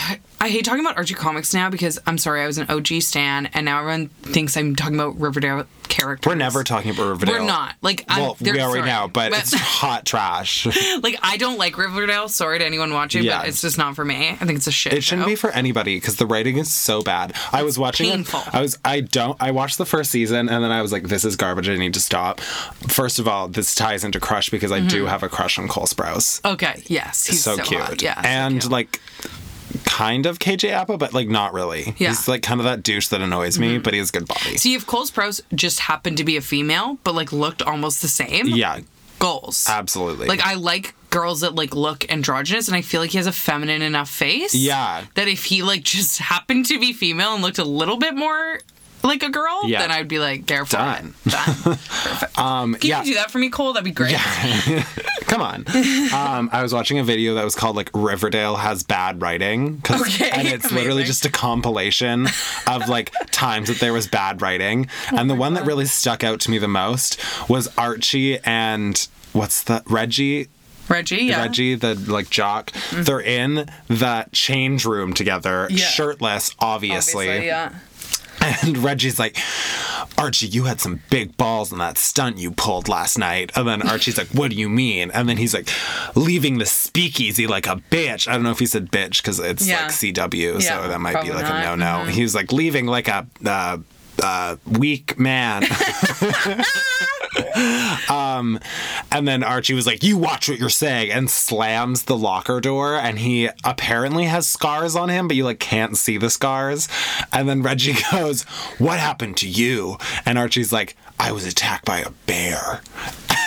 I 0.40 0.48
hate 0.50 0.64
talking 0.64 0.84
about 0.84 0.96
Archie 0.98 1.14
comics 1.14 1.52
now 1.54 1.67
because 1.70 1.98
I'm 2.06 2.18
sorry, 2.18 2.42
I 2.42 2.46
was 2.46 2.58
an 2.58 2.66
OG 2.70 3.00
stan, 3.02 3.46
and 3.46 3.64
now 3.64 3.78
everyone 3.80 4.08
thinks 4.08 4.56
I'm 4.56 4.76
talking 4.76 4.94
about 4.94 5.18
Riverdale 5.20 5.66
characters. 5.88 6.28
we're 6.30 6.34
never 6.36 6.62
talking 6.64 6.90
about 6.90 7.08
Riverdale. 7.08 7.40
We're 7.40 7.46
not. 7.46 7.74
Like, 7.80 8.04
I'm, 8.08 8.20
Well, 8.22 8.36
we 8.40 8.50
are 8.50 8.58
sorry. 8.58 8.80
right 8.80 8.86
now, 8.86 9.08
but, 9.08 9.32
it's 9.32 9.54
hot 9.56 10.04
trash. 10.04 10.66
like 11.02 11.16
I 11.22 11.36
don't 11.38 11.58
like 11.58 11.78
Riverdale. 11.78 12.28
Sorry 12.28 12.58
to 12.58 12.64
anyone 12.66 12.92
watching, 12.92 13.24
Yeah. 13.24 13.40
but 13.40 13.48
it's 13.48 13.62
just 13.62 13.78
not 13.78 13.94
for 13.96 14.04
me. 14.04 14.28
I 14.30 14.34
think 14.36 14.58
it's 14.58 14.66
a 14.66 14.72
shit. 14.72 14.92
It 14.92 15.02
shouldn't 15.02 15.24
show. 15.24 15.30
be 15.30 15.36
for 15.36 15.50
anybody 15.50 15.96
because 15.96 16.16
the 16.16 16.26
writing 16.26 16.58
is 16.58 16.70
so 16.70 17.02
bad. 17.02 17.32
I 17.52 17.62
was 17.62 17.78
watching 17.78 18.10
painful. 18.10 18.40
it. 18.40 18.54
I 18.54 18.60
was 18.60 18.78
I 18.84 19.00
don't 19.00 19.40
I 19.40 19.50
watched 19.52 19.78
the 19.78 19.86
first 19.86 20.10
season 20.10 20.48
and 20.50 20.62
then 20.62 20.70
I 20.70 20.82
was 20.82 20.92
like, 20.92 21.04
this 21.04 21.24
is 21.24 21.36
garbage. 21.36 21.68
I 21.68 21.76
need 21.76 21.94
to 21.94 22.00
stop. 22.00 22.40
First 22.40 23.18
of 23.18 23.26
all, 23.26 23.48
this 23.48 23.74
ties 23.74 24.04
into 24.04 24.20
Crush 24.20 24.50
because 24.50 24.70
I 24.72 24.80
do 24.80 25.06
have 25.06 25.22
a 25.22 25.28
crush 25.28 25.58
on 25.58 25.68
Cole 25.68 25.86
Sprouse. 25.86 26.44
Okay. 26.44 26.82
Yes. 26.86 27.22
Mm-hmm. 27.24 27.32
He's 27.32 27.42
so, 27.42 27.56
so, 27.56 27.62
cute. 27.62 27.80
hot. 27.80 28.02
Yeah. 28.02 28.20
so 28.20 28.28
and 28.28 28.60
cute. 28.60 28.70
like 28.72 29.00
kind 29.88 30.26
of 30.26 30.38
KJ 30.38 30.70
Apa, 30.70 30.98
but 30.98 31.14
like 31.14 31.28
not 31.28 31.52
really. 31.54 31.80
Yeah. 31.80 31.92
Mm-hmm. 31.92 32.04
He's 32.04 32.28
like 32.28 32.42
kind 32.42 32.60
of 32.60 32.64
that 32.64 32.82
douche 32.82 33.08
that 33.08 33.22
annoys 33.22 33.58
me, 33.58 33.78
but 33.78 33.94
he 33.94 33.98
has 33.98 34.10
good 34.10 34.28
body. 34.28 34.58
See, 34.58 34.74
if 34.74 34.86
Cole 34.86 35.06
Sprouse 35.06 35.40
just 35.54 35.80
happened 35.80 36.18
to 36.18 36.24
be 36.24 36.36
a 36.36 36.40
female, 36.40 36.98
but 37.04 37.14
like 37.14 37.32
looked 37.32 37.62
almost 37.62 38.02
the 38.02 38.08
same, 38.08 38.46
yeah, 38.48 38.80
goals. 39.18 39.66
absolutely. 39.68 40.28
Like 40.28 40.40
I 40.44 40.54
like 40.54 40.94
girls 41.10 41.40
that 41.40 41.54
like 41.54 41.74
look 41.74 42.10
androgynous, 42.12 42.68
and 42.68 42.76
I 42.76 42.82
feel 42.82 43.00
like 43.00 43.10
he 43.10 43.16
has 43.16 43.26
a 43.26 43.32
feminine 43.32 43.82
enough 43.82 44.10
face. 44.10 44.54
Yeah. 44.54 45.04
That 45.14 45.26
if 45.26 45.44
he 45.44 45.62
like 45.62 45.82
just 45.82 46.18
happened 46.18 46.66
to 46.66 46.78
be 46.78 46.92
female 46.92 47.34
and 47.34 47.42
looked 47.42 47.58
a 47.58 47.64
little 47.64 47.96
bit 47.96 48.14
more 48.14 48.60
like 49.02 49.22
a 49.22 49.28
girl, 49.30 49.62
Yeah. 49.66 49.80
then 49.80 49.90
I'd 49.90 50.08
be 50.08 50.18
like, 50.18 50.46
there 50.46 50.64
for 50.64 50.72
Done. 50.76 51.14
it. 51.24 51.30
Done. 51.30 51.54
Perfect. 51.64 52.38
um, 52.38 52.74
Can 52.74 52.88
yeah. 52.90 52.98
you 53.00 53.12
do 53.12 53.14
that 53.14 53.30
for 53.30 53.38
me, 53.38 53.48
Cole? 53.50 53.72
That'd 53.72 53.84
be 53.84 53.90
great. 53.90 54.14
Come 55.26 55.42
on. 55.42 55.64
Um, 56.12 56.48
I 56.52 56.60
was 56.62 56.72
watching 56.72 56.98
a 56.98 57.04
video 57.04 57.34
that 57.34 57.44
was 57.44 57.54
called 57.54 57.76
like 57.76 57.90
Riverdale 57.94 58.56
has 58.56 58.82
bad 58.82 59.20
writing. 59.22 59.82
Okay, 59.90 60.30
And 60.30 60.48
it's 60.48 60.72
literally 60.72 61.04
just 61.04 61.24
a 61.24 61.30
compilation 61.30 62.26
of 62.66 62.88
like 62.88 63.12
times 63.30 63.68
that 63.68 63.78
there 63.80 63.92
was 63.92 64.06
bad 64.08 64.40
writing. 64.42 64.88
and 65.12 65.28
the 65.28 65.34
one 65.34 65.54
that 65.54 65.64
really 65.66 65.84
stuck 65.86 66.24
out 66.24 66.40
to 66.40 66.50
me 66.50 66.58
the 66.58 66.68
most 66.68 67.20
was 67.48 67.68
Archie 67.76 68.38
and 68.40 69.06
what's 69.32 69.62
the 69.64 69.82
Reggie? 69.86 70.48
Reggie, 70.88 71.24
yeah. 71.26 71.42
Reggie, 71.42 71.74
the 71.74 71.94
like 71.94 72.30
jock, 72.30 72.72
they're 72.92 73.20
in 73.20 73.68
the 73.88 74.26
change 74.32 74.86
room 74.86 75.12
together, 75.12 75.66
Yeah. 75.70 75.84
shirtless, 75.84 76.54
obviously. 76.60 77.26
Obviously, 77.28 77.46
yeah. 77.46 77.74
And 78.40 78.78
Reggie's 78.78 79.18
like, 79.18 79.36
Archie, 80.16 80.46
you 80.46 80.64
had 80.64 80.80
some 80.80 81.00
big 81.10 81.36
balls 81.36 81.70
in 81.72 81.78
that 81.78 81.98
stunt 81.98 82.38
you 82.38 82.50
pulled 82.50 82.88
last 82.88 83.18
night. 83.18 83.52
And 83.56 83.68
then 83.68 83.82
Archie's 83.88 84.16
like, 84.18 84.28
What 84.28 84.50
do 84.50 84.56
you 84.56 84.68
mean? 84.68 85.10
And 85.12 85.28
then 85.28 85.36
he's 85.36 85.54
like, 85.54 85.68
Leaving 86.14 86.58
the 86.58 86.66
speakeasy 86.66 87.46
like 87.46 87.66
a 87.66 87.76
bitch. 87.90 88.26
I 88.28 88.32
don't 88.32 88.42
know 88.42 88.50
if 88.50 88.58
he 88.58 88.66
said 88.66 88.90
bitch 88.90 89.18
because 89.18 89.38
it's 89.38 89.66
Yeah. 89.66 89.82
like 89.82 89.90
CW, 89.92 90.60
Yeah, 90.60 90.82
so 90.82 90.88
that 90.88 91.00
might 91.00 91.22
be 91.22 91.30
like 91.32 91.44
a 91.46 91.62
no 91.62 91.74
not. 91.76 92.06
no. 92.06 92.10
He 92.12 92.22
was 92.22 92.34
like, 92.34 92.52
Leaving 92.52 92.86
like 92.86 93.08
a. 93.08 93.26
Uh, 93.44 93.78
uh, 94.22 94.56
weak 94.66 95.18
man. 95.18 95.64
um, 98.08 98.58
and 99.10 99.26
then 99.26 99.42
Archie 99.42 99.74
was 99.74 99.86
like, 99.86 100.02
"You 100.02 100.16
watch 100.16 100.48
what 100.48 100.58
you're 100.58 100.68
saying," 100.68 101.10
and 101.10 101.30
slams 101.30 102.04
the 102.04 102.16
locker 102.16 102.60
door. 102.60 102.96
And 102.96 103.18
he 103.18 103.50
apparently 103.64 104.24
has 104.24 104.48
scars 104.48 104.96
on 104.96 105.08
him, 105.08 105.28
but 105.28 105.36
you 105.36 105.44
like 105.44 105.60
can't 105.60 105.96
see 105.96 106.18
the 106.18 106.30
scars. 106.30 106.88
And 107.32 107.48
then 107.48 107.62
Reggie 107.62 107.96
goes, 108.12 108.42
"What 108.78 108.98
happened 108.98 109.36
to 109.38 109.48
you?" 109.48 109.96
And 110.24 110.38
Archie's 110.38 110.72
like, 110.72 110.96
"I 111.18 111.32
was 111.32 111.46
attacked 111.46 111.84
by 111.84 111.98
a 111.98 112.10
bear." 112.26 112.82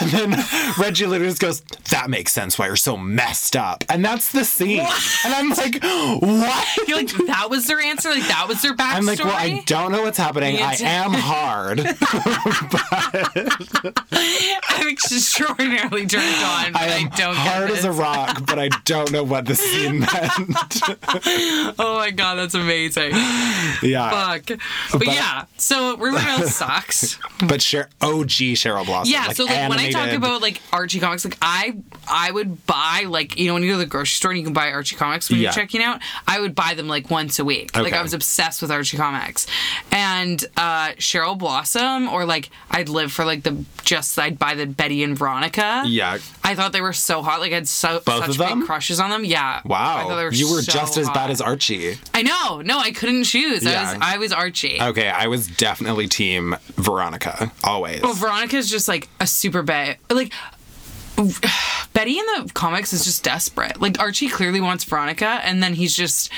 And 0.02 0.10
then 0.12 0.46
Reggie 0.80 1.06
literally 1.06 1.32
just 1.32 1.42
goes, 1.42 1.62
"That 1.92 2.10
makes 2.10 2.32
sense 2.32 2.58
why 2.58 2.68
you're 2.68 2.76
so 2.76 2.98
messed 2.98 3.56
up." 3.56 3.84
And 3.90 4.04
that's 4.04 4.32
the 4.32 4.44
scene. 4.44 4.80
And 5.24 5.34
I'm 5.34 5.50
like, 5.52 5.82
"What?" 5.84 6.68
You're 6.88 6.98
like, 6.98 7.12
that 7.28 7.50
was 7.50 7.68
their 7.68 7.80
answer? 7.80 8.10
Like, 8.10 8.28
that 8.28 8.48
was 8.48 8.62
their 8.62 8.74
backstory? 8.74 8.96
I'm 8.96 9.06
like, 9.06 9.20
well, 9.20 9.34
I 9.34 9.64
don't 9.66 9.92
know 9.92 10.02
what's 10.04 10.18
happening. 10.18 10.58
I 10.60 10.76
am 10.82 11.14
hard. 11.14 11.80
I'm 14.12 14.90
extraordinarily 14.90 16.06
turned 16.08 16.24
on, 16.44 16.74
but 16.74 16.82
I 16.82 16.92
I, 16.92 16.98
am 16.98 17.10
don't 17.10 17.36
hard 17.36 17.72
as 17.72 17.86
a 17.86 17.92
rock, 17.92 18.46
but 18.46 18.60
I 18.60 18.70
don't 18.86 19.12
know 19.12 19.24
what 19.24 19.46
the 19.46 19.56
scene 19.56 20.00
meant. 20.02 21.76
Oh 21.80 21.96
my 21.98 22.12
god, 22.12 22.36
that's 22.36 22.54
amazing. 22.56 23.12
yeah. 23.82 24.10
Fuck. 24.10 24.60
But, 24.92 25.08
yeah, 25.08 25.46
so 25.58 25.98
Riverdale 25.98 26.48
sucks. 26.48 27.18
But 27.48 27.62
Cher- 27.62 27.90
OG 28.02 28.30
Cheryl 28.58 28.86
Blossom. 28.86 29.12
Yeah, 29.12 29.30
so 29.30 29.46
like 29.46 29.70
when 29.70 29.80
I 29.80 29.91
talk 29.92 30.12
about 30.14 30.42
like 30.42 30.62
Archie 30.72 31.00
comics, 31.00 31.26
like 31.26 31.38
I 31.42 31.78
I 32.10 32.32
would 32.32 32.66
buy 32.66 33.06
like 33.08 33.38
you 33.40 33.48
know 33.48 33.54
when 33.54 33.64
you 33.64 33.70
go 33.70 33.74
to 33.76 33.80
the 33.80 33.86
grocery 33.86 34.16
store 34.16 34.32
and 34.32 34.38
you 34.40 34.44
can 34.46 34.54
buy 34.54 34.72
Archie 34.72 34.96
comics 34.96 35.30
when 35.30 35.40
Yeah. 35.40 35.44
you're 35.46 35.54
checking 35.54 35.82
out, 35.84 36.02
I 36.28 36.40
would 36.40 36.56
buy 36.56 36.74
them 36.74 36.88
like 36.88 37.10
once 37.10 37.40
a 37.40 37.46
week. 37.46 37.76
Like 37.76 37.94
I 37.94 38.02
was 38.02 38.14
obsessed 38.14 38.62
with 38.62 38.72
Archie 38.72 38.98
comics, 38.98 39.48
and 39.92 40.44
uh, 40.58 40.90
Cheryl 40.98 41.38
Blossom 41.38 42.08
or 42.10 42.26
like 42.26 42.50
I'd 42.70 42.90
live 42.90 43.12
for 43.12 43.26
like 43.26 43.44
the 43.44 43.64
just 43.84 44.18
I'd 44.20 44.38
buy 44.40 44.56
the 44.56 44.66
Betty 44.66 45.04
and 45.04 45.18
Veronica. 45.18 45.84
Yeah. 45.86 46.18
I 46.44 46.56
thought 46.56 46.72
they 46.74 46.82
were 46.82 46.94
so 46.94 47.22
hot. 47.22 47.40
Like 47.40 47.52
I 47.52 47.56
had 47.56 47.68
so 47.68 48.02
Both 48.06 48.20
such 48.22 48.30
of 48.30 48.38
them? 48.38 48.60
big 48.60 48.68
crushes 48.68 49.00
on 49.00 49.10
them. 49.10 49.24
Yeah. 49.26 49.62
I 49.64 49.68
Wow. 49.68 50.08
were 50.16 50.32
You 50.34 50.50
were 50.52 50.62
so 50.62 50.72
just 50.72 50.98
as 50.98 51.08
hot. 51.08 51.16
bad 51.16 51.32
as 51.32 51.42
Archie. 51.42 51.98
I 52.14 52.24
know. 52.24 52.62
No, 52.62 52.78
I 52.80 52.92
couldn't 52.92 53.24
choose. 53.26 53.66
I 53.66 53.72
Yeah. 53.72 53.94
was 53.94 54.02
I 54.02 54.18
was 54.18 54.32
Archie. 54.34 54.80
Okay, 54.82 55.10
I 55.10 55.28
was 55.28 55.48
definitely 55.48 56.08
team 56.08 56.56
Veronica. 56.76 57.52
Always. 57.64 58.02
Well, 58.02 58.14
Veronica's 58.14 58.70
just 58.70 58.88
like 58.88 59.08
a 59.20 59.28
super 59.28 59.62
bae. 59.64 59.98
Like 60.10 60.32
Betty 61.94 62.18
in 62.18 62.26
the 62.26 62.52
comics 62.54 62.94
is 62.94 63.04
just 63.04 63.24
desperate. 63.24 63.82
Like 63.82 64.00
Archie 64.00 64.30
clearly 64.30 64.62
wants 64.62 64.84
Veronica, 64.84 65.40
and 65.44 65.62
then 65.62 65.74
he's 65.74 65.96
just 65.96 66.32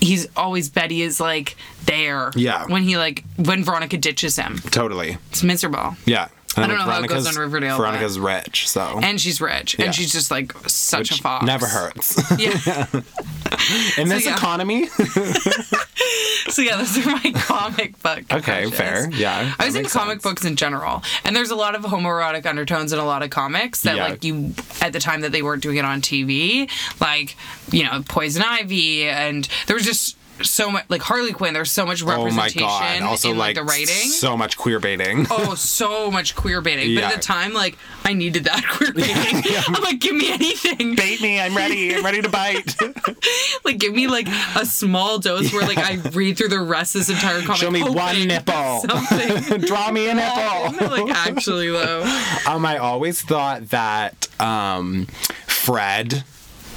he's 0.00 0.26
always 0.36 0.68
Betty 0.68 1.02
is 1.02 1.20
like 1.20 1.56
there. 1.84 2.32
Yeah. 2.34 2.66
When 2.66 2.82
he 2.82 2.96
like 2.96 3.24
when 3.36 3.64
Veronica 3.64 3.98
ditches 3.98 4.36
him, 4.36 4.58
totally. 4.70 5.18
it's 5.30 5.42
miserable. 5.42 5.96
Yeah. 6.06 6.28
I 6.56 6.66
don't 6.66 6.76
know 6.78 6.84
how 6.84 7.02
it 7.02 7.08
goes 7.08 7.26
on 7.26 7.34
Riverdale, 7.36 7.76
Veronica's 7.76 8.18
rich, 8.18 8.68
so. 8.68 9.00
And 9.02 9.20
she's 9.20 9.40
rich, 9.40 9.76
Yeah. 9.78 9.86
and 9.86 9.94
she's 9.94 10.12
just 10.12 10.30
like 10.30 10.52
such 10.68 11.10
a 11.10 11.14
fox. 11.22 11.44
Never 11.46 11.66
hurts. 11.66 12.20
Yeah. 12.38 12.86
In 13.98 14.08
this 14.08 14.24
yeah. 14.26 14.34
economy, 14.34 14.86
So 16.48 16.60
yeah, 16.62 16.76
those 16.76 16.96
are 16.98 17.10
my 17.10 17.32
comic 17.34 18.00
book. 18.02 18.22
Okay, 18.32 18.70
fair. 18.70 19.08
Yeah. 19.10 19.54
I 19.58 19.66
was 19.66 19.74
into 19.76 19.88
comic 19.90 20.14
sense. 20.14 20.22
books 20.22 20.44
in 20.44 20.56
general, 20.56 21.02
and 21.24 21.34
there's 21.34 21.50
a 21.50 21.54
lot 21.56 21.74
of 21.74 21.82
homoerotic 21.82 22.44
undertones 22.46 22.92
in 22.92 22.98
a 22.98 23.04
lot 23.04 23.22
of 23.22 23.30
comics 23.30 23.80
that, 23.82 23.96
Yeah. 23.96 24.04
like, 24.08 24.22
you 24.24 24.52
at 24.82 24.92
the 24.92 25.00
time 25.00 25.22
that 25.22 25.32
they 25.32 25.42
weren't 25.42 25.62
doing 25.62 25.76
it 25.78 25.84
on 25.84 26.00
TV, 26.02 26.68
like, 27.00 27.36
you 27.72 27.84
know, 27.84 28.02
Poison 28.08 28.42
Ivy, 28.42 29.04
and 29.08 29.48
there 29.66 29.74
was 29.76 29.84
just 29.84 30.16
so 30.42 30.70
much, 30.70 30.84
like 30.88 31.02
Harley 31.02 31.32
Quinn. 31.32 31.54
There's 31.54 31.70
so 31.70 31.86
much 31.86 32.02
representation 32.02 32.62
Oh 32.62 32.66
my 32.66 32.98
god. 32.98 33.02
Also 33.02 33.30
in 33.30 33.38
like 33.38 33.56
like, 33.56 33.66
the 33.66 33.70
writing. 33.70 34.10
so 34.10 34.36
much 34.36 34.56
queer 34.56 34.80
baiting. 34.80 35.26
Oh, 35.30 35.54
so 35.54 36.10
much 36.10 36.34
queer 36.34 36.60
baiting. 36.60 36.94
But 36.94 37.04
at 37.04 37.14
the 37.14 37.20
time, 37.20 37.52
like, 37.52 37.76
I 38.04 38.12
needed 38.12 38.44
that 38.44 38.64
queer 38.70 38.92
baiting. 38.92 39.42
I'm 39.68 39.82
like, 39.82 40.00
give 40.00 40.14
me 40.14 40.32
anything. 40.32 40.96
Bait 40.96 41.20
me, 41.20 41.40
I'm 41.40 41.56
ready. 41.56 41.94
I'm 41.94 42.04
ready 42.04 42.22
to 42.22 42.28
bite. 42.28 42.74
Like, 43.64 43.78
give 43.78 43.94
me 43.94 44.08
like 44.08 44.28
a 44.56 44.66
small 44.66 45.18
dose 45.18 45.52
where 45.52 45.66
like 45.66 45.78
I 45.78 45.94
read 46.10 46.36
through 46.36 46.48
the 46.48 46.60
rest 46.60 46.94
of 46.94 47.00
this 47.00 47.10
entire 47.10 47.40
comic. 47.40 47.56
Show 47.56 47.70
me 47.70 47.82
one 47.82 48.26
nipple. 48.26 48.80
Something. 48.88 49.60
Draw 49.60 49.90
me 49.90 50.08
a 50.10 50.14
nipple. 50.14 50.88
like 50.90 51.14
actually 51.14 51.70
though. 51.70 52.02
Um, 52.46 52.66
I 52.66 52.76
always 52.78 53.22
thought 53.22 53.70
that 53.70 54.28
um, 54.40 55.06
Fred 55.46 56.24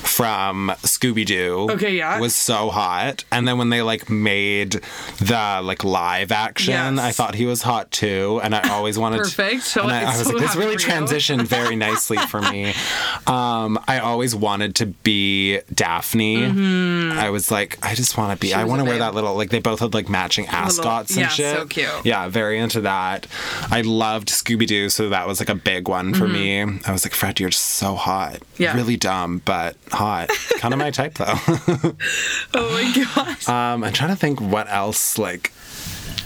from 0.08 0.72
Scooby 0.84 1.26
Doo 1.26 1.68
Okay, 1.72 1.95
yeah. 1.95 2.20
was 2.20 2.36
so 2.36 2.70
hot, 2.70 3.24
and 3.32 3.47
then 3.47 3.58
when 3.58 3.70
they 3.70 3.82
like 3.82 4.10
made 4.10 4.82
the 5.20 5.60
like 5.64 5.84
live 5.84 6.32
action, 6.32 6.74
Yes. 6.95 6.99
I 6.99 7.12
thought 7.12 7.36
he 7.36 7.45
was 7.45 7.62
hot 7.62 7.91
too, 7.91 8.39
and 8.43 8.55
I 8.55 8.70
always 8.70 8.97
wanted 8.97 9.20
Perfect. 9.20 9.64
To, 9.64 9.70
So 9.70 9.84
and 9.84 9.91
I, 9.91 10.03
I 10.14 10.18
was 10.18 10.28
so 10.28 10.34
like, 10.34 10.41
this 10.41 10.55
really 10.55 10.76
transitioned 10.78 11.43
very 11.43 11.76
nicely 11.76 12.18
for 12.18 12.41
me. 12.41 12.74
Um, 13.28 13.78
I 13.88 13.99
always 13.99 14.34
wanted 14.34 14.76
to 14.76 14.86
be 14.86 15.60
Daphne. 15.74 16.45
I 17.18 17.30
was 17.30 17.51
like, 17.51 17.78
I 17.86 17.93
just 17.93 18.18
want 18.18 18.32
to 18.32 18.38
be. 18.39 18.53
I 18.53 18.60
Mm-hmm. 18.60 18.70
want 18.70 18.80
to 18.80 18.84
wear 18.86 18.93
babe. 18.93 19.01
that 19.01 19.14
little 19.16 19.36
like 19.36 19.49
they 19.49 19.60
both 19.60 19.80
had 19.82 19.93
like 19.93 20.08
matching 20.10 20.45
ascots 20.47 21.12
and 21.12 21.22
yeah, 21.22 21.28
shit. 21.28 21.55
so 21.55 21.66
cute. 21.66 21.89
Yeah, 22.05 22.28
very 22.30 22.58
into 22.60 22.82
that. 22.82 23.28
I 23.70 23.82
loved 23.82 24.30
Scooby 24.30 24.66
Doo, 24.66 24.89
so 24.89 25.10
that 25.10 25.28
was 25.28 25.39
like 25.39 25.49
a 25.49 25.55
big 25.55 25.88
one 25.89 26.14
for 26.14 26.28
me. 26.28 26.62
I 26.62 26.91
was 26.91 27.03
like, 27.05 27.14
Fred, 27.14 27.39
you're 27.39 27.49
just 27.49 27.66
so 27.66 27.95
hot. 27.95 28.34
Mm-hmm. 28.36 28.64
Yeah. 28.64 28.76
Really 28.76 28.97
dumb, 28.97 29.41
but 29.45 29.76
hot. 29.98 30.30
kind 30.60 30.74
of 30.74 30.80
my 30.80 30.91
type 30.91 31.16
though. 31.16 31.26
Oh 32.54 32.72
my 32.72 33.04
gosh. 33.16 33.48
um, 33.50 33.84
I'm 33.84 33.93
trying 33.93 34.10
to 34.12 34.16
think 34.16 34.39
what 34.39 34.70
else 34.70 35.18
like. 35.18 35.52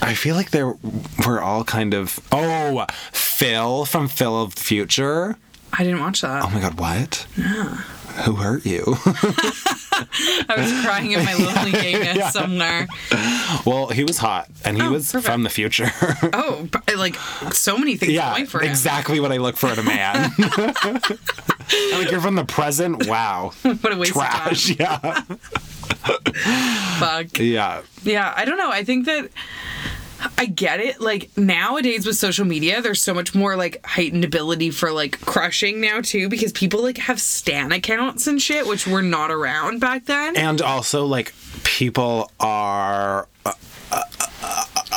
I 0.02 0.14
feel 0.14 0.36
like 0.36 0.52
there 0.52 0.74
we're 1.26 1.40
all 1.42 1.64
kind 1.64 1.94
of 1.94 2.20
oh 2.32 2.86
Phil 3.12 3.86
from 3.86 4.08
Phil 4.08 4.42
of 4.42 4.56
the 4.56 4.62
Future. 4.62 5.38
I 5.74 5.84
didn't 5.84 6.00
watch 6.02 6.22
that. 6.22 6.44
Oh 6.44 6.50
my 6.50 6.60
god, 6.60 6.80
what? 6.80 7.26
Who 8.26 8.36
hurt 8.36 8.66
you? 8.66 8.84
I 10.48 10.56
was 10.58 10.72
crying 10.86 11.12
in 11.12 11.24
my 11.24 11.34
lonely 11.36 11.72
gayness 11.72 12.34
somewhere. 12.34 12.88
well, 13.66 13.88
he 13.88 14.04
was 14.04 14.18
hot, 14.18 14.48
and 14.66 14.76
he 14.78 14.84
Oh, 14.84 14.92
was 14.92 15.12
perfect. 15.12 15.32
from 15.32 15.44
the 15.44 15.50
future. 15.50 15.92
Oh, 16.34 16.68
like 16.98 17.16
so 17.54 17.78
many 17.78 17.96
things 17.98 18.12
yeah, 18.14 18.32
going 18.34 18.46
for 18.48 18.62
him. 18.62 18.70
exactly 18.70 19.20
what 19.20 19.32
I 19.32 19.38
look 19.38 19.58
for 19.58 19.72
in 19.72 19.80
a 19.80 19.84
man. 19.84 20.32
Like 21.94 22.12
you're 22.12 22.22
from 22.22 22.36
the 22.36 22.46
present. 22.46 23.08
Wow, 23.08 23.52
What 23.64 23.94
a 23.94 23.98
waste 23.98 24.14
trash. 24.14 24.70
Yeah, 24.80 24.96
of 24.96 25.02
time. 25.02 25.38
Fuck. 27.00 27.40
yeah. 27.40 27.82
Yeah, 28.04 28.34
I 28.36 28.46
don't 28.46 28.58
know. 28.58 28.70
I 28.72 28.84
think 28.84 29.06
that 29.06 29.30
I 30.38 30.46
get 30.46 30.80
it. 30.80 31.02
Like 31.02 31.30
nowadays 31.38 32.06
with 32.06 32.16
social 32.18 32.46
media, 32.46 32.82
there's 32.82 33.02
so 33.02 33.14
much 33.14 33.34
more 33.34 33.56
like 33.56 33.86
heightened 33.86 34.24
ability 34.24 34.72
for 34.72 34.92
like 34.92 35.20
crushing 35.22 35.82
now 35.82 36.02
too, 36.02 36.30
because 36.30 36.52
people 36.52 36.82
like 36.82 36.98
have 36.98 37.20
stan 37.20 37.72
accounts 37.72 38.28
and 38.28 38.42
shit, 38.42 38.68
which 38.68 38.88
were 38.88 39.02
not 39.02 39.32
around 39.32 39.80
back 39.80 40.06
then. 40.06 40.36
And 40.36 40.62
also, 40.62 41.06
like, 41.06 41.34
people 41.64 42.32
are. 42.40 43.28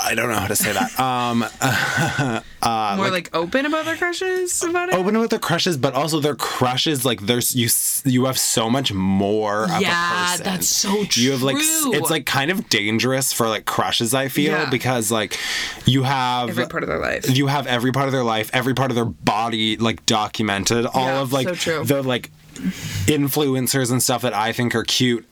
Uh, 0.05 0.07
uh, 0.07 0.11
uh, 0.11 0.11
I 0.11 0.14
don't 0.14 0.28
know 0.28 0.36
how 0.36 0.46
to 0.48 0.57
say 0.57 0.72
that. 0.72 0.92
Um, 2.64 2.96
more 2.98 3.11
like, 3.11 3.28
open 3.34 3.66
about 3.66 3.84
their 3.84 3.96
crushes 3.96 4.62
about 4.62 4.88
it. 4.88 4.94
open 4.94 5.18
with 5.18 5.30
their 5.30 5.38
crushes, 5.38 5.76
but 5.76 5.92
also 5.94 6.18
their 6.20 6.34
crushes. 6.34 7.05
Like, 7.05 7.20
there's 7.22 7.55
you. 7.55 7.68
You 8.11 8.24
have 8.24 8.38
so 8.38 8.70
much 8.70 8.92
more 8.92 9.64
of 9.64 9.70
a 9.70 9.80
Yeah, 9.80 10.36
that's 10.38 10.66
so 10.68 11.05
true. 11.05 11.22
You 11.24 11.30
have 11.32 11.42
like. 11.42 11.57
It's 11.59 12.11
like 12.11 12.24
kind 12.26 12.50
of 12.50 12.68
dangerous 12.70 13.32
for 13.34 13.48
like 13.48 13.66
crushes. 13.66 14.14
I 14.14 14.28
feel 14.28 14.52
Yeah. 14.52 14.70
because 14.70 15.11
like 15.11 15.38
you 15.84 16.05
have 16.05 16.48
Every 16.48 16.66
part 16.66 16.82
of 16.82 16.88
their 16.88 16.98
life. 17.00 17.28
you 17.36 17.46
have 17.48 17.66
every 17.66 17.92
part 17.92 18.07
of 18.07 18.12
their 18.12 18.24
life, 18.24 18.50
every 18.55 18.72
part 18.74 18.90
of 18.90 18.94
their 18.94 19.05
body 19.05 19.76
like 19.76 20.07
documented. 20.07 20.86
All 20.86 21.07
Yeah, 21.07 21.20
of 21.20 21.32
like 21.34 21.55
so 21.57 21.84
the 21.84 22.02
like 22.02 22.30
influencers 23.07 23.90
and 23.90 24.02
stuff 24.02 24.22
that 24.22 24.32
I 24.34 24.52
think 24.52 24.74
are 24.74 24.84
cute 24.84 25.26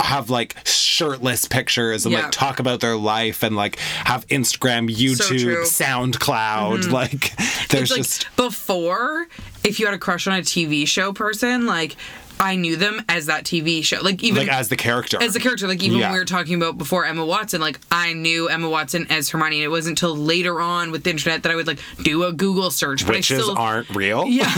have 0.00 0.30
like 0.30 0.56
shirtless 0.66 1.46
pictures 1.46 2.04
and 2.06 2.12
Yeah. 2.12 2.22
like 2.22 2.30
talk 2.32 2.58
about 2.60 2.80
their 2.80 2.96
life 2.96 3.42
and 3.42 3.56
like 3.56 3.76
have 4.04 4.26
Instagram, 4.28 4.88
YouTube, 4.88 5.40
true. 5.42 5.64
SoundCloud. 5.64 6.82
Mm-hmm. 6.84 6.92
Like 6.92 7.36
there's 7.68 7.90
it's 7.90 7.90
like 7.90 7.98
just 7.98 8.36
before, 8.36 9.26
if 9.64 9.78
you 9.80 9.86
had 9.86 9.94
a 9.94 9.98
crush 9.98 10.26
on 10.26 10.34
a 10.34 10.42
TV 10.42 10.86
show 10.86 11.12
person, 11.12 11.66
like 11.66 11.96
I 12.40 12.56
knew 12.56 12.76
them 12.76 13.02
as 13.08 13.26
that 13.26 13.44
TV 13.44 13.82
show. 13.84 14.00
Like 14.00 14.22
even 14.22 14.46
like 14.46 14.56
as 14.56 14.68
the 14.68 14.76
character. 14.76 15.20
as 15.22 15.34
the 15.34 15.40
character, 15.40 15.66
like 15.66 15.82
even 15.82 15.98
Yeah. 15.98 16.06
when 16.06 16.12
we 16.14 16.18
were 16.20 16.24
talking 16.24 16.54
about 16.54 16.78
before 16.78 17.04
Emma 17.04 17.24
Watson, 17.24 17.60
like 17.60 17.80
I 17.90 18.12
knew 18.12 18.48
Emma 18.48 18.68
Watson 18.68 19.06
as 19.10 19.30
Hermione. 19.30 19.56
And 19.56 19.64
it 19.64 19.68
wasn't 19.68 20.00
until 20.00 20.16
later 20.16 20.60
on 20.60 20.90
with 20.90 21.04
the 21.04 21.10
internet 21.10 21.42
that 21.42 21.52
I 21.52 21.56
would 21.56 21.66
like 21.66 21.78
do 22.02 22.24
a 22.24 22.32
Google 22.32 22.70
search. 22.70 23.04
But 23.06 23.16
Witches 23.16 23.38
I 23.38 23.42
still, 23.42 23.58
aren't 23.58 23.90
real. 23.90 24.26
yeah, 24.26 24.52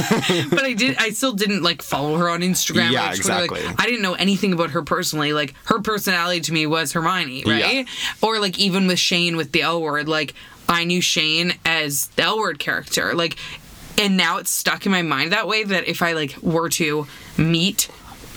but 0.51 0.65
I 0.65 0.73
did. 0.75 0.97
I 0.99 1.11
still 1.11 1.33
didn't 1.33 1.63
like 1.63 1.83
follow 1.83 2.17
her 2.19 2.29
on 2.29 2.41
Instagram. 2.41 2.91
Yeah, 2.93 3.11
or 3.13 3.15
Twitter. 3.15 3.33
Like, 3.33 3.51
exactly. 3.51 3.75
I 3.79 3.87
didn't 3.87 4.03
know 4.03 4.15
anything 4.15 4.53
about 4.53 4.71
her 4.71 4.83
personally. 4.83 5.33
Like 5.33 5.55
her 5.65 5.81
personality 5.81 6.41
to 6.43 6.53
me 6.53 6.67
was 6.67 6.93
Hermione, 6.93 7.45
right? 7.47 7.75
Yeah. 7.75 7.85
Or 8.23 8.39
like 8.41 8.59
even 8.59 8.87
with 8.87 8.99
Shane 8.99 9.37
with 9.37 9.53
the 9.53 9.63
L 9.63 9.81
word, 9.81 10.09
like 10.09 10.35
I 10.69 10.85
knew 10.85 11.01
Shane 11.01 11.55
as 11.65 12.07
the 12.17 12.23
L 12.23 12.39
word 12.39 12.59
character. 12.61 13.13
Like, 13.15 13.37
and 14.01 14.17
now 14.17 14.39
it's 14.39 14.51
stuck 14.51 14.87
in 14.87 14.93
my 14.93 15.03
mind 15.03 15.33
that 15.33 15.47
way 15.47 15.63
that 15.65 15.87
if 15.89 16.03
I 16.03 16.13
like 16.13 16.37
were 16.43 16.69
to 16.71 17.07
meet 17.37 17.89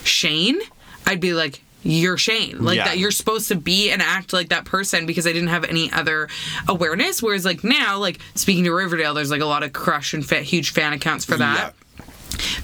Shane, 0.04 0.58
I'd 1.06 1.20
be 1.20 1.32
like. 1.34 1.60
You're 1.86 2.16
Shane. 2.16 2.64
Like 2.64 2.76
Yeah. 2.78 2.84
that 2.86 2.96
you're 2.98 3.10
supposed 3.10 3.48
to 3.48 3.56
be 3.56 3.90
and 3.90 4.00
act 4.00 4.32
like 4.32 4.48
that 4.48 4.64
person 4.64 5.04
because 5.04 5.26
I 5.26 5.32
didn't 5.34 5.50
have 5.50 5.64
any 5.64 5.92
other 5.92 6.30
awareness. 6.66 7.22
Whereas 7.22 7.44
like 7.44 7.62
now, 7.62 7.98
like 7.98 8.20
speaking 8.34 8.64
to 8.64 8.72
Riverdale, 8.72 9.12
there's 9.12 9.30
like 9.30 9.42
a 9.42 9.44
lot 9.44 9.62
of 9.62 9.74
crush 9.74 10.14
and 10.14 10.24
fa- 10.24 10.40
huge 10.40 10.70
fan 10.72 10.94
accounts 10.94 11.26
for 11.26 11.36
that 11.36 11.74
Yeah. 11.98 12.04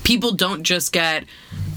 people 0.04 0.32
don't 0.32 0.62
just 0.62 0.90
get 0.90 1.24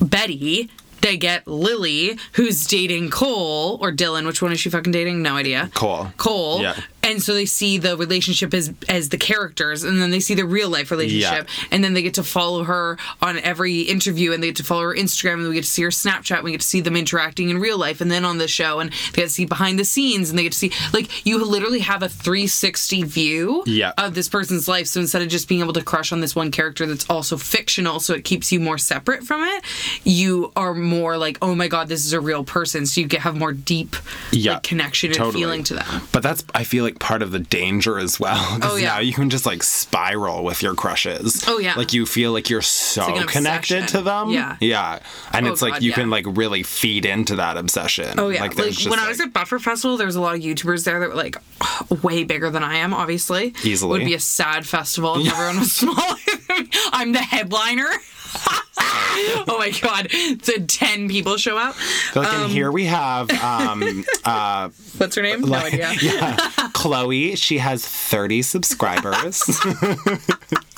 Betty, 0.01 0.69
they 1.01 1.17
get 1.17 1.45
Lily, 1.45 2.17
who's 2.33 2.65
dating 2.65 3.09
Cole 3.09 3.77
or 3.81 3.91
Dylan. 3.91 4.25
Which 4.25 4.41
one 4.41 4.53
is 4.53 4.61
she 4.61 4.69
fucking 4.69 4.93
dating? 4.93 5.21
No 5.21 5.35
idea. 5.35 5.69
Cole. 5.73 6.13
Cole. 6.15 6.61
Yeah. 6.61 6.79
And 7.03 7.21
so 7.21 7.33
they 7.33 7.45
see 7.45 7.77
the 7.77 7.97
relationship 7.97 8.53
as 8.53 8.73
as 8.89 9.09
the 9.09 9.17
characters, 9.17 9.83
and 9.83 10.01
then 10.01 10.09
they 10.11 10.19
see 10.21 10.33
the 10.33 10.45
real 10.45 10.69
life 10.69 10.89
relationship, 10.89 11.47
and 11.71 11.83
then 11.83 11.93
they 11.93 12.01
get 12.01 12.13
to 12.15 12.23
follow 12.23 12.63
her 12.63 12.97
on 13.21 13.37
every 13.39 13.81
interview, 13.81 14.31
and 14.31 14.41
they 14.41 14.47
get 14.47 14.55
to 14.57 14.63
follow 14.63 14.83
her 14.83 14.95
Instagram, 14.95 15.33
and 15.35 15.47
we 15.49 15.55
get 15.55 15.63
to 15.65 15.69
see 15.69 15.83
her 15.83 15.89
Snapchat, 15.89 16.35
and 16.37 16.43
we 16.45 16.51
get 16.51 16.61
to 16.61 16.67
see 16.67 16.81
them 16.81 16.95
interacting 16.95 17.49
in 17.49 17.59
real 17.59 17.77
life, 17.77 17.99
and 18.01 18.09
then 18.09 18.23
on 18.25 18.37
the 18.37 18.47
show, 18.47 18.79
and 18.79 18.91
they 19.13 19.21
get 19.21 19.23
to 19.23 19.29
see 19.29 19.45
behind 19.45 19.77
the 19.77 19.85
scenes, 19.85 20.29
and 20.29 20.39
they 20.39 20.43
get 20.43 20.53
to 20.53 20.57
see 20.57 20.71
like 20.93 21.25
you 21.25 21.43
literally 21.43 21.79
have 21.79 22.01
a 22.03 22.09
360 22.09 23.03
view 23.03 23.63
Yeah. 23.65 23.91
of 23.97 24.15
this 24.15 24.29
person's 24.29 24.67
life. 24.67 24.87
So 24.87 24.99
instead 25.01 25.21
of 25.21 25.27
just 25.27 25.47
being 25.47 25.61
able 25.61 25.73
to 25.73 25.83
crush 25.83 26.11
on 26.11 26.21
this 26.21 26.35
one 26.35 26.51
character 26.51 26.85
that's 26.85 27.09
also 27.09 27.37
fictional, 27.37 27.99
so 27.99 28.13
it 28.13 28.23
keeps 28.23 28.51
you 28.51 28.59
more 28.59 28.77
separate 28.77 29.23
from 29.23 29.43
it, 29.43 29.63
you 30.03 30.51
are 30.55 30.73
more 30.73 31.17
like, 31.17 31.37
oh 31.41 31.53
my 31.55 31.67
god, 31.67 31.87
this 31.89 32.05
is 32.05 32.13
a 32.13 32.21
real 32.21 32.43
person. 32.43 32.85
So 32.85 33.01
you 33.01 33.07
get 33.07 33.21
have 33.21 33.35
more 33.37 33.53
deep 33.53 33.95
Yeah, 34.31 34.53
like 34.53 34.63
connection 34.63 35.09
and 35.11 35.17
totally. 35.17 35.41
feeling 35.43 35.63
to 35.65 35.73
them. 35.75 36.01
But 36.11 36.23
that's 36.23 36.43
I 36.55 36.63
feel 36.63 36.83
like 36.83 36.92
part 36.99 37.21
of 37.21 37.31
the 37.31 37.39
danger 37.39 37.99
as 37.99 38.19
well. 38.19 38.59
Oh, 38.63 38.75
yeah. 38.77 38.87
Now 38.95 38.99
you 38.99 39.13
can 39.13 39.29
just 39.29 39.45
like 39.45 39.61
spiral 39.63 40.43
with 40.43 40.61
your 40.63 40.73
crushes. 40.75 41.43
Oh, 41.47 41.59
yeah. 41.59 41.75
Like 41.75 41.93
you 41.93 42.05
feel 42.05 42.31
like 42.31 42.49
you're 42.49 42.61
so 42.61 43.07
like 43.07 43.27
connected 43.27 43.87
to 43.89 44.01
them. 44.01 44.29
Yeah. 44.29 44.57
Yeah. 44.61 44.99
And 45.31 45.47
Oh, 45.47 45.51
it's 45.51 45.61
like 45.61 45.73
God, 45.73 45.83
you 45.83 45.89
yeah. 45.89 45.95
can 45.95 46.09
like 46.09 46.25
really 46.27 46.63
feed 46.63 47.05
into 47.05 47.35
that 47.37 47.57
obsession. 47.57 48.19
Oh 48.19 48.29
yeah, 48.29 48.41
Like 48.41 48.57
like, 48.57 48.73
when 48.89 48.99
I 48.99 49.07
was 49.07 49.19
at 49.19 49.33
Buffer 49.33 49.59
Festival, 49.59 49.97
there 49.97 50.07
was 50.07 50.15
a 50.15 50.21
lot 50.21 50.35
of 50.35 50.41
YouTubers 50.41 50.85
there 50.85 50.99
that 50.99 51.09
were 51.09 51.15
like 51.15 51.35
way 52.03 52.23
bigger 52.23 52.49
than 52.49 52.63
I 52.63 52.75
am. 52.77 52.93
Obviously, 52.93 53.53
Easily. 53.63 53.99
would 53.99 54.05
be 54.05 54.13
a 54.13 54.19
sad 54.19 54.65
festival 54.65 55.19
if 55.19 55.31
everyone 55.31 55.59
was 55.59 55.71
smaller. 55.75 56.15
than 56.47 56.63
me. 56.63 56.69
I'm 56.91 57.11
the 57.11 57.19
headliner. 57.21 57.89
oh 59.47 59.55
my 59.59 59.71
god, 59.81 60.09
so 60.41 60.53
ten 60.67 61.07
people 61.07 61.37
show 61.37 61.57
up. 61.57 61.75
Like, 62.15 62.33
and 62.33 62.51
here 62.51 62.71
we 62.71 62.85
have 62.85 63.29
um 63.43 64.03
uh 64.25 64.69
What's 64.97 65.15
her 65.15 65.21
name? 65.21 65.41
No 65.41 65.53
idea. 65.55 65.91
yeah. 66.01 66.49
Chloe, 66.73 67.35
she 67.35 67.57
has 67.59 67.85
30 67.85 68.41
subscribers. 68.41 69.43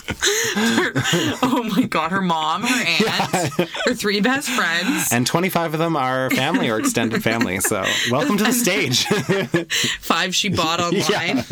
Oh 1.42 1.68
my 1.76 1.84
god, 1.84 2.12
her 2.12 2.22
mom, 2.22 2.64
her 2.64 2.86
aunt, 2.86 3.70
her 3.86 3.94
three 3.94 4.22
best 4.22 4.50
friends. 4.50 5.12
and 5.12 5.26
25 5.26 5.74
of 5.74 5.80
them 5.80 5.96
are 5.96 6.30
family 6.32 6.70
or 6.70 6.78
extended 6.80 7.24
family. 7.24 7.60
So, 7.60 7.84
welcome 8.12 8.38
to 8.38 8.44
the 8.44 8.52
stage. 8.54 9.06
five 10.00 10.34
she 10.36 10.50
bought 10.50 10.80
online. 10.82 11.44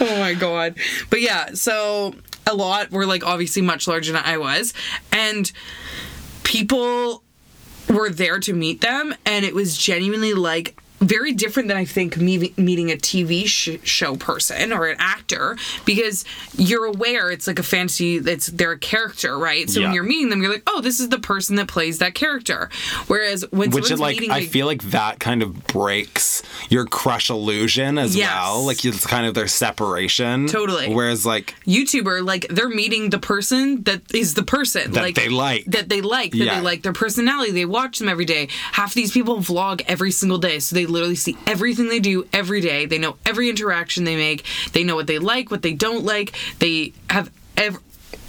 oh 0.00 0.18
my 0.20 0.34
god. 0.34 0.76
But 1.10 1.20
yeah, 1.20 1.50
so 1.54 2.14
a 2.46 2.54
lot 2.54 2.90
were 2.90 3.06
like 3.06 3.24
obviously 3.26 3.62
much 3.62 3.86
larger 3.88 4.12
than 4.12 4.22
I 4.24 4.38
was. 4.38 4.72
And 5.12 5.50
people 6.42 7.22
were 7.88 8.10
there 8.10 8.38
to 8.40 8.52
meet 8.52 8.80
them 8.80 9.14
and 9.24 9.44
it 9.44 9.54
was 9.54 9.76
genuinely 9.76 10.34
like 10.34 10.80
very 11.00 11.32
different 11.32 11.68
than 11.68 11.76
I 11.76 11.84
think 11.84 12.16
me 12.16 12.52
meeting 12.56 12.90
a 12.90 12.96
TV 12.96 13.46
sh- 13.46 13.78
show 13.86 14.16
person 14.16 14.72
or 14.72 14.86
an 14.86 14.96
actor 14.98 15.56
because 15.84 16.24
you're 16.56 16.86
aware 16.86 17.30
it's 17.30 17.46
like 17.46 17.58
a 17.58 17.62
fantasy. 17.62 18.18
that's 18.18 18.46
they're 18.46 18.72
a 18.72 18.78
character, 18.78 19.38
right? 19.38 19.68
So 19.68 19.80
Yeah. 19.80 19.86
when 19.86 19.94
you're 19.94 20.04
meeting 20.04 20.30
them, 20.30 20.42
you're 20.42 20.52
like, 20.52 20.62
oh, 20.66 20.80
this 20.80 21.00
is 21.00 21.08
the 21.10 21.18
person 21.18 21.56
that 21.56 21.68
plays 21.68 21.98
that 21.98 22.14
character. 22.14 22.70
Whereas 23.06 23.44
when 23.50 23.70
Which 23.70 23.84
is 23.84 23.88
someone's 23.88 24.00
like 24.00 24.16
meeting, 24.16 24.30
I 24.30 24.38
like- 24.40 24.48
feel 24.50 24.66
like 24.66 24.82
that 24.90 25.20
kind 25.20 25.42
of 25.42 25.66
breaks 25.66 26.42
your 26.70 26.86
crush 26.86 27.30
illusion 27.30 27.98
as 27.98 28.16
Yes. 28.16 28.30
well. 28.30 28.64
Like 28.66 28.84
it's 28.84 29.06
kind 29.06 29.26
of 29.26 29.34
their 29.34 29.48
separation. 29.48 30.46
Totally. 30.46 30.92
Whereas 30.92 31.26
like 31.26 31.54
YouTuber, 31.66 32.24
like 32.24 32.46
they're 32.48 32.68
meeting 32.68 33.10
the 33.10 33.18
person 33.18 33.82
that 33.84 34.02
is 34.14 34.34
the 34.34 34.42
person 34.42 34.92
That 34.92 35.02
like 35.02 35.14
they 35.14 35.28
like. 35.28 35.64
that 35.66 35.88
they 35.88 36.00
like, 36.00 36.32
that 36.32 36.38
Yeah. 36.38 36.54
they 36.56 36.60
like 36.62 36.82
their 36.82 36.92
personality. 36.92 37.52
They 37.52 37.64
watch 37.66 37.98
them 37.98 38.08
every 38.08 38.24
day. 38.24 38.48
Half 38.72 38.94
these 38.94 39.12
people 39.12 39.38
vlog 39.38 39.82
every 39.86 40.10
single 40.10 40.38
day, 40.38 40.58
so 40.58 40.74
they 40.74 40.85
literally 40.86 41.16
see 41.16 41.36
everything 41.46 41.88
they 41.88 42.00
do 42.00 42.26
every 42.32 42.60
day. 42.60 42.86
They 42.86 42.98
know 42.98 43.16
every 43.26 43.48
interaction 43.50 44.04
they 44.04 44.16
make. 44.16 44.44
They 44.72 44.84
know 44.84 44.94
what 44.96 45.06
they 45.06 45.18
like, 45.18 45.50
what 45.50 45.62
they 45.62 45.74
don't 45.74 46.04
like. 46.04 46.34
They 46.58 46.92
have 47.10 47.30
every. 47.56 47.80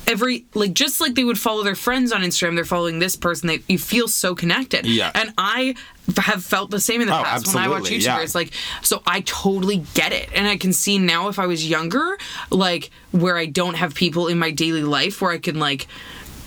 Every 0.10 0.46
like 0.54 0.74
just 0.74 1.02
like 1.02 1.16
they 1.16 1.26
would 1.26 1.38
follow 1.38 1.64
their 1.64 1.76
friends 1.76 2.14
on 2.14 2.22
Instagram, 2.22 2.56
they're 2.56 2.64
following 2.64 3.00
this 3.00 3.18
person. 3.18 3.48
They 3.48 3.60
you 3.68 3.78
feel 3.78 4.08
so 4.08 4.36
connected. 4.36 4.86
Yeah. 4.86 5.12
And 5.14 5.34
I 5.38 5.76
have 6.16 6.46
felt 6.46 6.72
the 6.72 6.80
same 6.80 7.02
in 7.02 7.08
the 7.10 7.20
Oh, 7.20 7.24
past 7.24 7.48
when 7.54 7.58
I 7.62 7.68
watch 7.68 7.80
absolutely, 7.92 8.06
yeah. 8.06 8.20
YouTubers. 8.20 8.34
Like, 8.34 8.54
so 8.84 9.04
I 9.06 9.20
totally 9.26 9.84
get 9.96 10.14
it. 10.14 10.30
And 10.34 10.48
I 10.48 10.56
can 10.56 10.72
see 10.72 10.98
now 10.98 11.28
if 11.28 11.40
I 11.40 11.46
was 11.46 11.70
younger, 11.70 12.18
like, 12.50 12.90
where 13.12 13.36
I 13.36 13.48
don't 13.48 13.74
have 13.74 13.96
people 13.96 14.28
in 14.30 14.40
my 14.40 14.50
daily 14.50 14.84
life 14.84 15.22
where 15.22 15.32
I 15.32 15.40
can, 15.40 15.60
like, 15.60 15.88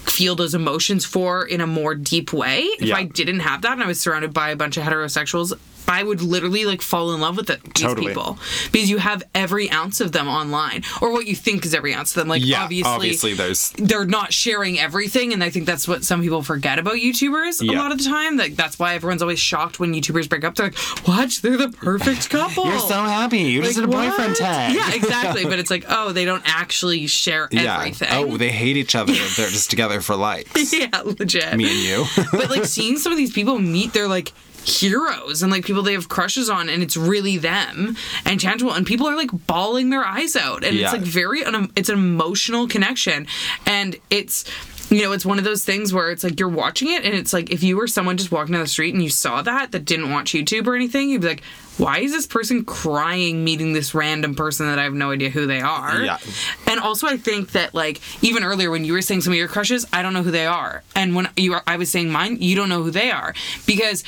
feel 0.06 0.36
those 0.36 0.54
emotions 0.54 1.04
for 1.04 1.44
in 1.44 1.60
a 1.60 1.66
more 1.66 1.94
deep 1.94 2.32
way. 2.32 2.60
If 2.62 2.84
Yeah. 2.84 2.96
I 2.96 3.02
didn't 3.02 3.40
have 3.40 3.60
that 3.60 3.72
and 3.72 3.82
I 3.82 3.86
was 3.86 4.00
surrounded 4.00 4.32
by 4.32 4.48
a 4.48 4.56
bunch 4.56 4.78
of 4.78 4.84
heterosexuals, 4.84 5.52
I 5.88 6.02
would 6.02 6.22
literally 6.22 6.64
like 6.64 6.82
fall 6.82 7.12
in 7.14 7.20
love 7.20 7.36
with 7.36 7.50
it, 7.50 7.62
these 7.62 7.84
Totally. 7.84 8.08
people 8.08 8.38
because 8.72 8.88
you 8.90 8.98
have 8.98 9.22
every 9.34 9.70
ounce 9.70 10.00
of 10.00 10.12
them 10.12 10.28
online, 10.28 10.82
or 11.00 11.12
what 11.12 11.26
you 11.26 11.34
think 11.34 11.64
is 11.64 11.74
every 11.74 11.94
ounce 11.94 12.10
of 12.16 12.20
them. 12.20 12.28
Like 12.28 12.44
yeah, 12.44 12.62
obviously, 12.64 12.90
obviously 12.90 13.34
there's 13.34 13.70
they're 13.78 14.04
not 14.04 14.32
sharing 14.32 14.78
everything 14.78 15.32
and 15.32 15.42
i 15.44 15.50
think 15.50 15.66
that's 15.66 15.86
what 15.88 16.04
some 16.04 16.20
people 16.22 16.42
forget 16.42 16.78
about 16.78 16.94
youtubers 16.94 17.60
a 17.62 17.72
lot 17.76 17.92
of 17.92 17.98
the 17.98 18.04
time 18.04 18.36
like 18.36 18.56
that's 18.56 18.78
why 18.78 18.94
everyone's 18.94 19.22
always 19.22 19.38
shocked 19.38 19.78
when 19.80 19.92
youtubers 19.92 20.28
break 20.28 20.44
up 20.44 20.54
they're 20.54 20.66
like 20.66 20.78
what 21.06 21.38
they're 21.42 21.56
the 21.56 21.68
perfect 21.70 22.28
couple 22.30 22.66
You're 22.66 22.78
so 22.80 22.94
happy. 23.02 23.38
You 23.38 23.62
just 23.62 23.76
Like, 23.78 23.86
did 23.88 23.94
a 23.94 23.96
boyfriend 23.96 24.36
tag. 24.36 24.74
yeah 24.74 24.94
exactly 24.94 25.44
but 25.50 25.58
it's 25.58 25.70
like 25.70 25.84
oh 25.88 26.12
they 26.12 26.24
don't 26.24 26.42
actually 26.46 27.06
share 27.06 27.48
Yeah. 27.50 27.76
everything 27.78 28.08
Oh, 28.10 28.36
they 28.36 28.50
hate 28.50 28.76
each 28.76 28.94
other. 28.94 29.12
They're 29.36 29.48
just 29.48 29.70
together 29.70 30.00
for 30.00 30.16
likes. 30.16 30.72
yeah 30.72 30.88
legit 31.04 31.56
Me 31.56 31.64
and 31.70 31.80
you. 31.80 32.24
but 32.32 32.50
like 32.50 32.64
seeing 32.66 32.96
some 32.98 33.12
of 33.12 33.18
these 33.18 33.32
people 33.32 33.58
meet 33.58 33.92
they're 33.92 34.08
like 34.08 34.32
heroes 34.64 35.42
and 35.42 35.50
like 35.50 35.64
people 35.64 35.82
they 35.82 35.92
have 35.94 36.08
crushes 36.08 36.48
on 36.50 36.68
and 36.68 36.82
it's 36.82 36.96
really 36.96 37.36
them. 37.38 37.96
And 38.24 38.40
tangible 38.40 38.72
and 38.72 38.86
people 38.86 39.06
are 39.06 39.16
like 39.16 39.30
bawling 39.46 39.90
their 39.90 40.04
eyes 40.04 40.36
out. 40.36 40.64
And 40.64 40.76
Yeah. 40.76 40.84
it's 40.86 40.92
like 40.92 41.02
very 41.02 41.44
un- 41.44 41.70
it's 41.76 41.88
an 41.88 41.98
emotional 41.98 42.66
connection. 42.68 43.26
And 43.66 43.96
it's 44.10 44.44
you 44.90 45.02
know 45.02 45.12
it's 45.12 45.24
one 45.24 45.38
of 45.38 45.44
those 45.44 45.64
things 45.64 45.92
where 45.94 46.10
it's 46.10 46.24
like 46.24 46.40
you're 46.40 46.48
watching 46.48 46.88
it 46.90 47.04
and 47.04 47.14
it's 47.14 47.32
like 47.32 47.50
if 47.50 47.62
you 47.62 47.76
were 47.76 47.86
someone 47.86 48.16
just 48.16 48.32
walking 48.32 48.54
down 48.54 48.60
the 48.62 48.66
street 48.68 48.92
and 48.92 49.00
you 49.00 49.08
saw 49.08 49.40
that 49.40 49.70
that 49.70 49.84
didn't 49.84 50.10
watch 50.10 50.32
YouTube 50.32 50.66
or 50.66 50.74
anything 50.74 51.10
you'd 51.10 51.20
be 51.20 51.28
like 51.28 51.42
why 51.76 51.98
is 52.00 52.10
this 52.10 52.26
person 52.26 52.64
crying 52.64 53.44
meeting 53.44 53.72
this 53.72 53.94
random 53.94 54.34
person 54.34 54.66
that 54.66 54.80
I 54.80 54.82
have 54.82 54.92
no 54.92 55.12
idea 55.12 55.30
who 55.30 55.46
they 55.46 55.60
are? 55.62 56.02
Yeah. 56.02 56.18
and 56.66 56.78
also, 56.78 57.06
I 57.06 57.16
think 57.16 57.52
that 57.52 57.72
like 57.72 58.00
even 58.22 58.42
earlier 58.44 58.70
when 58.70 58.84
you 58.84 58.92
were 58.92 59.00
saying 59.00 59.22
some 59.22 59.32
of 59.32 59.38
your 59.38 59.48
crushes, 59.48 59.86
I 59.90 60.02
don't 60.02 60.12
know 60.12 60.22
who 60.22 60.30
they 60.30 60.44
are, 60.44 60.82
and 60.94 61.14
when 61.14 61.30
you 61.38 61.54
are, 61.54 61.62
I 61.66 61.76
was 61.78 61.90
saying 61.90 62.10
mine, 62.10 62.36
you 62.42 62.54
don't 62.54 62.68
know 62.68 62.82
who 62.82 62.90
they 62.90 63.10
are. 63.10 63.32
Because 63.66 64.04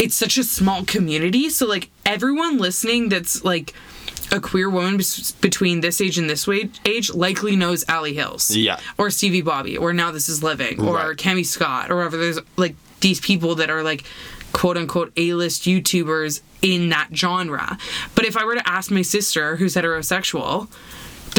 it's 0.00 0.16
such 0.16 0.36
a 0.38 0.42
small 0.44 0.84
community. 0.84 1.48
So 1.50 1.66
like 1.66 1.90
everyone 2.04 2.58
listening 2.58 3.08
that's 3.10 3.44
like 3.44 3.72
a 4.32 4.40
queer 4.40 4.70
woman 4.70 4.96
bes- 4.96 5.32
between 5.32 5.80
this 5.80 6.00
age 6.00 6.16
and 6.18 6.28
this 6.30 6.48
age 6.84 7.12
likely 7.12 7.54
knows 7.56 7.84
Ally 7.88 8.12
Hills, 8.12 8.50
Yeah. 8.54 8.78
or 8.98 9.10
Stevie 9.10 9.42
Boebi, 9.42 9.78
or 9.80 9.92
Now 9.92 10.10
This 10.10 10.28
Is 10.28 10.42
Living, 10.42 10.80
or 10.80 10.94
Right. 10.94 11.16
Cami 11.16 11.44
Scott, 11.44 11.90
or 11.90 11.96
whatever. 11.96 12.16
There's 12.16 12.38
like 12.56 12.74
these 13.00 13.20
people 13.20 13.54
that 13.56 13.70
are 13.70 13.82
like 13.82 14.04
quote 14.52 14.76
unquote 14.76 15.12
A-list 15.16 15.64
YouTubers 15.64 16.40
in 16.62 16.88
that 16.90 17.08
genre. 17.14 17.78
But 18.14 18.24
if 18.24 18.36
I 18.36 18.44
were 18.44 18.54
to 18.56 18.68
ask 18.68 18.90
my 18.90 19.02
sister, 19.02 19.56
who's 19.56 19.74
heterosexual, 19.74 20.68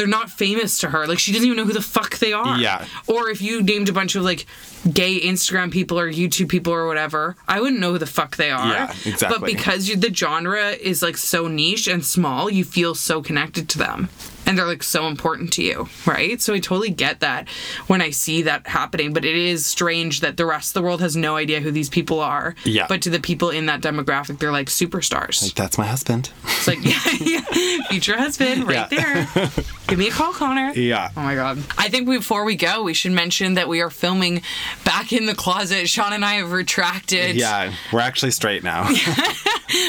they're 0.02 0.08
not 0.08 0.32
famous 0.32 0.80
to 0.80 0.90
her. 0.90 1.06
Like 1.06 1.20
she 1.20 1.32
doesn't 1.32 1.46
even 1.46 1.58
know 1.58 1.66
who 1.66 1.74
the 1.74 1.80
fuck 1.80 2.18
they 2.18 2.34
are. 2.34 2.58
Yeah. 2.58 2.88
Or 3.06 3.30
if 3.30 3.40
you 3.40 3.62
named 3.62 3.88
a 3.88 3.94
bunch 3.94 4.16
of 4.16 4.24
like 4.24 4.48
gay 4.92 5.20
Instagram 5.20 5.72
people 5.72 6.00
or 6.00 6.12
YouTube 6.12 6.50
people 6.50 6.74
or 6.74 6.88
whatever, 6.88 7.36
I 7.48 7.62
wouldn't 7.62 7.80
know 7.80 7.92
who 7.92 8.00
the 8.00 8.08
fuck 8.08 8.36
they 8.36 8.50
are. 8.50 8.68
Yeah, 8.68 8.92
exactly. 9.06 9.38
But 9.38 9.46
because 9.46 9.88
you, 9.88 9.96
the 9.96 10.12
genre 10.12 10.72
is 10.72 11.04
like 11.04 11.18
so 11.18 11.48
niche 11.48 11.88
and 11.88 12.04
small, 12.04 12.50
you 12.50 12.66
feel 12.66 12.96
so 12.96 13.22
connected 13.22 13.70
to 13.70 13.78
them. 13.78 14.10
And 14.46 14.58
they're 14.58 14.66
like 14.68 14.84
so 14.84 15.08
important 15.08 15.54
to 15.54 15.64
you, 15.64 15.88
right? 16.06 16.42
So 16.42 16.54
I 16.54 16.60
totally 16.60 16.90
get 16.90 17.20
that 17.22 17.48
when 17.88 18.02
I 18.02 18.10
see 18.10 18.42
that 18.42 18.68
happening. 18.68 19.14
But 19.14 19.24
it 19.24 19.36
is 19.36 19.66
strange 19.66 20.22
that 20.22 20.36
the 20.36 20.46
rest 20.46 20.72
of 20.72 20.74
the 20.74 20.82
world 20.82 21.00
has 21.02 21.16
no 21.16 21.36
idea 21.36 21.62
who 21.62 21.72
these 21.72 21.90
people 21.90 22.20
are. 22.20 22.56
Yeah. 22.66 22.86
But 22.90 23.02
to 23.04 23.10
the 23.10 23.20
people 23.20 23.50
in 23.50 23.68
that 23.68 23.82
demographic, 23.82 24.40
they're 24.40 24.52
like 24.52 24.68
superstars. 24.68 25.42
Like, 25.44 25.54
that's 25.54 25.78
my 25.78 25.86
husband. 25.86 26.32
It's 26.44 26.68
like, 26.68 26.84
yeah, 26.84 27.00
yeah, 27.22 27.84
future 27.90 28.18
husband 28.18 28.68
right 28.68 28.92
Yeah. 28.92 29.26
there. 29.34 29.50
Give 29.88 30.00
me 30.00 30.08
a 30.08 30.12
call, 30.12 30.34
Connor. 30.34 30.72
Yeah. 30.74 31.10
Oh 31.16 31.22
my 31.22 31.36
god. 31.36 31.60
I 31.78 31.90
think 31.90 32.08
before 32.08 32.44
we 32.46 32.56
go, 32.56 32.84
we 32.84 32.94
should 32.94 33.12
mention 33.12 33.54
that 33.56 33.68
we 33.68 33.82
are 33.82 33.90
filming 33.90 34.42
back 34.86 35.14
in 35.14 35.26
the 35.28 35.36
closet. 35.36 35.88
Sean 35.88 36.14
and 36.14 36.26
I 36.26 36.36
have 36.36 36.52
retracted. 36.52 37.36
Yeah, 37.36 37.74
we're 37.94 38.00
actually 38.00 38.32
straight 38.32 38.64
now. 38.64 38.90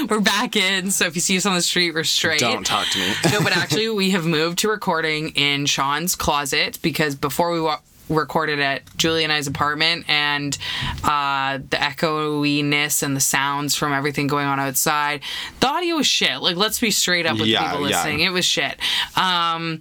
We're 0.09 0.21
back 0.21 0.55
in. 0.55 0.93
So 0.93 1.07
if 1.07 1.17
you 1.17 1.21
see 1.21 1.37
us 1.37 1.45
on 1.45 1.55
the 1.55 1.63
street, 1.63 1.93
we're 1.93 2.05
straight. 2.05 2.39
Don't 2.39 2.65
talk 2.65 2.87
to 2.91 2.99
me. 3.01 3.13
no, 3.33 3.43
but 3.43 3.57
actually, 3.57 3.89
we 3.91 4.11
have 4.11 4.25
moved 4.25 4.52
to 4.57 4.69
recording 4.69 5.31
in 5.31 5.67
Sean's 5.67 6.15
closet 6.15 6.79
because 6.83 7.15
before 7.15 7.51
we 7.53 7.61
wa- 7.61 7.81
recorded 8.13 8.61
at 8.61 8.83
Julie 8.97 9.25
and 9.25 9.33
I's 9.33 9.47
apartment, 9.47 10.05
and 10.09 10.57
uh, 11.05 11.59
the 11.71 11.77
echoiness 11.83 13.03
and 13.03 13.17
the 13.17 13.21
sounds 13.21 13.75
from 13.75 13.93
everything 13.93 14.27
going 14.27 14.47
on 14.47 14.61
outside, 14.61 15.21
the 15.61 15.67
audio 15.69 15.97
was 15.97 16.07
shit. 16.07 16.41
Like, 16.41 16.57
let's 16.57 16.81
be 16.81 16.91
straight 16.91 17.27
up 17.27 17.39
with 17.39 17.49
Yeah, 17.49 17.71
people 17.73 17.89
yeah. 17.89 17.97
listening. 17.97 18.21
It 18.21 18.31
was 18.31 18.45
shit. 18.45 18.79
Um, 19.17 19.81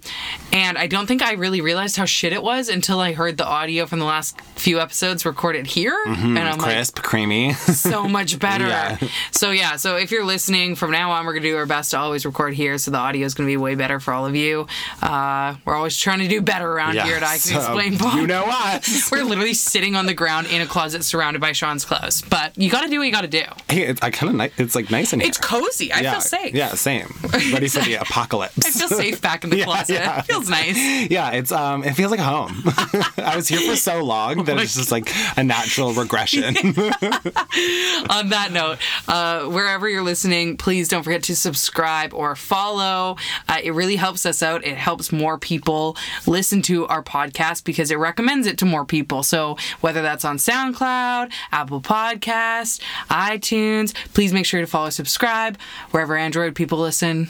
and 0.52 0.78
I 0.78 0.86
don't 0.86 1.06
think 1.06 1.22
I 1.22 1.32
really 1.34 1.60
realized 1.60 1.96
how 1.96 2.04
shit 2.04 2.32
it 2.32 2.42
was 2.42 2.68
until 2.68 3.00
I 3.00 3.12
heard 3.12 3.36
the 3.36 3.46
audio 3.46 3.86
from 3.86 3.98
the 3.98 4.04
last 4.04 4.40
few 4.56 4.80
episodes 4.80 5.24
recorded 5.24 5.66
here, 5.66 5.96
and 6.06 6.38
I'm 6.38 6.58
like, 6.58 6.74
Crisp, 6.74 7.02
creamy. 7.02 7.52
so 7.54 8.08
much 8.08 8.38
better. 8.38 8.66
Yeah. 8.68 8.98
So 9.30 9.50
yeah, 9.50 9.76
so 9.76 9.96
if 9.96 10.10
you're 10.10 10.24
listening 10.24 10.76
from 10.76 10.90
now 10.90 11.10
on, 11.10 11.26
we're 11.26 11.32
gonna 11.34 11.42
do 11.46 11.56
our 11.56 11.66
best 11.66 11.90
to 11.92 11.98
always 11.98 12.24
record 12.24 12.54
here, 12.54 12.78
so 12.78 12.90
the 12.90 12.98
audio 12.98 13.26
is 13.26 13.34
gonna 13.34 13.46
be 13.48 13.56
way 13.56 13.74
better 13.74 13.98
for 14.00 14.12
all 14.14 14.26
of 14.26 14.36
you. 14.36 14.66
Uh, 15.00 15.56
we're 15.64 15.74
always 15.74 15.96
trying 15.98 16.20
to 16.20 16.28
do 16.28 16.40
better 16.40 16.70
around 16.70 16.94
here 16.94 17.16
at 17.16 17.22
I 17.22 17.32
Can 17.32 17.38
so 17.40 17.56
Explain 17.58 17.98
Pod. 17.98 18.21
You 18.22 18.28
know 18.28 18.44
us. 18.48 19.10
We're 19.10 19.24
literally 19.24 19.54
sitting 19.54 19.96
on 19.96 20.06
the 20.06 20.14
ground 20.14 20.46
in 20.46 20.62
a 20.62 20.66
closet 20.66 21.02
surrounded 21.02 21.40
by 21.40 21.50
Sean's 21.52 21.84
clothes, 21.84 22.22
but 22.22 22.56
you 22.56 22.70
got 22.70 22.82
to 22.82 22.88
do 22.88 22.98
what 22.98 23.04
you 23.04 23.12
got 23.12 23.22
to 23.22 23.26
do. 23.28 23.42
Hey, 23.68 23.82
it's, 23.82 24.00
I 24.00 24.10
kind 24.10 24.40
of 24.40 24.52
It's 24.60 24.74
like 24.76 24.90
nice 24.92 25.12
in 25.12 25.18
here. 25.20 25.28
It's 25.28 25.38
cozy. 25.38 25.92
I 25.92 26.00
yeah, 26.00 26.12
feel 26.12 26.20
safe. 26.20 26.54
Yeah, 26.54 26.68
same. 26.74 27.08
Ready 27.52 27.66
for 27.68 27.80
the 27.80 27.94
apocalypse. 28.00 28.64
I 28.64 28.70
feel 28.70 28.88
safe 28.96 29.20
back 29.20 29.42
in 29.42 29.50
the 29.50 29.56
Yeah, 29.62 29.64
closet. 29.64 29.94
yeah. 29.94 30.18
It 30.20 30.26
feels 30.26 30.48
nice. 30.48 31.10
Yeah, 31.10 31.30
it's 31.32 31.50
um, 31.50 31.82
it 31.84 31.94
feels 31.94 32.10
like 32.12 32.20
home. 32.20 32.62
I 33.16 33.32
was 33.34 33.48
here 33.48 33.60
for 33.68 33.76
so 33.76 34.04
long 34.04 34.44
that 34.44 34.58
it's 34.60 34.74
just 34.76 34.92
like 34.92 35.10
a 35.36 35.42
natural 35.42 35.92
regression. 35.92 36.44
on 38.08 38.28
that 38.28 38.50
note, 38.52 38.78
uh, 39.08 39.44
wherever 39.46 39.88
you're 39.88 40.02
listening, 40.02 40.56
please 40.56 40.88
don't 40.88 41.02
forget 41.02 41.22
to 41.24 41.34
subscribe 41.36 42.14
or 42.14 42.36
follow. 42.36 43.16
Uh, 43.48 43.58
it 43.62 43.72
really 43.72 43.96
helps 43.96 44.24
us 44.26 44.42
out. 44.42 44.64
It 44.64 44.76
helps 44.76 45.10
more 45.12 45.38
people 45.38 45.96
listen 46.26 46.62
to 46.62 46.86
our 46.86 47.02
podcast 47.02 47.64
because 47.64 47.90
it 47.90 47.98
recommends 48.02 48.46
it 48.46 48.58
to 48.58 48.64
more 48.66 48.84
people. 48.84 49.22
So 49.22 49.56
whether 49.80 50.02
that's 50.02 50.24
on 50.24 50.36
SoundCloud, 50.36 51.32
Apple 51.52 51.80
Podcast, 51.80 52.80
iTunes, 53.08 53.94
please 54.14 54.32
make 54.32 54.44
sure 54.46 54.60
to 54.60 54.66
follow, 54.66 54.90
subscribe 54.90 55.58
wherever 55.92 56.16
Android 56.16 56.54
people 56.54 56.78
listen. 56.78 57.28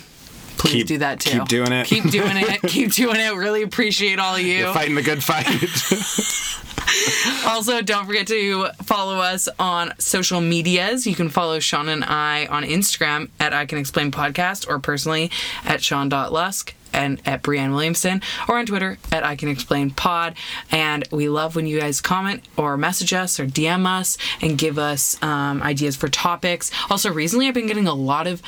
Please 0.59 0.73
Keep- 0.73 0.87
do 0.87 0.99
that 0.99 1.19
too. 1.21 1.39
keep 1.41 1.49
doing 1.49 1.73
it. 1.73 1.87
Keep 1.87 2.11
doing 2.11 2.37
it. 2.37 2.63
keep 2.69 2.93
doing 2.93 3.17
it. 3.17 3.35
Really 3.35 3.63
appreciate 3.63 4.19
all 4.19 4.35
of 4.37 4.41
you. 4.43 4.59
You're 4.59 4.73
Fighting 4.75 4.95
the 4.95 5.03
good 5.03 5.23
fight. 5.23 5.47
Also, 7.47 7.81
don't 7.81 8.07
forget 8.07 8.27
to 8.27 8.69
follow 8.83 9.17
us 9.17 9.49
on 9.59 9.95
social 9.99 10.41
medias. 10.41 11.07
You 11.07 11.15
can 11.15 11.29
follow 11.31 11.59
Sean 11.59 11.89
and 11.89 12.05
I 12.05 12.47
on 12.47 12.65
Instagram 12.65 13.31
at 13.41 13.55
I 13.55 13.67
Can 13.67 13.79
Explain 13.79 14.11
Podcast 14.11 14.69
or 14.69 14.79
personally 14.79 15.31
at 15.65 15.83
Sean.Lusk 15.83 16.75
and 16.93 17.21
at 17.27 17.43
Brianne 17.43 17.71
Williamson, 17.71 18.23
or 18.49 18.59
on 18.59 18.67
Twitter 18.67 18.99
at 19.11 19.25
I 19.25 19.37
Can 19.37 19.49
Explain 19.49 19.91
Pod. 19.91 20.35
And 20.71 21.07
we 21.11 21.29
love 21.29 21.57
when 21.57 21.67
you 21.67 21.81
guys 21.81 22.01
comment 22.01 22.43
or 22.57 22.77
message 22.77 23.13
us 23.13 23.39
or 23.41 23.47
DM 23.47 23.87
us 23.87 24.19
and 24.41 24.59
give 24.59 24.79
us 24.79 25.23
um, 25.23 25.63
ideas 25.63 25.97
for 25.97 26.09
topics. 26.09 26.71
Also, 26.91 27.13
recently 27.13 27.49
I've 27.49 27.55
been 27.55 27.67
getting 27.67 27.87
a 27.87 27.95
lot 27.95 28.27
of 28.27 28.43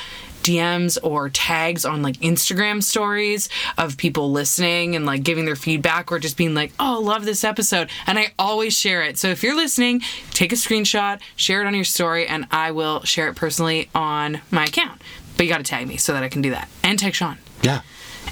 DMs 0.45 0.99
or 1.01 1.29
tags 1.29 1.85
on 1.85 2.03
like 2.03 2.17
Instagram 2.17 2.83
stories 2.83 3.49
of 3.79 3.97
people 3.97 4.31
listening 4.31 4.95
and 4.95 5.03
like 5.03 5.23
giving 5.23 5.45
their 5.45 5.55
feedback 5.55 6.11
or 6.11 6.19
just 6.19 6.37
being 6.37 6.53
like, 6.53 6.71
oh, 6.79 7.01
love 7.03 7.25
this 7.25 7.43
episode. 7.43 7.89
And 8.05 8.19
I 8.19 8.31
always 8.37 8.77
share 8.77 9.01
it. 9.01 9.17
So 9.17 9.29
if 9.29 9.41
you're 9.41 9.55
listening, 9.55 10.01
take 10.31 10.51
a 10.51 10.55
screenshot, 10.55 11.19
share 11.35 11.61
it 11.61 11.65
on 11.65 11.73
your 11.73 11.83
story, 11.83 12.27
and 12.27 12.45
I 12.51 12.69
will 12.71 13.01
share 13.03 13.27
it 13.27 13.35
personally 13.35 13.89
on 13.95 14.41
my 14.51 14.65
account. 14.65 15.01
But 15.35 15.47
you 15.47 15.51
got 15.51 15.57
to 15.57 15.63
tag 15.63 15.87
me 15.87 15.97
so 15.97 16.13
that 16.13 16.21
I 16.21 16.29
can 16.29 16.43
do 16.43 16.51
that. 16.51 16.69
And 16.83 16.99
tag 16.99 17.15
Sean. 17.15 17.39
Yeah. 17.63 17.81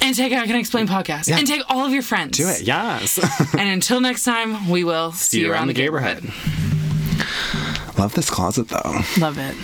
And 0.02 0.14
tag 0.14 0.32
I 0.32 0.46
Can 0.46 0.56
Explain 0.56 0.86
podcast. 0.86 1.28
Yeah. 1.28 1.38
And 1.38 1.46
take 1.46 1.62
all 1.68 1.84
of 1.86 1.92
your 1.92 2.02
friends. 2.02 2.36
Do 2.36 2.48
it. 2.48 2.62
Yes. 2.62 3.18
And 3.58 3.68
until 3.68 4.00
next 4.00 4.24
time, 4.24 4.68
we 4.68 4.84
will 4.84 5.12
see, 5.12 5.36
See 5.38 5.40
you 5.42 5.52
around 5.52 5.68
the 5.68 5.74
neighborhood. 5.74 6.24
Love 7.98 8.12
this 8.14 8.28
closet 8.28 8.68
though. 8.68 9.00
Love 9.18 9.38
it. 9.38 9.54